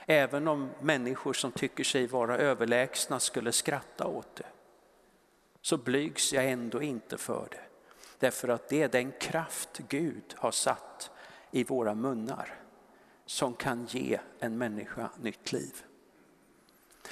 Även 0.06 0.48
om 0.48 0.70
människor 0.80 1.32
som 1.32 1.52
tycker 1.52 1.84
sig 1.84 2.06
vara 2.06 2.38
överlägsna 2.38 3.20
skulle 3.20 3.52
skratta 3.52 4.06
åt 4.06 4.36
det, 4.36 4.46
så 5.60 5.76
blygs 5.76 6.32
jag 6.32 6.50
ändå 6.50 6.82
inte 6.82 7.18
för 7.18 7.48
det. 7.50 7.64
Därför 8.18 8.48
att 8.48 8.68
det 8.68 8.82
är 8.82 8.88
den 8.88 9.12
kraft 9.12 9.80
Gud 9.88 10.34
har 10.36 10.50
satt 10.50 11.10
i 11.50 11.64
våra 11.64 11.94
munnar 11.94 12.54
som 13.26 13.54
kan 13.54 13.86
ge 13.86 14.18
en 14.38 14.58
människa 14.58 15.10
nytt 15.20 15.52
liv. 15.52 15.82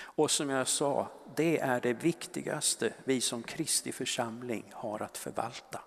Och 0.01 0.31
som 0.31 0.51
jag 0.51 0.69
sa, 0.69 1.09
det 1.35 1.59
är 1.59 1.81
det 1.81 1.93
viktigaste 1.93 2.93
vi 3.05 3.21
som 3.21 3.43
Kristi 3.43 3.93
församling 3.93 4.73
har 4.75 5.03
att 5.03 5.19
förvalta. 5.19 5.81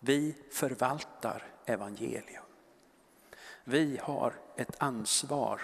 Vi 0.00 0.34
förvaltar 0.52 1.42
evangelium. 1.64 2.44
Vi 3.64 4.00
har 4.02 4.34
ett 4.56 4.76
ansvar 4.78 5.60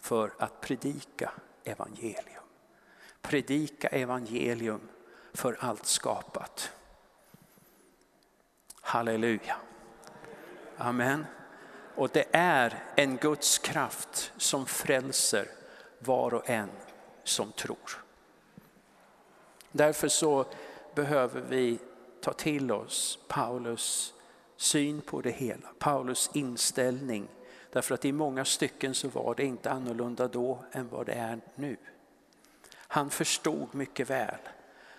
för 0.00 0.32
att 0.38 0.60
predika 0.60 1.32
evangelium. 1.64 2.44
Predika 3.20 3.88
evangelium 3.88 4.88
för 5.32 5.56
allt 5.60 5.86
skapat. 5.86 6.72
Halleluja. 8.80 9.56
Amen. 10.76 11.26
Och 11.94 12.08
det 12.08 12.24
är 12.32 12.82
en 12.96 13.16
Guds 13.16 13.58
kraft 13.58 14.32
som 14.36 14.66
frälser 14.66 15.48
var 15.98 16.34
och 16.34 16.50
en 16.50 16.70
som 17.24 17.52
tror. 17.52 18.04
Därför 19.72 20.08
så 20.08 20.46
behöver 20.94 21.40
vi 21.40 21.78
ta 22.20 22.32
till 22.32 22.72
oss 22.72 23.18
Paulus 23.28 24.14
syn 24.56 25.00
på 25.00 25.20
det 25.20 25.30
hela, 25.30 25.68
Paulus 25.78 26.30
inställning. 26.34 27.28
Därför 27.70 27.94
att 27.94 28.04
i 28.04 28.12
många 28.12 28.44
stycken 28.44 28.94
så 28.94 29.08
var 29.08 29.34
det 29.34 29.44
inte 29.44 29.70
annorlunda 29.70 30.28
då 30.28 30.64
än 30.72 30.88
vad 30.88 31.06
det 31.06 31.12
är 31.12 31.40
nu. 31.54 31.76
Han 32.74 33.10
förstod 33.10 33.74
mycket 33.74 34.10
väl 34.10 34.38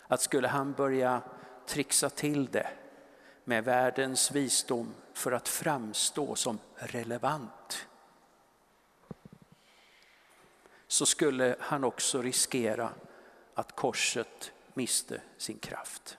att 0.08 0.22
skulle 0.22 0.48
han 0.48 0.74
börja 0.74 1.22
trixa 1.66 2.10
till 2.10 2.46
det 2.46 2.68
med 3.44 3.64
världens 3.64 4.32
visdom 4.32 4.94
för 5.14 5.32
att 5.32 5.48
framstå 5.48 6.36
som 6.36 6.60
relevant 6.76 7.88
så 10.94 11.06
skulle 11.06 11.56
han 11.60 11.84
också 11.84 12.22
riskera 12.22 12.90
att 13.54 13.76
korset 13.76 14.52
miste 14.74 15.22
sin 15.38 15.58
kraft. 15.58 16.18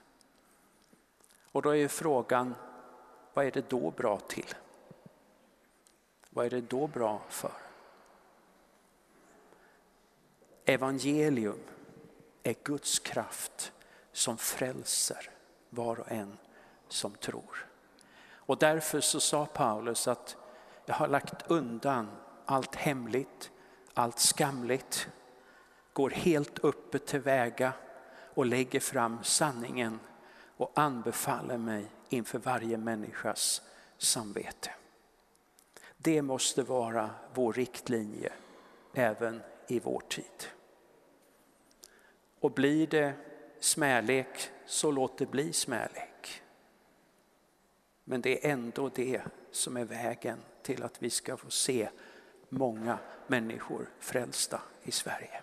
Och 1.51 1.61
då 1.61 1.75
är 1.75 1.87
frågan, 1.87 2.55
vad 3.33 3.45
är 3.45 3.51
det 3.51 3.69
då 3.69 3.91
bra 3.91 4.19
till? 4.19 4.53
Vad 6.29 6.45
är 6.45 6.49
det 6.49 6.61
då 6.61 6.87
bra 6.87 7.21
för? 7.29 7.51
Evangelium 10.65 11.59
är 12.43 12.55
Guds 12.63 12.99
kraft 12.99 13.71
som 14.11 14.37
frälser 14.37 15.29
var 15.69 15.99
och 15.99 16.11
en 16.11 16.37
som 16.87 17.11
tror. 17.11 17.67
Och 18.27 18.57
därför 18.57 19.01
så 19.01 19.19
sa 19.19 19.45
Paulus 19.45 20.07
att 20.07 20.37
jag 20.85 20.95
har 20.95 21.07
lagt 21.07 21.51
undan 21.51 22.11
allt 22.45 22.75
hemligt, 22.75 23.51
allt 23.95 24.19
skamligt, 24.19 25.07
går 25.93 26.09
helt 26.09 26.65
öppet 26.65 27.05
tillväga 27.05 27.73
och 28.33 28.45
lägger 28.45 28.79
fram 28.79 29.23
sanningen 29.23 29.99
och 30.57 30.71
anbefaller 30.75 31.57
mig 31.57 31.85
inför 32.09 32.39
varje 32.39 32.77
människas 32.77 33.61
samvete. 33.97 34.71
Det 35.97 36.21
måste 36.21 36.63
vara 36.63 37.09
vår 37.33 37.53
riktlinje 37.53 38.33
även 38.93 39.41
i 39.67 39.79
vår 39.79 40.01
tid. 40.09 40.47
Och 42.39 42.51
blir 42.51 42.87
det 42.87 43.13
smälek 43.59 44.49
så 44.65 44.91
låt 44.91 45.17
det 45.17 45.25
bli 45.25 45.53
smälek. 45.53 46.41
Men 48.03 48.21
det 48.21 48.45
är 48.45 48.51
ändå 48.51 48.89
det 48.89 49.21
som 49.51 49.77
är 49.77 49.85
vägen 49.85 50.39
till 50.61 50.83
att 50.83 51.03
vi 51.03 51.09
ska 51.09 51.37
få 51.37 51.49
se 51.49 51.89
många 52.57 52.97
människor 53.27 53.89
frälsta 53.99 54.61
i 54.83 54.91
Sverige. 54.91 55.41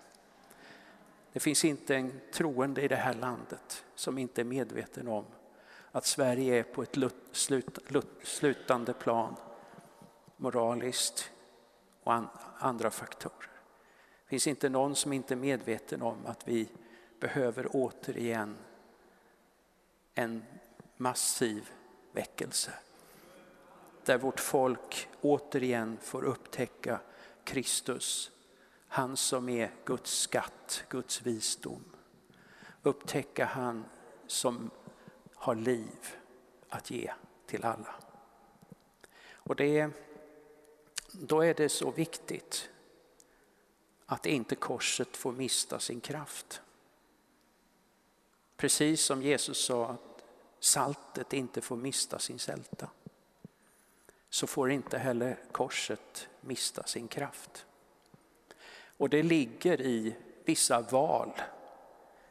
Det 1.33 1.39
finns 1.39 1.65
inte 1.65 1.95
en 1.95 2.21
troende 2.33 2.81
i 2.81 2.87
det 2.87 2.95
här 2.95 3.13
landet 3.13 3.85
som 3.95 4.17
inte 4.17 4.41
är 4.41 4.45
medveten 4.45 5.07
om 5.07 5.25
att 5.91 6.05
Sverige 6.05 6.59
är 6.59 6.63
på 6.63 6.83
ett 6.83 6.97
slut, 7.31 7.79
slutande 8.23 8.93
plan 8.93 9.35
moraliskt 10.37 11.31
och 12.03 12.13
andra 12.59 12.91
faktorer. 12.91 13.49
Det 14.23 14.29
finns 14.29 14.47
inte 14.47 14.69
någon 14.69 14.95
som 14.95 15.13
inte 15.13 15.33
är 15.33 15.35
medveten 15.35 16.01
om 16.01 16.25
att 16.25 16.47
vi 16.47 16.69
behöver 17.19 17.67
återigen 17.71 18.57
en 20.13 20.43
massiv 20.97 21.69
väckelse. 22.11 22.71
Där 24.05 24.17
vårt 24.17 24.39
folk 24.39 25.09
återigen 25.21 25.97
får 26.01 26.23
upptäcka 26.23 26.99
Kristus, 27.43 28.31
han 28.87 29.17
som 29.17 29.49
är 29.49 29.71
Guds 29.85 30.19
skatt, 30.19 30.83
Guds 30.89 31.21
visdom. 31.21 31.83
Upptäcka 32.81 33.45
han 33.45 33.85
som 34.27 34.71
har 35.35 35.55
liv 35.55 36.15
att 36.69 36.91
ge 36.91 37.13
till 37.45 37.65
alla. 37.65 37.95
Och 39.33 39.55
det, 39.55 39.89
då 41.11 41.41
är 41.41 41.53
det 41.53 41.69
så 41.69 41.91
viktigt 41.91 42.69
att 44.05 44.25
inte 44.25 44.55
korset 44.55 45.17
får 45.17 45.31
mista 45.31 45.79
sin 45.79 46.01
kraft. 46.01 46.61
Precis 48.57 49.01
som 49.01 49.21
Jesus 49.21 49.65
sa 49.65 49.87
att 49.87 50.23
saltet 50.59 51.33
inte 51.33 51.61
får 51.61 51.75
mista 51.75 52.19
sin 52.19 52.39
sälta 52.39 52.89
så 54.33 54.47
får 54.47 54.71
inte 54.71 54.97
heller 54.97 55.37
korset 55.51 56.27
mista 56.41 56.83
sin 56.83 57.07
kraft. 57.07 57.65
Och 58.97 59.09
det 59.09 59.23
ligger 59.23 59.81
i 59.81 60.15
vissa 60.45 60.81
val 60.81 61.31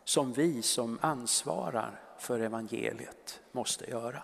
som 0.04 0.32
vi 0.32 0.62
som 0.62 0.98
ansvarar 1.02 2.00
för 2.18 2.40
evangeliet 2.40 3.40
måste 3.52 3.90
göra. 3.90 4.22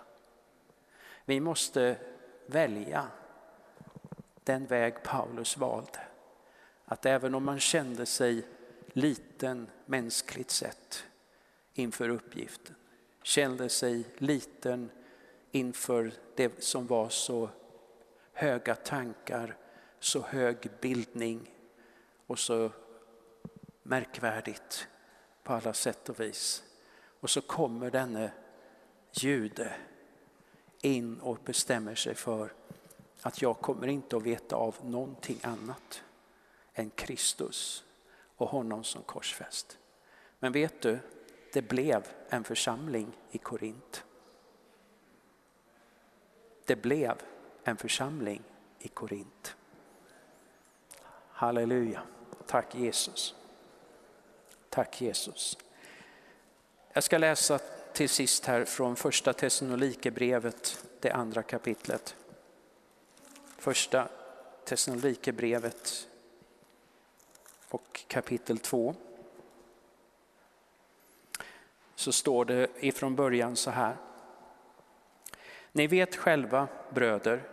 Vi 1.25 1.39
måste 1.39 1.97
välja 2.45 3.07
den 4.43 4.65
väg 4.65 5.03
Paulus 5.03 5.57
valde. 5.57 5.99
Att 6.85 7.05
även 7.05 7.35
om 7.35 7.43
man 7.43 7.59
kände 7.59 8.05
sig 8.05 8.47
liten 8.87 9.67
mänskligt 9.85 10.51
sett 10.51 11.03
inför 11.73 12.09
uppgiften, 12.09 12.75
kände 13.23 13.69
sig 13.69 14.03
liten 14.17 14.91
inför 15.51 16.11
det 16.35 16.63
som 16.63 16.87
var 16.87 17.09
så 17.09 17.49
höga 18.39 18.75
tankar, 18.75 19.57
så 19.99 20.21
hög 20.21 20.71
bildning 20.81 21.53
och 22.27 22.39
så 22.39 22.71
märkvärdigt 23.83 24.87
på 25.43 25.53
alla 25.53 25.73
sätt 25.73 26.09
och 26.09 26.19
vis. 26.19 26.63
Och 27.19 27.29
så 27.29 27.41
kommer 27.41 27.91
denne 27.91 28.31
jude 29.11 29.73
in 30.81 31.19
och 31.19 31.37
bestämmer 31.45 31.95
sig 31.95 32.15
för 32.15 32.53
att 33.21 33.41
jag 33.41 33.59
kommer 33.59 33.87
inte 33.87 34.17
att 34.17 34.23
veta 34.23 34.55
av 34.55 34.75
någonting 34.83 35.39
annat 35.43 36.03
än 36.73 36.89
Kristus 36.89 37.83
och 38.35 38.49
honom 38.49 38.83
som 38.83 39.03
korsfäst. 39.03 39.77
Men 40.39 40.51
vet 40.51 40.81
du, 40.81 40.99
det 41.53 41.61
blev 41.61 42.07
en 42.29 42.43
församling 42.43 43.17
i 43.31 43.37
Korint. 43.37 44.03
Det 46.65 46.75
blev 46.75 47.21
en 47.63 47.77
församling 47.77 48.41
i 48.79 48.87
Korint. 48.87 49.55
Halleluja. 51.31 52.01
Tack 52.47 52.75
Jesus. 52.75 53.35
Tack 54.69 55.01
Jesus. 55.01 55.57
Jag 56.93 57.03
ska 57.03 57.17
läsa 57.17 57.59
till 57.93 58.09
sist 58.09 58.45
här 58.45 58.65
från 58.65 58.95
första 58.95 59.33
Thessalonikerbrevet, 59.33 60.85
det 60.99 61.11
andra 61.11 61.43
kapitlet. 61.43 62.15
Första 63.57 64.09
Thessalonikerbrevet 64.65 66.07
och 67.69 68.03
kapitel 68.07 68.57
2. 68.57 68.95
Så 71.95 72.11
står 72.11 72.45
det 72.45 72.67
ifrån 72.79 73.15
början 73.15 73.55
så 73.55 73.71
här. 73.71 73.95
Ni 75.71 75.87
vet 75.87 76.15
själva, 76.15 76.67
bröder, 76.93 77.43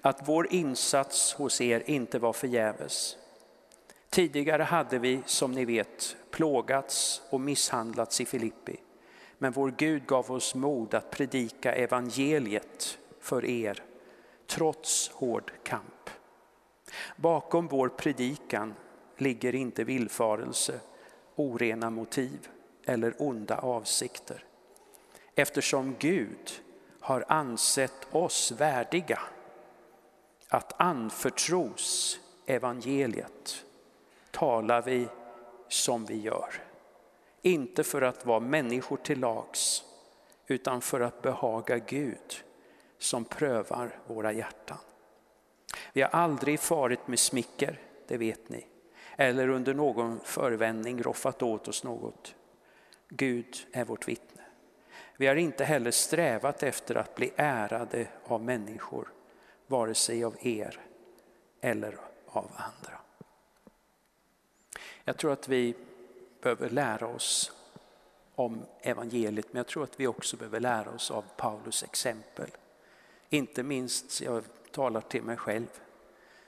att 0.00 0.28
vår 0.28 0.52
insats 0.52 1.32
hos 1.32 1.60
er 1.60 1.82
inte 1.86 2.18
var 2.18 2.32
förgäves. 2.32 3.16
Tidigare 4.10 4.62
hade 4.62 4.98
vi, 4.98 5.22
som 5.26 5.52
ni 5.52 5.64
vet, 5.64 6.16
plågats 6.30 7.22
och 7.30 7.40
misshandlats 7.40 8.20
i 8.20 8.24
Filippi. 8.24 8.76
Men 9.38 9.52
vår 9.52 9.74
Gud 9.78 10.06
gav 10.06 10.32
oss 10.32 10.54
mod 10.54 10.94
att 10.94 11.10
predika 11.10 11.74
evangeliet 11.74 12.98
för 13.20 13.44
er, 13.44 13.82
trots 14.46 15.08
hård 15.08 15.52
kamp. 15.62 16.10
Bakom 17.16 17.68
vår 17.68 17.88
predikan 17.88 18.74
ligger 19.16 19.54
inte 19.54 19.84
villfarelse, 19.84 20.80
orena 21.36 21.90
motiv 21.90 22.48
eller 22.84 23.14
onda 23.18 23.58
avsikter. 23.58 24.44
Eftersom 25.34 25.96
Gud 25.98 26.60
har 27.04 27.24
ansett 27.28 28.14
oss 28.14 28.52
värdiga 28.52 29.20
att 30.48 30.80
anförtros 30.80 32.18
evangeliet 32.46 33.64
talar 34.30 34.82
vi 34.82 35.08
som 35.68 36.04
vi 36.04 36.20
gör. 36.20 36.62
Inte 37.42 37.84
för 37.84 38.02
att 38.02 38.26
vara 38.26 38.40
människor 38.40 38.96
till 38.96 39.20
lags 39.20 39.84
utan 40.46 40.80
för 40.80 41.00
att 41.00 41.22
behaga 41.22 41.78
Gud 41.78 42.44
som 42.98 43.24
prövar 43.24 43.98
våra 44.06 44.32
hjärtan. 44.32 44.78
Vi 45.92 46.02
har 46.02 46.10
aldrig 46.10 46.60
farit 46.60 47.08
med 47.08 47.18
smicker, 47.18 47.80
det 48.08 48.16
vet 48.16 48.48
ni, 48.48 48.66
eller 49.16 49.48
under 49.48 49.74
någon 49.74 50.20
förevändning 50.24 51.02
roffat 51.02 51.42
åt 51.42 51.68
oss 51.68 51.84
något. 51.84 52.34
Gud 53.08 53.56
är 53.72 53.84
vårt 53.84 54.08
vittne. 54.08 54.43
Vi 55.16 55.26
har 55.26 55.36
inte 55.36 55.64
heller 55.64 55.90
strävat 55.90 56.62
efter 56.62 56.94
att 56.94 57.14
bli 57.14 57.32
ärade 57.36 58.08
av 58.24 58.42
människor, 58.42 59.08
vare 59.66 59.94
sig 59.94 60.24
av 60.24 60.36
er 60.40 60.80
eller 61.60 61.98
av 62.26 62.50
andra. 62.56 63.00
Jag 65.04 65.16
tror 65.16 65.32
att 65.32 65.48
vi 65.48 65.74
behöver 66.42 66.70
lära 66.70 67.06
oss 67.06 67.52
om 68.34 68.62
evangeliet, 68.80 69.46
men 69.52 69.56
jag 69.58 69.66
tror 69.66 69.84
att 69.84 70.00
vi 70.00 70.06
också 70.06 70.36
behöver 70.36 70.60
lära 70.60 70.90
oss 70.90 71.10
av 71.10 71.24
Paulus 71.36 71.82
exempel. 71.82 72.50
Inte 73.28 73.62
minst, 73.62 74.20
jag 74.20 74.44
talar 74.70 75.00
till 75.00 75.22
mig 75.22 75.36
själv, 75.36 75.66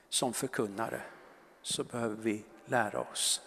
som 0.08 0.32
förkunnare 0.32 1.00
så 1.62 1.84
behöver 1.84 2.16
vi 2.16 2.44
lära 2.64 3.00
oss. 3.00 3.40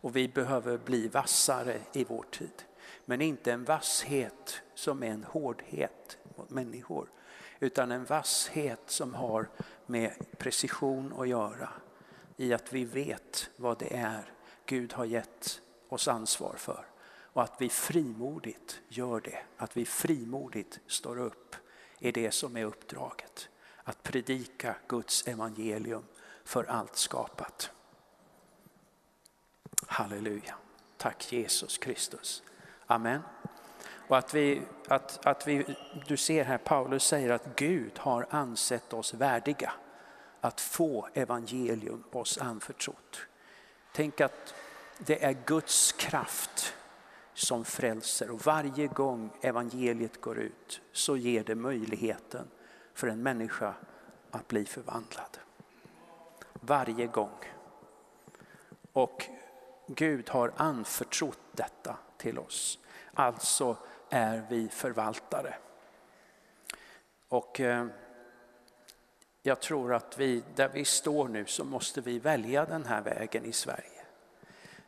Och 0.00 0.16
vi 0.16 0.28
behöver 0.28 0.78
bli 0.78 1.08
vassare 1.08 1.80
i 1.92 2.04
vår 2.04 2.24
tid. 2.30 2.64
Men 3.04 3.20
inte 3.20 3.52
en 3.52 3.64
vasshet 3.64 4.62
som 4.74 5.02
är 5.02 5.10
en 5.10 5.24
hårdhet 5.24 6.18
mot 6.36 6.50
människor. 6.50 7.10
Utan 7.60 7.90
en 7.90 8.04
vasshet 8.04 8.80
som 8.86 9.14
har 9.14 9.48
med 9.86 10.12
precision 10.38 11.14
att 11.18 11.28
göra. 11.28 11.68
I 12.36 12.52
att 12.52 12.72
vi 12.72 12.84
vet 12.84 13.50
vad 13.56 13.78
det 13.78 13.96
är 13.96 14.32
Gud 14.66 14.92
har 14.92 15.04
gett 15.04 15.60
oss 15.88 16.08
ansvar 16.08 16.54
för. 16.56 16.86
Och 17.08 17.42
att 17.42 17.56
vi 17.58 17.68
frimodigt 17.68 18.80
gör 18.88 19.20
det. 19.20 19.38
Att 19.56 19.76
vi 19.76 19.84
frimodigt 19.84 20.80
står 20.86 21.18
upp 21.18 21.56
i 21.98 22.12
det 22.12 22.30
som 22.30 22.56
är 22.56 22.64
uppdraget. 22.64 23.48
Att 23.84 24.02
predika 24.02 24.76
Guds 24.88 25.28
evangelium 25.28 26.04
för 26.44 26.64
allt 26.64 26.96
skapat. 26.96 27.70
Halleluja. 29.86 30.54
Tack 30.96 31.32
Jesus 31.32 31.78
Kristus. 31.78 32.42
Amen. 32.86 33.22
Och 34.08 34.18
att 34.18 34.34
vi, 34.34 34.62
att, 34.88 35.26
att 35.26 35.48
vi, 35.48 35.76
du 36.06 36.16
ser 36.16 36.44
här 36.44 36.58
Paulus 36.58 37.04
säger 37.04 37.30
att 37.30 37.56
Gud 37.56 37.98
har 37.98 38.26
ansett 38.30 38.92
oss 38.92 39.14
värdiga 39.14 39.72
att 40.40 40.60
få 40.60 41.08
evangelium 41.14 42.04
oss 42.12 42.38
anförtrott. 42.38 43.18
Tänk 43.92 44.20
att 44.20 44.54
det 44.98 45.24
är 45.24 45.36
Guds 45.46 45.92
kraft 45.92 46.74
som 47.34 47.64
frälser 47.64 48.30
och 48.30 48.46
varje 48.46 48.86
gång 48.86 49.30
evangeliet 49.40 50.20
går 50.20 50.38
ut 50.38 50.80
så 50.92 51.16
ger 51.16 51.44
det 51.44 51.54
möjligheten 51.54 52.48
för 52.94 53.08
en 53.08 53.22
människa 53.22 53.74
att 54.30 54.48
bli 54.48 54.64
förvandlad. 54.64 55.38
Varje 56.52 57.06
gång. 57.06 57.38
Och 58.92 59.24
Gud 59.86 60.28
har 60.28 60.52
anförtrott 60.56 61.38
detta 61.52 61.96
till 62.26 62.38
oss. 62.38 62.78
Alltså 63.14 63.76
är 64.10 64.46
vi 64.50 64.68
förvaltare. 64.68 65.54
Och 67.28 67.60
eh, 67.60 67.86
jag 69.42 69.60
tror 69.60 69.94
att 69.94 70.18
vi, 70.18 70.42
där 70.54 70.68
vi 70.68 70.84
står 70.84 71.28
nu 71.28 71.46
så 71.46 71.64
måste 71.64 72.00
vi 72.00 72.18
välja 72.18 72.64
den 72.64 72.84
här 72.84 73.02
vägen 73.02 73.44
i 73.44 73.52
Sverige. 73.52 74.04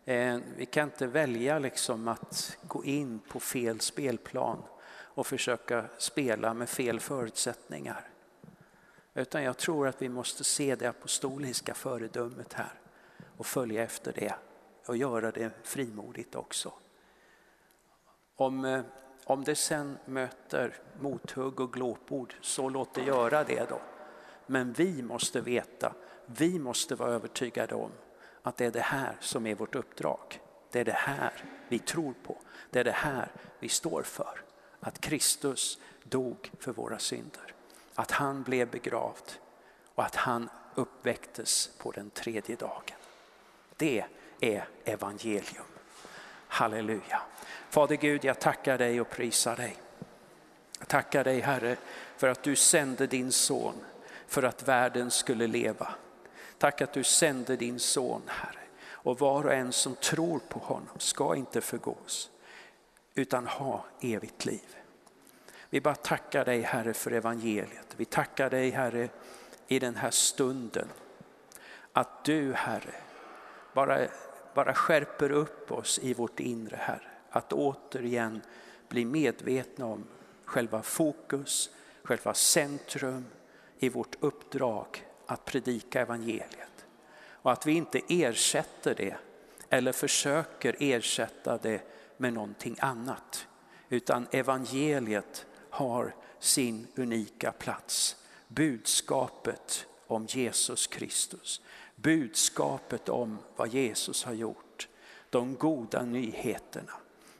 Eh, 0.04 0.40
vi 0.56 0.66
kan 0.66 0.84
inte 0.84 1.06
välja 1.06 1.58
liksom 1.58 2.08
att 2.08 2.56
gå 2.62 2.84
in 2.84 3.18
på 3.18 3.40
fel 3.40 3.80
spelplan 3.80 4.62
och 4.90 5.26
försöka 5.26 5.84
spela 5.98 6.54
med 6.54 6.68
fel 6.68 7.00
förutsättningar. 7.00 8.08
Utan 9.14 9.42
jag 9.42 9.56
tror 9.56 9.88
att 9.88 10.02
vi 10.02 10.08
måste 10.08 10.44
se 10.44 10.76
det 10.76 10.86
apostoliska 10.86 11.74
föredömet 11.74 12.52
här 12.52 12.80
och 13.36 13.46
följa 13.46 13.82
efter 13.82 14.12
det 14.12 14.34
och 14.86 14.96
göra 14.96 15.30
det 15.30 15.50
frimodigt 15.62 16.34
också. 16.34 16.72
Om, 18.40 18.64
eh, 18.64 18.80
om 19.24 19.44
det 19.44 19.54
sen 19.54 19.98
möter 20.04 20.74
mothugg 21.00 21.60
och 21.60 21.72
glåpord, 21.72 22.34
så 22.40 22.68
låt 22.68 22.94
det 22.94 23.02
göra 23.02 23.44
det 23.44 23.68
då. 23.68 23.80
Men 24.46 24.72
vi 24.72 25.02
måste 25.02 25.40
veta, 25.40 25.94
vi 26.26 26.58
måste 26.58 26.94
vara 26.94 27.10
övertygade 27.10 27.74
om 27.74 27.90
att 28.42 28.56
det 28.56 28.66
är 28.66 28.70
det 28.70 28.80
här 28.80 29.16
som 29.20 29.46
är 29.46 29.54
vårt 29.54 29.74
uppdrag. 29.74 30.40
Det 30.70 30.80
är 30.80 30.84
det 30.84 30.92
här 30.92 31.44
vi 31.68 31.78
tror 31.78 32.14
på. 32.22 32.36
Det 32.70 32.80
är 32.80 32.84
det 32.84 32.90
här 32.90 33.32
vi 33.58 33.68
står 33.68 34.02
för. 34.02 34.44
Att 34.80 35.00
Kristus 35.00 35.78
dog 36.04 36.50
för 36.58 36.72
våra 36.72 36.98
synder. 36.98 37.54
Att 37.94 38.10
han 38.10 38.42
blev 38.42 38.70
begravd 38.70 39.32
och 39.94 40.04
att 40.04 40.16
han 40.16 40.50
uppväcktes 40.74 41.70
på 41.78 41.90
den 41.90 42.10
tredje 42.10 42.56
dagen. 42.56 42.96
Det 43.76 44.04
är 44.40 44.68
evangelium. 44.84 45.77
Halleluja. 46.58 47.22
Fader 47.70 47.96
Gud, 47.96 48.24
jag 48.24 48.38
tackar 48.40 48.78
dig 48.78 49.00
och 49.00 49.10
prisar 49.10 49.56
dig. 49.56 49.76
Jag 50.78 50.88
tackar 50.88 51.24
dig 51.24 51.40
Herre 51.40 51.76
för 52.16 52.28
att 52.28 52.42
du 52.42 52.56
sände 52.56 53.06
din 53.06 53.32
son 53.32 53.74
för 54.26 54.42
att 54.42 54.68
världen 54.68 55.10
skulle 55.10 55.46
leva. 55.46 55.94
Tack 56.58 56.80
att 56.80 56.92
du 56.92 57.04
sände 57.04 57.56
din 57.56 57.78
son 57.78 58.22
Herre. 58.26 58.60
Och 58.90 59.18
var 59.18 59.44
och 59.44 59.52
en 59.52 59.72
som 59.72 59.94
tror 59.94 60.38
på 60.48 60.58
honom 60.58 60.98
ska 60.98 61.36
inte 61.36 61.60
förgås 61.60 62.30
utan 63.14 63.46
ha 63.46 63.84
evigt 64.00 64.44
liv. 64.44 64.76
Vi 65.70 65.80
bara 65.80 65.94
tackar 65.94 66.44
dig 66.44 66.60
Herre 66.60 66.94
för 66.94 67.10
evangeliet. 67.10 67.94
Vi 67.96 68.04
tackar 68.04 68.50
dig 68.50 68.70
Herre 68.70 69.08
i 69.68 69.78
den 69.78 69.96
här 69.96 70.10
stunden 70.10 70.88
att 71.92 72.24
du 72.24 72.52
Herre 72.54 72.94
bara, 73.72 74.08
bara 74.58 74.74
skärper 74.74 75.32
upp 75.32 75.72
oss 75.72 75.98
i 76.02 76.14
vårt 76.14 76.40
inre 76.40 76.76
Herre. 76.76 77.10
Att 77.30 77.52
återigen 77.52 78.42
bli 78.88 79.04
medvetna 79.04 79.86
om 79.86 80.04
själva 80.44 80.82
fokus, 80.82 81.70
själva 82.02 82.34
centrum 82.34 83.26
i 83.78 83.88
vårt 83.88 84.16
uppdrag 84.20 85.06
att 85.26 85.44
predika 85.44 86.00
evangeliet. 86.00 86.86
Och 87.20 87.52
att 87.52 87.66
vi 87.66 87.72
inte 87.72 88.00
ersätter 88.08 88.94
det 88.94 89.16
eller 89.70 89.92
försöker 89.92 90.76
ersätta 90.78 91.58
det 91.58 91.82
med 92.16 92.32
någonting 92.32 92.76
annat. 92.80 93.46
Utan 93.88 94.26
evangeliet 94.30 95.46
har 95.70 96.14
sin 96.38 96.86
unika 96.96 97.52
plats. 97.52 98.16
Budskapet 98.48 99.86
om 100.06 100.26
Jesus 100.26 100.86
Kristus. 100.86 101.60
Budskapet 102.02 103.08
om 103.08 103.38
vad 103.56 103.68
Jesus 103.68 104.24
har 104.24 104.32
gjort. 104.32 104.88
De 105.30 105.54
goda 105.54 106.04
nyheterna 106.04 106.92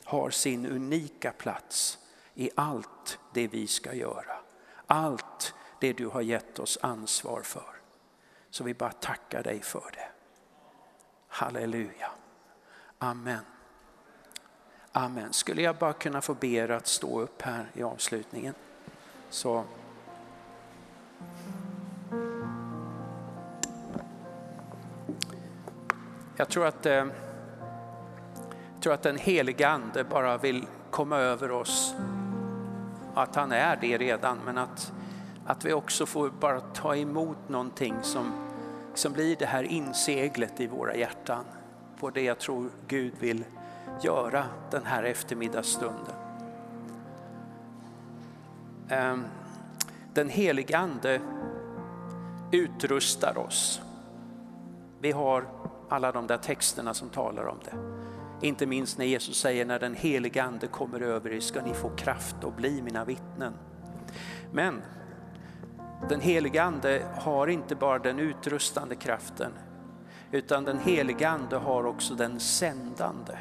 har 0.04 0.30
sin 0.30 0.66
unika 0.66 1.32
plats 1.32 1.98
i 2.34 2.50
allt 2.54 3.18
det 3.34 3.48
vi 3.48 3.66
ska 3.66 3.94
göra. 3.94 4.36
Allt 4.86 5.54
det 5.80 5.92
du 5.92 6.06
har 6.06 6.20
gett 6.20 6.59
oss 6.59 6.78
ansvar 6.82 7.42
för. 7.42 7.80
Så 8.50 8.64
vi 8.64 8.74
bara 8.74 8.92
tackar 8.92 9.42
dig 9.42 9.61
för 9.61 9.90
det. 9.92 10.09
Halleluja. 11.28 12.11
Amen. 12.98 13.44
Amen. 14.92 15.32
Skulle 15.32 15.62
jag 15.62 15.76
bara 15.76 15.92
kunna 15.92 16.20
få 16.20 16.34
be 16.34 16.46
er 16.46 16.68
att 16.68 16.86
stå 16.86 17.20
upp 17.20 17.42
här 17.42 17.70
i 17.74 17.82
avslutningen. 17.82 18.54
Så 19.30 19.64
Jag 26.39 26.49
tror 26.49 26.66
att, 26.66 26.86
eh, 26.86 26.93
jag 26.93 28.82
tror 28.82 28.93
att 28.93 29.03
den 29.03 29.16
helige 29.16 29.68
ande 29.68 30.05
bara 30.05 30.39
vill 30.39 30.66
komma 30.91 31.16
över 31.16 31.51
oss. 31.51 31.95
Att 33.14 33.34
han 33.34 33.53
är 33.53 33.78
det 33.80 33.99
redan, 33.99 34.39
men 34.45 34.59
att, 34.59 34.93
att 35.47 35.64
vi 35.64 35.72
också 35.72 36.07
får 36.07 36.30
bara 36.30 36.61
ta 36.61 36.97
emot 36.97 37.49
någonting 37.49 37.95
som, 38.03 38.32
som 38.95 39.12
blir 39.12 39.36
det 39.36 39.47
här 39.47 39.62
inseglet 39.62 40.61
i 40.61 40.66
våra 40.66 40.97
hjärtan 40.97 41.45
på 42.01 42.11
det 42.11 42.22
jag 42.22 42.39
tror 42.39 42.70
Gud 42.89 43.12
vill 43.18 43.45
göra 44.03 44.45
den 44.70 44.86
här 44.86 45.03
eftermiddagsstunden. 45.03 46.14
Ehm, 48.89 49.24
den 50.14 50.28
helige 50.28 50.78
Ande 50.78 51.20
utrustar 52.53 53.39
oss. 53.39 53.80
Vi 55.01 55.12
har 55.12 55.57
alla 55.89 56.12
de 56.12 56.26
där 56.26 56.36
texterna 56.36 56.95
som 56.95 57.09
talar 57.09 57.47
om 57.47 57.59
det. 57.64 57.76
Inte 58.47 58.66
minst 58.66 58.99
när 58.99 59.05
Jesus 59.05 59.41
säger 59.41 59.64
när 59.64 59.78
den 59.78 59.95
helige 59.95 60.43
Ande 60.43 60.66
kommer 60.66 61.01
över 61.01 61.32
er 61.32 61.41
ska 61.41 61.62
ni 61.62 61.74
få 61.74 61.89
kraft 61.89 62.45
och 62.45 62.53
bli 62.53 62.82
mina 62.82 63.05
vittnen. 63.05 63.53
Men 64.53 64.82
den 66.09 66.20
helige 66.20 66.62
Ande 66.62 67.03
har 67.16 67.47
inte 67.47 67.74
bara 67.74 67.99
den 67.99 68.18
utrustande 68.18 68.95
kraften 68.95 69.53
utan 70.32 70.64
den 70.64 70.78
helige 70.78 71.28
Ande 71.28 71.57
har 71.57 71.86
också 71.86 72.14
den 72.14 72.41
sändande. 72.41 73.39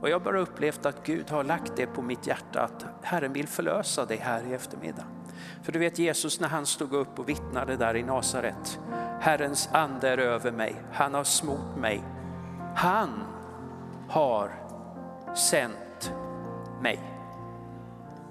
Och 0.00 0.08
jag 0.08 0.14
har 0.18 0.24
bara 0.24 0.40
upplevt 0.40 0.86
att 0.86 1.06
Gud 1.06 1.30
har 1.30 1.44
lagt 1.44 1.76
det 1.76 1.86
på 1.86 2.02
mitt 2.02 2.26
hjärta 2.26 2.60
att 2.62 2.86
Herren 3.02 3.32
vill 3.32 3.48
förlösa 3.48 4.04
dig 4.04 4.16
här 4.16 4.42
i 4.50 4.54
eftermiddag. 4.54 5.04
För 5.62 5.72
du 5.72 5.78
vet 5.78 5.98
Jesus 5.98 6.40
när 6.40 6.48
han 6.48 6.66
stod 6.66 6.92
upp 6.92 7.18
och 7.18 7.28
vittnade 7.28 7.76
där 7.76 7.96
i 7.96 8.02
Nasaret. 8.02 8.80
Herrens 9.20 9.68
ande 9.72 10.08
är 10.08 10.18
över 10.18 10.52
mig, 10.52 10.82
han 10.92 11.14
har 11.14 11.24
smort 11.24 11.76
mig. 11.76 12.04
Han 12.76 13.10
har 14.08 14.50
sänt 15.34 16.12
mig. 16.82 17.00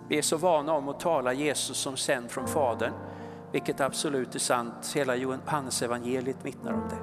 Vi 0.07 0.17
är 0.17 0.21
så 0.21 0.37
vana 0.37 0.73
om 0.73 0.89
att 0.89 0.99
tala 0.99 1.33
Jesus 1.33 1.77
som 1.77 1.97
sänd 1.97 2.31
från 2.31 2.47
Fadern, 2.47 2.93
vilket 3.51 3.81
absolut 3.81 4.35
är 4.35 4.39
sant. 4.39 4.91
Hela 4.95 5.15
Johannes 5.15 5.81
evangeliet 5.81 6.45
vittnar 6.45 6.73
om 6.73 6.83
det. 6.89 6.97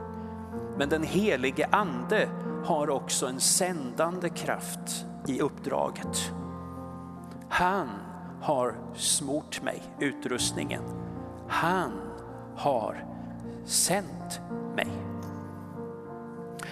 Men 0.78 0.88
den 0.88 1.02
helige 1.02 1.68
ande 1.70 2.28
har 2.64 2.90
också 2.90 3.26
en 3.26 3.40
sändande 3.40 4.28
kraft 4.28 5.06
i 5.26 5.40
uppdraget. 5.40 6.32
Han 7.48 7.88
har 8.46 8.74
smort 8.94 9.62
mig, 9.62 9.82
utrustningen. 10.00 10.82
Han 11.48 11.92
har 12.56 13.04
sänt 13.64 14.40
mig. 14.76 14.88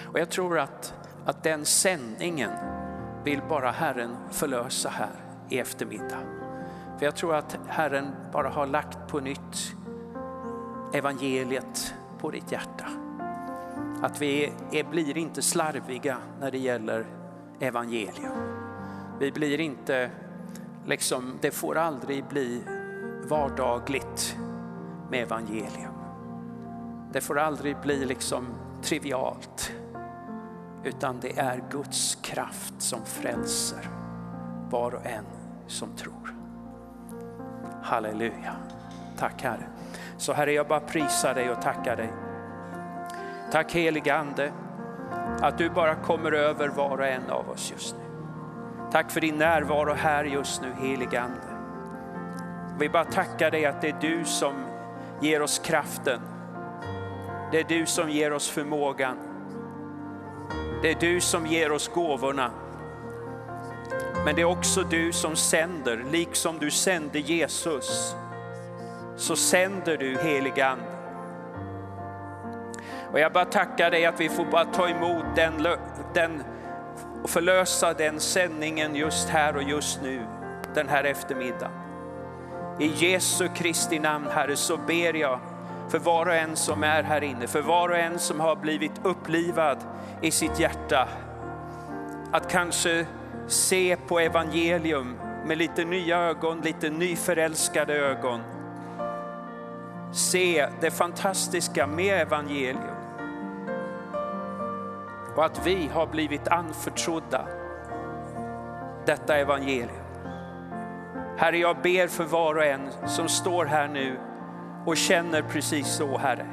Och 0.03 0.19
jag 0.19 0.29
tror 0.29 0.59
att, 0.59 0.93
att 1.25 1.43
den 1.43 1.65
sändningen 1.65 2.51
vill 3.23 3.41
bara 3.49 3.71
Herren 3.71 4.15
förlösa 4.31 4.89
här 4.89 5.15
i 5.49 5.59
eftermiddag. 5.59 6.19
För 6.97 7.05
jag 7.05 7.15
tror 7.15 7.35
att 7.35 7.57
Herren 7.67 8.15
bara 8.33 8.49
har 8.49 8.65
lagt 8.65 9.07
på 9.07 9.19
nytt 9.19 9.75
evangeliet 10.93 11.93
på 12.19 12.31
ditt 12.31 12.51
hjärta. 12.51 12.85
Att 14.01 14.21
vi 14.21 14.53
är, 14.71 14.83
blir 14.83 15.17
inte 15.17 15.41
slarviga 15.41 16.17
när 16.39 16.51
det 16.51 16.57
gäller 16.57 17.05
evangelium. 17.59 18.31
Vi 19.19 19.31
blir 19.31 19.59
inte, 19.59 20.09
liksom, 20.85 21.37
det 21.41 21.51
får 21.51 21.77
aldrig 21.77 22.25
bli 22.25 22.63
vardagligt 23.29 24.37
med 25.11 25.23
evangelium. 25.23 25.93
Det 27.11 27.21
får 27.21 27.39
aldrig 27.39 27.77
bli 27.81 28.05
liksom 28.05 28.47
trivialt. 28.83 29.71
Utan 30.83 31.19
det 31.19 31.39
är 31.39 31.63
Guds 31.71 32.15
kraft 32.15 32.73
som 32.77 33.05
frälser 33.05 33.89
var 34.69 34.95
och 34.95 35.05
en 35.05 35.25
som 35.67 35.95
tror. 35.95 36.35
Halleluja. 37.83 38.55
Tack 39.17 39.43
Herre. 39.43 39.67
Så 40.17 40.33
Herre, 40.33 40.53
jag 40.53 40.67
bara 40.67 40.79
prisar 40.79 41.33
dig 41.33 41.49
och 41.51 41.61
tackar 41.61 41.95
dig. 41.95 42.13
Tack 43.51 43.73
helige 43.73 44.15
Ande, 44.15 44.51
att 45.41 45.57
du 45.57 45.69
bara 45.69 45.95
kommer 45.95 46.31
över 46.31 46.67
var 46.67 46.97
och 46.97 47.07
en 47.07 47.29
av 47.29 47.49
oss 47.49 47.71
just 47.71 47.95
nu. 47.97 48.04
Tack 48.91 49.11
för 49.11 49.21
din 49.21 49.37
närvaro 49.37 49.93
här 49.93 50.23
just 50.23 50.61
nu, 50.61 50.87
heligande. 50.87 51.21
Ande. 51.21 51.55
Vi 52.79 52.89
bara 52.89 53.05
tackar 53.05 53.51
dig 53.51 53.65
att 53.65 53.81
det 53.81 53.89
är 53.89 53.97
du 54.01 54.25
som 54.25 54.53
ger 55.21 55.41
oss 55.41 55.59
kraften. 55.59 56.21
Det 57.51 57.59
är 57.59 57.63
du 57.63 57.85
som 57.85 58.09
ger 58.09 58.33
oss 58.33 58.49
förmågan. 58.49 59.17
Det 60.81 60.91
är 60.91 60.95
du 60.99 61.21
som 61.21 61.47
ger 61.47 61.71
oss 61.71 61.87
gåvorna. 61.87 62.51
Men 64.25 64.35
det 64.35 64.41
är 64.41 64.45
också 64.45 64.83
du 64.83 65.13
som 65.13 65.35
sänder, 65.35 66.05
liksom 66.11 66.57
du 66.59 66.71
sände 66.71 67.19
Jesus, 67.19 68.15
så 69.15 69.35
sänder 69.35 69.97
du 69.97 70.17
helige 70.17 70.67
Ande. 70.67 70.85
Och 73.11 73.19
jag 73.19 73.33
bara 73.33 73.45
tackar 73.45 73.91
dig 73.91 74.05
att 74.05 74.19
vi 74.19 74.29
får 74.29 74.45
bara 74.45 74.65
ta 74.65 74.89
emot 74.89 75.25
den, 75.35 75.67
den 76.13 76.43
och 77.25 77.31
förlösa 77.31 77.93
den 77.93 78.19
sändningen 78.19 78.95
just 78.95 79.29
här 79.29 79.55
och 79.55 79.63
just 79.63 80.01
nu, 80.01 80.25
den 80.73 80.89
här 80.89 81.03
eftermiddagen. 81.03 81.71
I 82.79 82.87
Jesu 82.87 83.47
Kristi 83.55 83.99
namn 83.99 84.27
Herre 84.31 84.55
så 84.55 84.77
ber 84.77 85.13
jag 85.13 85.39
för 85.89 85.99
var 85.99 86.25
och 86.25 86.35
en 86.35 86.55
som 86.55 86.83
är 86.83 87.03
här 87.03 87.23
inne, 87.23 87.47
för 87.47 87.61
var 87.61 87.89
och 87.89 87.97
en 87.97 88.19
som 88.19 88.39
har 88.39 88.55
blivit 88.55 88.91
upplivad 89.03 89.77
i 90.21 90.31
sitt 90.31 90.59
hjärta. 90.59 91.07
Att 92.31 92.51
kanske 92.51 93.05
se 93.47 93.97
på 94.07 94.19
evangelium 94.19 95.15
med 95.45 95.57
lite 95.57 95.85
nya 95.85 96.17
ögon, 96.17 96.61
lite 96.61 96.89
nyförälskade 96.89 97.93
ögon. 97.93 98.41
Se 100.13 100.67
det 100.81 100.91
fantastiska 100.91 101.87
med 101.87 102.21
evangelium. 102.21 102.94
Och 105.35 105.45
att 105.45 105.67
vi 105.67 105.89
har 105.93 106.07
blivit 106.07 106.47
anförtrodda 106.47 107.47
detta 109.05 109.37
evangelium. 109.37 110.05
Herre, 111.37 111.57
jag 111.57 111.77
ber 111.81 112.07
för 112.07 112.23
var 112.23 112.55
och 112.55 112.65
en 112.65 112.89
som 113.07 113.29
står 113.29 113.65
här 113.65 113.87
nu 113.87 114.19
och 114.85 114.97
känner 114.97 115.41
precis 115.41 115.87
så, 115.87 116.17
Herre. 116.17 116.45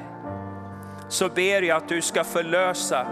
Så 1.08 1.28
ber 1.28 1.62
jag 1.62 1.76
att 1.76 1.88
du 1.88 2.02
ska 2.02 2.24
förlösa 2.24 3.06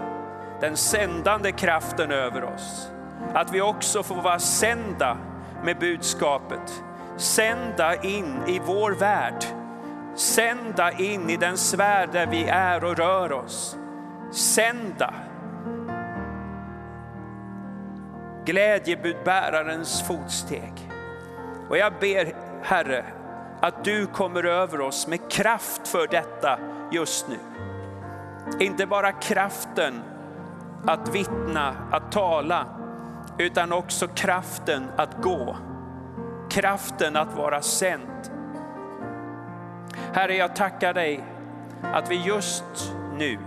den 0.59 0.77
sändande 0.77 1.51
kraften 1.51 2.11
över 2.11 2.43
oss. 2.43 2.91
Att 3.33 3.53
vi 3.53 3.61
också 3.61 4.03
får 4.03 4.15
vara 4.15 4.39
sända 4.39 5.17
med 5.63 5.79
budskapet. 5.79 6.83
Sända 7.17 7.95
in 7.95 8.37
i 8.47 8.61
vår 8.65 8.91
värld. 8.91 9.45
Sända 10.15 10.91
in 10.91 11.29
i 11.29 11.37
den 11.37 11.57
sfär 11.57 12.07
där 12.07 12.25
vi 12.25 12.43
är 12.43 12.83
och 12.83 12.97
rör 12.97 13.31
oss. 13.31 13.77
Sända 14.31 15.13
glädjebudbärarens 18.45 20.03
fotsteg. 20.07 20.91
Och 21.69 21.77
jag 21.77 21.93
ber 21.99 22.33
Herre 22.63 23.05
att 23.61 23.83
du 23.83 24.07
kommer 24.07 24.43
över 24.43 24.81
oss 24.81 25.07
med 25.07 25.31
kraft 25.31 25.87
för 25.87 26.07
detta 26.07 26.59
just 26.91 27.27
nu. 27.27 27.37
Inte 28.59 28.85
bara 28.85 29.11
kraften 29.11 30.01
att 30.85 31.15
vittna, 31.15 31.75
att 31.91 32.11
tala, 32.11 32.65
utan 33.37 33.71
också 33.71 34.07
kraften 34.07 34.83
att 34.97 35.21
gå. 35.21 35.57
Kraften 36.49 37.15
att 37.15 37.33
vara 37.35 37.61
sänd. 37.61 38.31
Herre, 40.13 40.35
jag 40.35 40.55
tackar 40.55 40.93
dig 40.93 41.23
att 41.93 42.11
vi 42.11 42.15
just 42.15 42.93
nu 43.17 43.37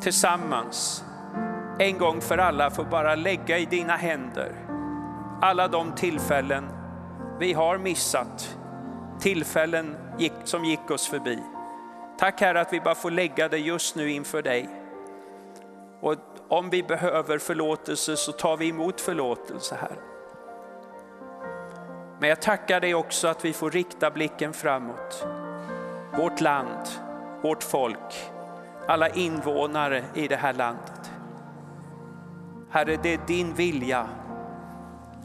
tillsammans 0.00 1.04
en 1.80 1.98
gång 1.98 2.20
för 2.20 2.38
alla 2.38 2.70
får 2.70 2.84
bara 2.84 3.14
lägga 3.14 3.58
i 3.58 3.64
dina 3.64 3.96
händer 3.96 4.52
alla 5.42 5.68
de 5.68 5.92
tillfällen 5.92 6.68
vi 7.38 7.52
har 7.52 7.78
missat, 7.78 8.56
tillfällen 9.20 9.96
som 10.44 10.64
gick 10.64 10.90
oss 10.90 11.08
förbi. 11.08 11.38
Tack 12.18 12.40
Herre 12.40 12.60
att 12.60 12.72
vi 12.72 12.80
bara 12.80 12.94
får 12.94 13.10
lägga 13.10 13.48
det 13.48 13.58
just 13.58 13.96
nu 13.96 14.10
inför 14.10 14.42
dig. 14.42 14.68
Och 16.00 16.14
om 16.48 16.70
vi 16.70 16.82
behöver 16.82 17.38
förlåtelse 17.38 18.16
så 18.16 18.32
tar 18.32 18.56
vi 18.56 18.68
emot 18.68 19.00
förlåtelse 19.00 19.76
här. 19.80 19.96
Men 22.20 22.28
jag 22.28 22.42
tackar 22.42 22.80
dig 22.80 22.94
också 22.94 23.28
att 23.28 23.44
vi 23.44 23.52
får 23.52 23.70
rikta 23.70 24.10
blicken 24.10 24.52
framåt. 24.52 25.26
Vårt 26.16 26.40
land, 26.40 26.88
vårt 27.42 27.62
folk, 27.62 28.30
alla 28.86 29.08
invånare 29.08 30.04
i 30.14 30.28
det 30.28 30.36
här 30.36 30.52
landet. 30.52 31.09
Herre, 32.72 32.96
det 33.02 33.14
är 33.14 33.26
din 33.26 33.54
vilja 33.54 34.08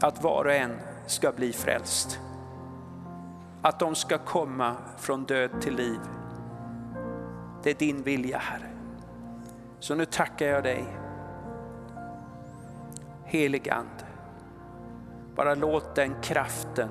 att 0.00 0.22
var 0.22 0.44
och 0.44 0.52
en 0.52 0.76
ska 1.06 1.32
bli 1.32 1.52
frälst. 1.52 2.20
Att 3.62 3.78
de 3.78 3.94
ska 3.94 4.18
komma 4.18 4.76
från 4.96 5.24
död 5.24 5.50
till 5.60 5.76
liv. 5.76 6.00
Det 7.62 7.70
är 7.70 7.74
din 7.74 8.02
vilja 8.02 8.38
Herre. 8.38 8.70
Så 9.78 9.94
nu 9.94 10.04
tackar 10.04 10.46
jag 10.46 10.62
dig. 10.62 10.84
Helig 13.24 13.70
Ande, 13.70 14.04
bara 15.34 15.54
låt 15.54 15.94
den 15.94 16.14
kraften 16.22 16.88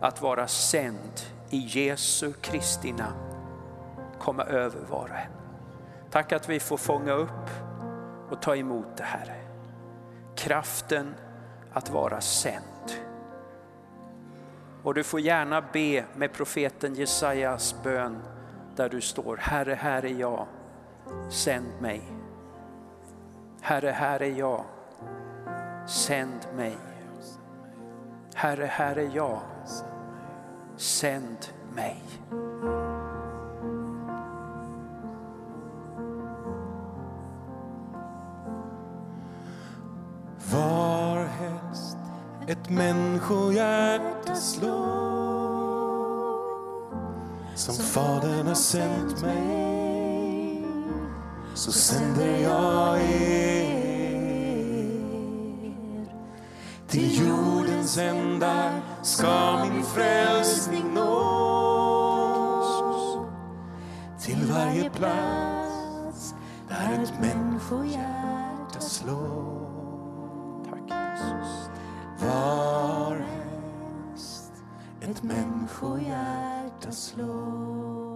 att 0.00 0.22
vara 0.22 0.46
sänd 0.46 1.20
i 1.50 1.58
Jesu 1.58 2.32
Kristi 2.32 2.92
namn 2.92 3.26
komma 4.18 4.42
över 4.42 4.80
var 4.90 5.08
och 5.10 5.16
en. 5.16 5.32
Tack 6.10 6.32
att 6.32 6.48
vi 6.48 6.60
får 6.60 6.76
fånga 6.76 7.12
upp 7.12 7.50
och 8.30 8.42
ta 8.42 8.56
emot 8.56 8.96
det 8.96 9.04
Herre 9.04 9.45
kraften 10.36 11.14
att 11.72 11.90
vara 11.90 12.20
sänd. 12.20 12.92
Och 14.82 14.94
du 14.94 15.04
får 15.04 15.20
gärna 15.20 15.60
be 15.72 16.04
med 16.16 16.32
profeten 16.32 16.94
Jesajas 16.94 17.74
bön 17.82 18.22
där 18.76 18.88
du 18.88 19.00
står. 19.00 19.36
Herre, 19.36 19.74
här 19.74 20.04
är 20.04 20.20
jag, 20.20 20.46
sänd 21.30 21.80
mig. 21.80 22.02
Herre, 23.60 23.90
här 23.90 24.22
är 24.22 24.38
jag, 24.38 24.64
sänd 25.88 26.46
mig. 26.56 26.76
Herre, 28.34 28.64
här 28.64 28.98
är 28.98 29.10
jag, 29.14 29.40
sänd 30.76 31.38
mig. 31.74 32.02
Varhelst 40.52 41.96
ett 42.46 42.70
människohjärta 42.70 44.34
slår. 44.34 45.26
Som 47.54 47.74
Fadern 47.74 48.46
har 48.46 48.54
sänt 48.54 49.22
mig 49.22 50.66
så 51.54 51.72
sänder 51.72 52.38
jag 52.42 53.00
er. 53.00 53.86
Till 56.88 57.28
jordens 57.28 57.98
ändar 57.98 58.80
ska 59.02 59.64
min 59.64 59.84
frälsning 59.84 60.94
nås. 60.94 61.16
Till 64.20 64.52
varje 64.52 64.90
plats 64.90 66.34
där 66.68 67.02
ett 67.02 67.20
människohjärta 67.20 68.80
slår. 68.80 69.65
Ett 75.10 75.22
människohjärta 75.22 76.92
slår. 76.92 78.15